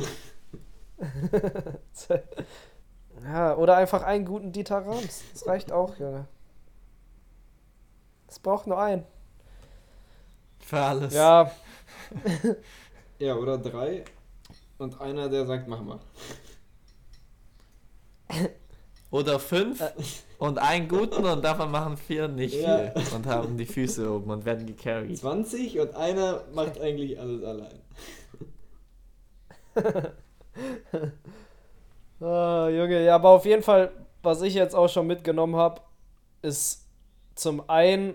Ja, 3.24 3.56
oder 3.56 3.76
einfach 3.76 4.02
einen 4.04 4.24
guten 4.24 4.52
Dieter 4.52 4.78
Rams. 4.78 5.22
Das 5.32 5.46
reicht 5.46 5.72
auch, 5.72 5.98
Junge. 5.98 6.26
Es 8.28 8.38
braucht 8.38 8.66
nur 8.66 8.80
einen. 8.80 9.04
Für 10.68 10.80
alles. 10.82 11.14
Ja, 11.14 11.50
Ja, 13.18 13.34
oder 13.36 13.56
drei. 13.56 14.04
Und 14.76 15.00
einer, 15.00 15.28
der 15.30 15.46
sagt, 15.46 15.66
mach 15.66 15.80
mal. 15.80 15.98
Oder 19.10 19.38
fünf 19.40 19.80
Äh. 19.80 19.90
und 20.38 20.58
einen 20.58 20.86
guten 20.88 21.24
und 21.24 21.42
davon 21.42 21.70
machen 21.70 21.96
vier 21.96 22.28
nicht 22.28 22.54
Ja. 22.54 22.90
viel. 22.90 23.14
Und 23.16 23.24
haben 23.26 23.56
die 23.56 23.64
Füße 23.64 24.10
oben 24.12 24.30
und 24.30 24.44
werden 24.44 24.66
gecarried. 24.66 25.16
20 25.16 25.80
und 25.80 25.94
einer 25.94 26.42
macht 26.52 26.78
eigentlich 26.80 27.18
alles 27.18 27.42
allein. 27.44 27.80
Ah, 32.20 32.68
Junge, 32.68 33.04
ja, 33.04 33.14
aber 33.14 33.28
auf 33.30 33.44
jeden 33.44 33.62
Fall, 33.62 33.92
was 34.22 34.42
ich 34.42 34.52
jetzt 34.54 34.74
auch 34.74 34.88
schon 34.88 35.06
mitgenommen 35.06 35.54
habe, 35.56 35.80
ist 36.42 36.84
zum 37.36 37.68
einen 37.70 38.14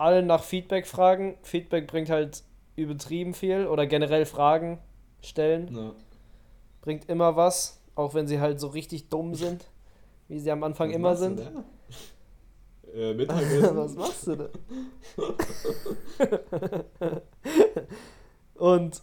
allen 0.00 0.26
nach 0.26 0.42
Feedback 0.42 0.86
fragen. 0.86 1.36
Feedback 1.42 1.86
bringt 1.86 2.10
halt 2.10 2.42
übertrieben 2.76 3.34
viel 3.34 3.66
oder 3.66 3.86
generell 3.86 4.24
Fragen 4.24 4.78
stellen. 5.20 5.74
Ja. 5.74 5.92
Bringt 6.80 7.08
immer 7.08 7.36
was, 7.36 7.80
auch 7.94 8.14
wenn 8.14 8.26
sie 8.26 8.40
halt 8.40 8.58
so 8.58 8.68
richtig 8.68 9.10
dumm 9.10 9.34
sind, 9.34 9.66
wie 10.28 10.38
sie 10.38 10.50
am 10.50 10.64
Anfang 10.64 10.88
Was 10.88 10.96
immer 10.96 11.16
sind. 11.16 11.42
Äh, 12.94 13.14
Mittagessen. 13.14 13.76
Was 13.76 13.94
machst 13.94 14.26
du 14.26 14.36
da? 14.36 14.48
Und 18.54 19.02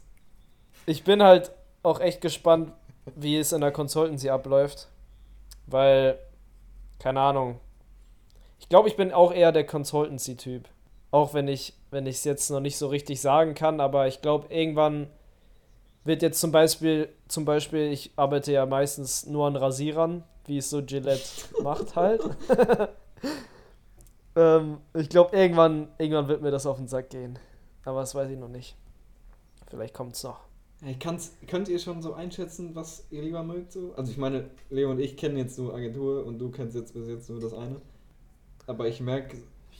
ich 0.86 1.04
bin 1.04 1.24
halt 1.24 1.52
auch 1.84 2.00
echt 2.02 2.20
gespannt, 2.20 2.74
wie 3.16 3.38
es 3.38 3.54
in 3.54 3.62
der 3.62 3.72
Consultancy 3.72 4.30
abläuft. 4.30 4.89
Weil, 5.68 6.20
keine 7.00 7.22
Ahnung. 7.22 7.60
Ich 8.60 8.68
glaube, 8.68 8.89
ich 8.89 8.98
bin 8.98 9.14
auch 9.14 9.32
eher 9.32 9.52
der 9.52 9.66
Consultancy-Typ. 9.66 10.68
Auch 11.12 11.34
wenn 11.34 11.47
ich 11.47 11.74
wenn 11.91 12.05
ich 12.05 12.18
es 12.18 12.24
jetzt 12.24 12.49
noch 12.49 12.60
nicht 12.60 12.78
so 12.78 12.88
richtig 12.88 13.22
sagen 13.22 13.53
kann, 13.53 13.80
aber 13.80 14.08
ich 14.08 14.22
glaube, 14.22 14.53
irgendwann 14.53 15.08
wird 16.03 16.22
jetzt 16.22 16.39
zum 16.39 16.51
Beispiel, 16.51 17.10
zum 17.28 17.45
Beispiel, 17.45 17.91
ich 17.91 18.12
arbeite 18.16 18.51
ja 18.51 18.66
meistens 18.66 19.26
nur 19.26 19.47
an 19.47 19.55
Rasierern, 19.55 20.24
wie 20.45 20.58
es 20.58 20.70
so 20.70 20.82
Gillette 20.82 21.28
macht 21.64 21.95
halt. 21.95 22.22
ähm, 24.36 24.78
ich 24.93 25.10
glaube, 25.10 25.36
irgendwann, 25.36 25.89
irgendwann 25.97 26.28
wird 26.28 26.41
mir 26.41 26.51
das 26.51 26.66
auf 26.66 26.78
den 26.78 26.88
Sack 26.88 27.10
gehen. 27.10 27.38
Aber 27.84 28.01
das 28.01 28.16
weiß 28.16 28.30
ich 28.30 28.38
noch 28.38 28.49
nicht. 28.49 28.76
Vielleicht 29.70 29.93
kommt 29.93 30.16
es 30.16 30.24
noch. 30.24 30.39
Ich 30.86 30.99
kann's, 30.99 31.34
könnt 31.47 31.68
ihr 31.70 31.80
schon 31.80 32.01
so 32.01 32.14
einschätzen, 32.14 32.76
was 32.76 33.05
ihr 33.10 33.24
lieber 33.24 33.43
mögt? 33.43 33.72
So? 33.72 33.93
Also 33.97 34.12
ich 34.12 34.18
meine, 34.18 34.49
Leo 34.70 34.91
und 34.91 34.99
ich 34.99 35.18
kennen 35.18 35.38
jetzt 35.38 35.58
nur 35.58 35.74
Agentur 35.74 36.26
und 36.26 36.38
du 36.38 36.51
kennst 36.51 36.76
jetzt 36.76 36.93
bis 36.93 37.08
jetzt 37.08 37.30
nur 37.30 37.39
das 37.39 37.53
eine. 37.53 37.82
Aber 38.68 38.88
ich 38.88 39.01
merke, 39.01 39.38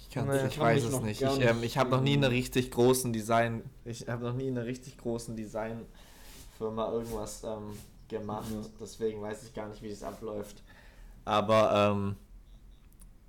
Ich, 0.08 0.14
kann's- 0.14 0.28
Nee. 0.42 0.48
ich 0.48 0.56
Kann 0.56 0.64
weiß 0.66 0.84
es 0.84 1.02
nicht. 1.02 1.22
Ich, 1.22 1.40
ähm, 1.42 1.64
ich 1.64 1.78
habe 1.78 1.90
noch 1.90 2.02
nie 2.02 2.14
in 2.14 2.20
einer 2.20 2.28
irgendwie- 2.28 2.38
richtig 2.40 2.72
großen 2.72 3.12
Design, 3.14 3.64
ich 3.86 4.08
habe 4.08 4.24
noch 4.26 4.34
nie 4.34 4.48
in 4.48 4.58
einer 4.58 4.66
richtig 4.68 4.98
großen 4.98 5.36
Designfirma 5.36 6.92
irgendwas 6.92 7.44
ähm, 7.44 7.78
gemacht. 8.08 8.48
Ja. 8.52 8.62
Deswegen 8.80 9.22
weiß 9.22 9.44
ich 9.44 9.54
gar 9.54 9.68
nicht, 9.68 9.82
wie 9.82 9.90
das 9.90 10.04
abläuft. 10.04 10.64
Aber 11.26 11.92
ähm, 11.92 12.16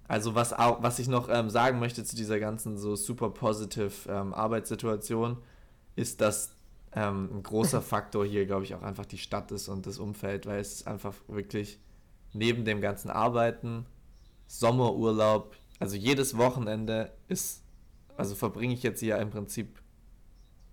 also 0.06 0.34
was 0.34 0.52
auch, 0.52 0.82
was 0.82 0.98
ich 1.00 1.08
noch 1.08 1.28
ähm, 1.28 1.50
sagen 1.50 1.80
möchte 1.80 2.04
zu 2.04 2.14
dieser 2.16 2.38
ganzen 2.40 2.78
so 2.78 2.94
super 2.96 3.30
positive 3.30 3.92
ähm, 4.08 4.32
Arbeitssituation, 4.32 5.36
ist, 5.96 6.20
dass 6.20 6.52
ähm, 6.92 7.28
ein 7.38 7.42
großer 7.42 7.82
Faktor 7.92 8.24
hier, 8.24 8.46
glaube 8.46 8.62
ich, 8.64 8.74
auch 8.74 8.82
einfach 8.82 9.04
die 9.04 9.18
Stadt 9.18 9.50
ist 9.50 9.68
und 9.68 9.84
das 9.86 9.98
Umfeld, 9.98 10.46
weil 10.46 10.60
es 10.60 10.86
einfach 10.86 11.12
wirklich 11.26 11.78
neben 12.32 12.64
dem 12.64 12.80
ganzen 12.80 13.10
Arbeiten, 13.10 13.84
Sommerurlaub, 14.46 15.54
also 15.78 15.96
jedes 15.96 16.36
Wochenende 16.36 17.12
ist, 17.28 17.62
also 18.16 18.34
verbringe 18.34 18.74
ich 18.74 18.82
jetzt 18.82 19.00
hier 19.00 19.18
im 19.18 19.30
Prinzip, 19.30 19.80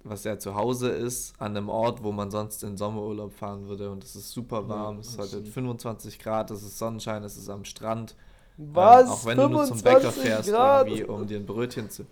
was 0.03 0.23
ja 0.23 0.37
zu 0.37 0.55
Hause 0.55 0.89
ist, 0.89 1.33
an 1.39 1.57
einem 1.57 1.69
Ort, 1.69 2.03
wo 2.03 2.11
man 2.11 2.29
sonst 2.29 2.63
in 2.63 2.77
Sommerurlaub 2.77 3.33
fahren 3.33 3.67
würde 3.67 3.89
und 3.91 4.03
es 4.03 4.15
ist 4.15 4.31
super 4.31 4.67
warm, 4.67 4.95
Ja, 4.95 5.01
es 5.01 5.17
heute 5.17 5.29
stimmt. 5.29 5.47
25 5.49 6.19
Grad, 6.19 6.51
es 6.51 6.61
ist 6.63 6.77
Sonnenschein, 6.77 7.23
es 7.23 7.37
ist 7.37 7.49
am 7.49 7.65
Strand. 7.65 8.15
Was? 8.57 9.05
Ähm, 9.05 9.09
auch 9.11 9.25
wenn 9.25 9.37
du 9.37 9.47
nur 9.49 9.65
zum 9.65 9.81
Bäcker 9.81 10.11
25 10.11 10.23
fährst, 10.23 10.49
Grad? 10.49 10.87
irgendwie, 10.87 11.03
um 11.05 11.27
dir 11.27 11.37
ein 11.39 11.45
Brötchen 11.45 11.89
zu. 11.89 12.05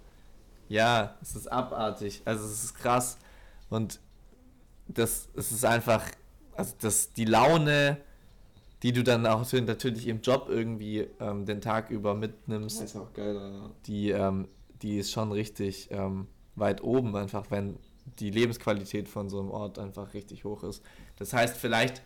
Ja, 0.70 1.16
es 1.22 1.36
ist 1.36 1.52
abartig. 1.52 2.22
Also 2.26 2.46
es 2.46 2.64
ist 2.64 2.74
krass. 2.76 3.18
Und 3.70 4.00
das, 4.88 5.30
es 5.36 5.52
ist 5.52 5.64
einfach, 5.66 6.04
also 6.56 6.74
das, 6.82 7.14
die 7.14 7.26
Laune, 7.26 7.98
die 8.84 8.92
du 8.92 9.04
dann 9.04 9.26
auch 9.26 9.46
natürlich 9.52 10.08
im 10.08 10.22
Job 10.22 10.48
irgendwie 10.50 11.08
ähm, 11.20 11.46
den 11.46 11.62
Tag 11.62 11.90
über 11.90 12.12
das 12.12 12.20
mitnimmst, 12.20 12.82
ist 12.82 12.96
auch 12.96 13.14
geil, 13.14 13.36
ja. 13.36 13.70
die, 13.88 14.10
ähm, 14.12 14.48
die 14.82 14.98
ist 14.98 15.12
schon 15.12 15.32
richtig 15.32 15.88
ähm, 15.92 16.28
weit 16.56 16.84
oben, 16.84 17.16
einfach 17.16 17.50
wenn 17.50 17.78
die 18.20 18.30
Lebensqualität 18.30 19.08
von 19.08 19.30
so 19.30 19.40
einem 19.40 19.50
Ort 19.50 19.80
einfach 19.80 20.14
richtig 20.14 20.44
hoch 20.44 20.64
ist. 20.64 20.84
Das 21.18 21.32
heißt, 21.34 21.56
vielleicht 21.56 22.02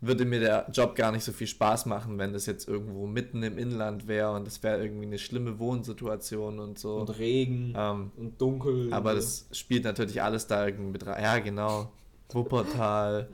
würde 0.00 0.24
mir 0.24 0.40
der 0.40 0.66
Job 0.72 0.96
gar 0.96 1.12
nicht 1.12 1.22
so 1.22 1.30
viel 1.30 1.46
Spaß 1.46 1.86
machen, 1.86 2.18
wenn 2.18 2.32
das 2.32 2.46
jetzt 2.46 2.66
irgendwo 2.66 3.06
mitten 3.06 3.42
im 3.42 3.56
Inland 3.56 4.08
wäre 4.08 4.32
und 4.32 4.48
es 4.48 4.62
wäre 4.62 4.82
irgendwie 4.82 5.06
eine 5.06 5.18
schlimme 5.18 5.58
Wohnsituation 5.60 6.58
und 6.58 6.78
so. 6.78 6.96
Und 6.96 7.18
Regen 7.18 7.74
Ähm, 7.76 8.10
und 8.16 8.40
dunkel. 8.40 8.92
aber 8.92 9.10
und 9.10 9.16
das 9.18 9.46
spielt 9.52 9.84
natürlich 9.84 10.20
alles 10.22 10.46
da 10.46 10.66
irgendwie 10.66 10.90
mit 10.90 11.06
rein. 11.06 11.22
Ja, 11.22 11.38
genau. 11.38 11.92
Wuppertal, 12.30 13.28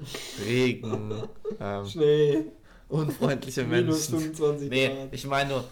Regen, 0.45 1.13
ähm. 1.61 1.87
Schnee, 1.87 2.47
unfreundliche 2.89 3.65
minus 3.65 4.11
Menschen. 4.11 4.35
25 4.35 4.71
Nee, 4.71 4.89
Grad. 4.89 5.09
ich 5.13 5.27
meine 5.27 5.51
nur, 5.51 5.65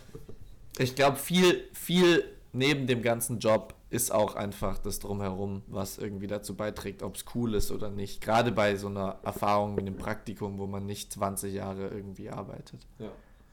ich 0.79 0.95
glaube, 0.95 1.17
viel, 1.17 1.65
viel 1.73 2.25
neben 2.53 2.87
dem 2.87 3.03
ganzen 3.03 3.39
Job 3.39 3.75
ist 3.89 4.13
auch 4.13 4.35
einfach 4.35 4.79
das 4.79 4.99
Drumherum, 4.99 5.63
was 5.69 5.97
irgendwie 5.99 6.27
dazu 6.27 6.55
beiträgt, 6.57 7.03
ob 7.03 7.15
es 7.17 7.25
cool 7.35 7.55
ist 7.55 7.71
oder 7.71 7.89
nicht. 7.89 8.21
Gerade 8.21 8.51
bei 8.53 8.77
so 8.77 8.89
einer 8.89 9.17
Erfahrung 9.23 9.75
mit 9.75 9.87
einem 9.87 9.97
Praktikum, 9.97 10.59
wo 10.59 10.67
man 10.67 10.85
nicht 10.87 11.13
20 11.13 11.55
Jahre 11.55 11.89
irgendwie 11.89 12.29
arbeitet. 12.29 12.81
Ja, 12.99 13.11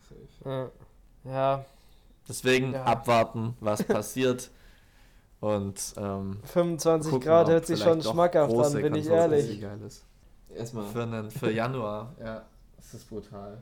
safe. 0.09 0.71
Ja. 1.25 1.31
ja, 1.31 1.65
Deswegen 2.27 2.73
Ja. 2.73 2.83
abwarten, 2.85 3.55
was 3.59 3.83
passiert. 3.83 4.49
Und 5.39 5.93
ähm, 5.97 6.39
25 6.45 7.11
gucken, 7.11 7.27
Grad 7.27 7.49
hört 7.49 7.65
sich 7.65 7.79
schon 7.81 8.01
schmackhaft 8.01 8.53
an, 8.55 8.81
bin 8.81 8.95
ich 8.95 9.07
ehrlich. 9.07 9.61
Erstmal. 10.55 10.85
Für, 10.87 11.03
einen, 11.03 11.29
für 11.31 11.51
Januar, 11.51 12.13
ja, 12.23 12.45
das 12.91 13.01
ist 13.01 13.09
brutal. 13.09 13.61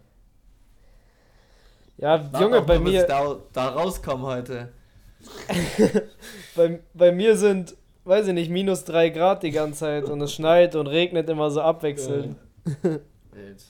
Ja, 1.97 2.23
Warte 2.31 2.43
Junge, 2.43 2.59
auch 2.59 2.65
bei 2.65 2.79
mir, 2.79 3.05
Da, 3.05 3.37
da 3.53 3.69
rauskommen 3.69 4.25
heute. 4.25 4.69
bei, 6.55 6.79
bei 6.93 7.11
mir 7.11 7.37
sind, 7.37 7.75
weiß 8.05 8.27
ich 8.27 8.33
nicht, 8.33 8.49
minus 8.49 8.83
3 8.85 9.09
Grad 9.09 9.43
die 9.43 9.51
ganze 9.51 9.81
Zeit 9.81 10.05
und 10.05 10.19
es 10.21 10.33
schneit 10.33 10.75
und 10.75 10.87
regnet 10.87 11.29
immer 11.29 11.51
so 11.51 11.61
abwechselnd. 11.61 12.37
Wild. 13.31 13.63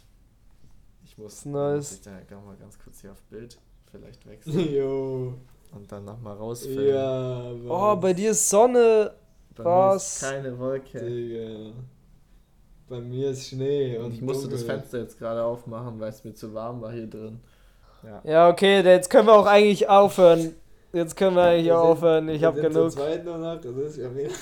Ich 1.04 1.18
muss, 1.18 1.46
nice. 1.46 1.76
muss 1.78 1.92
ich 1.92 2.02
da 2.02 2.12
mal 2.40 2.56
ganz 2.56 2.80
kurz 2.80 3.02
hier 3.02 3.12
auf 3.12 3.22
Bild 3.24 3.58
vielleicht 3.92 4.26
wechseln 4.26 4.74
Jo. 4.74 5.34
und 5.74 5.92
dann 5.92 6.06
nochmal 6.06 6.38
rausfilmen. 6.38 6.88
Ja, 6.88 7.52
Oh, 7.68 7.96
bei 7.98 8.14
dir 8.14 8.32
ist 8.32 8.50
Sonne. 8.50 9.14
Bei 9.56 9.66
was? 9.66 10.22
Mir 10.22 10.28
ist 10.28 10.34
keine 10.34 10.58
Wolke. 10.60 11.00
Digga. 11.00 11.74
Bei 12.92 13.00
mir 13.00 13.30
ist 13.30 13.48
Schnee 13.48 13.98
und 13.98 14.06
Und 14.06 14.14
ich 14.16 14.22
musste 14.22 14.50
das 14.50 14.60
dunkel. 14.60 14.80
Fenster 14.80 15.00
jetzt 15.00 15.18
gerade 15.18 15.42
aufmachen, 15.44 16.00
weil 16.00 16.10
es 16.10 16.24
mir 16.26 16.34
zu 16.34 16.54
warm 16.54 16.82
war 16.82 16.92
hier 16.92 17.08
drin. 17.08 17.40
Ja. 18.04 18.22
Ja, 18.26 18.50
okay, 18.50 18.82
jetzt 18.82 19.10
können 19.10 19.28
wir 19.28 19.34
auch 19.34 19.46
eigentlich 19.46 19.88
aufhören. 19.88 20.54
Jetzt 20.92 21.16
können 21.16 21.36
wir 21.38 21.44
eigentlich 21.44 21.68
Wir 21.68 21.80
auch 21.80 21.84
sind- 21.84 21.92
aufhören. 21.94 22.30
Ich 22.30 22.44
habe 22.44 22.60
genug. 22.62 22.94
Nur 23.24 23.38
noch, 23.38 23.62
das 23.62 23.76
ist 23.78 23.98
ja 23.98 24.14
wieder. 24.16 24.30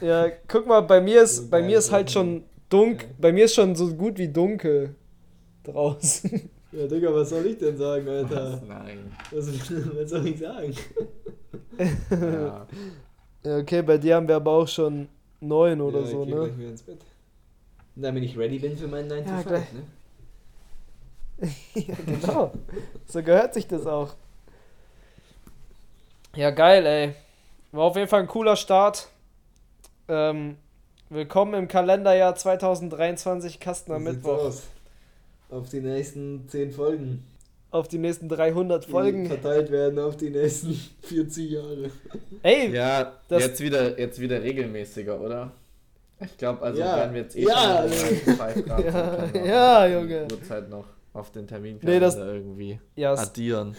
Ja, 0.00 0.26
guck 0.48 0.66
mal, 0.66 0.80
bei 0.80 1.00
mir 1.00 1.22
ist, 1.22 1.48
bei 1.50 1.62
mir 1.62 1.78
ist 1.78 1.92
halt 1.92 2.10
schon 2.10 2.42
dunkel. 2.68 3.06
Ja. 3.08 3.14
Bei 3.20 3.32
mir 3.32 3.44
ist 3.44 3.54
schon 3.54 3.74
so 3.76 3.94
gut 3.94 4.18
wie 4.18 4.28
dunkel 4.28 4.94
draußen. 5.64 6.50
Ja, 6.72 6.86
Digga, 6.86 7.14
was 7.14 7.30
soll 7.30 7.46
ich 7.46 7.56
denn 7.56 7.78
sagen, 7.78 8.06
Alter? 8.06 8.52
Was? 8.54 8.62
Nein. 8.68 9.16
Was, 9.30 9.48
was 9.96 10.10
soll 10.10 10.26
ich 10.26 10.38
sagen? 10.38 10.74
Ja. 12.10 12.66
Ja, 13.44 13.58
okay, 13.58 13.80
bei 13.82 13.96
dir 13.96 14.16
haben 14.16 14.26
wir 14.28 14.36
aber 14.36 14.50
auch 14.50 14.66
schon 14.68 15.08
neun 15.40 15.80
oder 15.80 16.00
ja, 16.00 16.06
so, 16.06 16.22
ich 16.22 16.28
ne? 16.28 16.36
gleich 16.36 16.58
wieder 16.58 16.68
ins 16.70 16.82
Bett. 16.82 17.00
Und 17.94 18.02
damit 18.02 18.24
ich 18.24 18.36
ready 18.36 18.58
bin 18.58 18.76
für 18.76 18.88
meinen 18.88 19.08
9 19.08 19.24
Ja, 19.24 19.42
to 19.42 19.48
5, 19.48 19.48
gleich. 19.48 19.72
ne? 19.72 19.82
ja, 21.74 21.94
genau. 22.06 22.52
So 23.06 23.22
gehört 23.22 23.54
sich 23.54 23.66
das 23.66 23.86
auch. 23.86 24.14
Ja, 26.34 26.50
geil, 26.50 26.84
ey. 26.86 27.14
War 27.72 27.84
auf 27.84 27.96
jeden 27.96 28.08
Fall 28.08 28.20
ein 28.20 28.26
cooler 28.28 28.56
Start. 28.56 29.08
Ähm, 30.08 30.56
willkommen 31.08 31.54
im 31.54 31.68
Kalenderjahr 31.68 32.34
2023, 32.34 33.58
Kastner 33.60 33.98
So 33.98 34.00
sieht's 34.00 34.16
Mittwoch. 34.16 34.38
aus. 34.38 34.62
Auf 35.50 35.68
die 35.70 35.80
nächsten 35.80 36.48
10 36.48 36.72
Folgen. 36.72 37.24
Auf 37.76 37.88
die 37.88 37.98
nächsten 37.98 38.28
300 38.28 38.86
Die 38.86 38.90
Folgen. 38.90 39.26
verteilt 39.26 39.70
werden 39.70 39.98
auf 39.98 40.16
die 40.16 40.30
nächsten 40.30 40.72
40 41.02 41.50
Jahre. 41.50 41.90
Ey, 42.42 42.74
Ja, 42.74 43.12
Das- 43.28 43.42
jetzt 43.42 43.60
wieder, 43.60 43.98
jetzt 43.98 44.20
wieder 44.20 44.42
regelmäßiger, 44.42 45.20
oder? 45.20 45.52
Ich 46.20 46.36
glaube, 46.38 46.62
also 46.62 46.80
Ja. 46.80 46.96
werden 46.96 47.14
wir 47.14 47.22
jetzt 47.22 47.36
eh 47.36 47.42
Ja. 47.42 47.86
schon 47.88 48.08
in 48.08 48.24
der 48.24 48.34
5 48.36 48.66
Grad 48.66 49.34
Ja, 49.34 49.44
ja, 49.44 49.86
die 49.86 49.92
Junge. 49.92 50.22
Uhrzeit 50.32 50.68
noch 50.70 50.86
auf 51.12 51.30
den 51.32 51.42
Nee, 51.42 51.48
Terminkalender 51.48 52.00
das- 52.00 52.16
irgendwie 52.16 52.80
ja, 52.94 53.12
s- 53.12 53.20
addieren. 53.28 53.76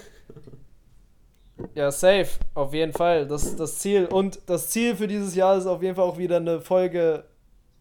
ja, 1.73 1.91
safe. 1.91 2.27
Auf 2.53 2.73
jeden 2.73 2.93
Fall. 2.93 3.25
Das 3.27 3.43
ist 3.43 3.59
das 3.59 3.79
Ziel. 3.79 4.05
Und 4.05 4.39
das 4.45 4.69
Ziel 4.69 4.95
für 4.95 5.07
dieses 5.07 5.33
Jahr 5.35 5.57
ist 5.57 5.65
auf 5.65 5.81
jeden 5.81 5.95
Fall 5.95 6.05
auch 6.05 6.17
wieder 6.17 6.37
eine 6.37 6.61
Folge. 6.61 7.23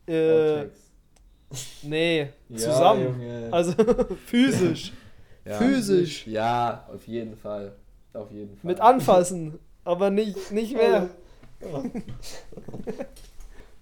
Äh, 0.06 0.66
nee, 1.82 2.28
Ja, 2.48 2.56
zusammen. 2.56 3.04
Junge. 3.04 3.48
Also 3.50 3.72
physisch. 4.26 4.92
Ja. 5.47 5.59
physisch. 5.59 6.26
Ja, 6.26 6.86
auf 6.92 7.07
jeden 7.07 7.36
Fall. 7.36 7.76
Auf 8.12 8.30
jeden 8.30 8.57
Fall. 8.57 8.66
Mit 8.66 8.80
anfassen. 8.80 9.59
Aber 9.84 10.11
nicht, 10.11 10.51
nicht 10.51 10.74
mehr. 10.74 11.09
Oh. 11.61 11.82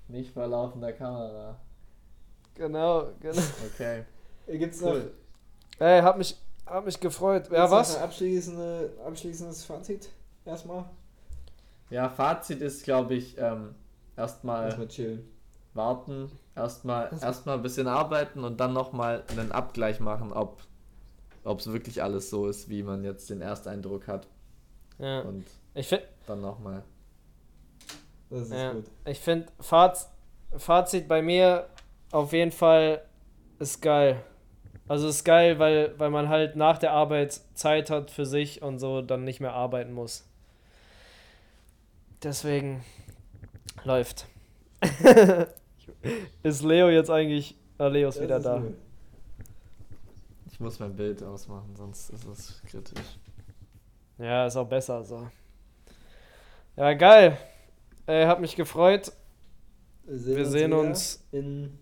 Nicht 0.08 0.32
vor 0.32 0.46
laufender 0.46 0.92
Kamera. 0.92 1.56
Genau, 2.54 3.08
genau. 3.20 3.42
Okay. 3.74 4.04
Gibt's 4.46 4.80
noch, 4.80 4.92
Cool. 4.92 5.12
Ey, 5.78 6.02
hat 6.02 6.18
mich, 6.18 6.36
hat 6.66 6.84
mich 6.84 7.00
gefreut. 7.00 7.50
Ja, 7.50 7.66
gibt's 7.66 7.70
noch 7.70 7.78
was? 7.78 7.96
abschließende, 7.98 8.92
abschließendes 9.04 9.64
Fazit? 9.64 10.08
Erstmal? 10.44 10.84
Ja, 11.90 12.08
Fazit 12.08 12.60
ist, 12.60 12.84
glaube 12.84 13.14
ich, 13.14 13.36
ähm, 13.38 13.74
erstmal 14.16 14.66
Erstmal 14.66 14.88
chillen. 14.88 15.28
warten, 15.72 16.30
erstmal 16.54 17.10
erstmal 17.20 17.56
ein 17.56 17.62
bisschen 17.62 17.88
arbeiten 17.88 18.44
und 18.44 18.60
dann 18.60 18.72
nochmal 18.72 19.24
einen 19.30 19.52
Abgleich 19.52 20.00
machen, 20.00 20.32
ob 20.32 20.62
ob 21.44 21.60
es 21.60 21.72
wirklich 21.72 22.02
alles 22.02 22.30
so 22.30 22.46
ist, 22.48 22.68
wie 22.68 22.82
man 22.82 23.04
jetzt 23.04 23.30
den 23.30 23.40
Ersteindruck 23.40 24.08
hat. 24.08 24.26
Ja. 24.98 25.20
Und 25.20 25.44
Ich 25.74 25.86
finde, 25.88 26.04
dann 26.26 26.40
nochmal. 26.40 26.82
Das 28.30 28.42
ist 28.42 28.52
Ja. 28.52 28.72
gut. 28.72 28.84
ich 29.06 29.20
find, 29.20 29.52
Faz 29.60 30.10
Fazit 30.56 31.08
bei 31.08 31.20
mir 31.20 31.68
auf 32.12 32.32
jeden 32.32 32.52
Fall 32.52 33.02
ist 33.58 33.80
geil. 33.82 34.22
Also 34.86 35.08
ist 35.08 35.24
geil, 35.24 35.58
weil, 35.58 35.98
weil 35.98 36.10
man 36.10 36.28
halt 36.28 36.56
nach 36.56 36.78
der 36.78 36.92
Arbeit 36.92 37.40
Zeit 37.54 37.90
hat 37.90 38.10
für 38.10 38.26
sich 38.26 38.62
und 38.62 38.78
so 38.78 39.02
dann 39.02 39.24
nicht 39.24 39.40
mehr 39.40 39.52
arbeiten 39.54 39.92
muss. 39.92 40.24
Deswegen 42.22 42.84
läuft. 43.84 44.26
ist 46.42 46.62
Leo 46.62 46.88
jetzt 46.88 47.10
eigentlich. 47.10 47.56
Ah, 47.78 47.86
Leo 47.88 48.08
ist 48.08 48.20
wieder 48.20 48.36
ist 48.38 48.44
da. 48.46 48.58
gut. 48.58 48.74
Ich 50.54 50.60
muss 50.60 50.78
mein 50.78 50.94
Bild 50.94 51.20
ausmachen, 51.20 51.74
sonst 51.76 52.10
ist 52.10 52.24
es 52.26 52.62
kritisch. 52.70 53.18
Ja, 54.18 54.46
ist 54.46 54.54
auch 54.56 54.68
besser 54.68 55.02
so. 55.02 55.26
Ja, 56.76 56.92
geil. 56.94 57.36
Ey, 58.06 58.24
hat 58.24 58.40
mich 58.40 58.54
gefreut. 58.54 59.10
Wir 60.04 60.46
sehen 60.46 60.70
wieder 60.70 60.78
uns- 60.78 61.24
in 61.32 61.76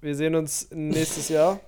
Wir 0.00 0.16
sehen 0.16 0.34
uns 0.34 0.68
nächstes 0.72 1.28
Jahr. 1.28 1.60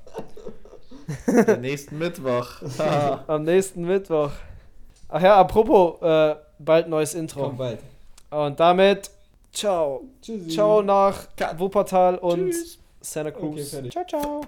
Den 1.47 1.61
nächsten 1.61 1.97
Mittwoch. 1.99 2.62
Am 3.29 3.45
nächsten 3.45 3.83
Mittwoch. 3.87 4.33
Ach 5.09 5.23
ja, 5.23 5.37
apropos, 5.37 6.03
äh, 6.03 6.35
bald 6.59 6.89
neues 6.89 7.14
Intro. 7.14 7.45
Komm 7.45 7.59
bald. 7.59 7.79
Und 8.31 8.59
damit, 8.59 9.09
ciao. 9.53 10.03
Tschüssi. 10.21 10.49
Ciao 10.49 10.83
nach 10.83 11.29
Wuppertal 11.59 12.19
und 12.19 12.51
Tschüss. 12.51 12.79
Santa 13.03 13.31
Cruz. 13.31 13.73
Okay, 13.73 13.89
ciao, 13.89 14.05
ciao. 14.05 14.41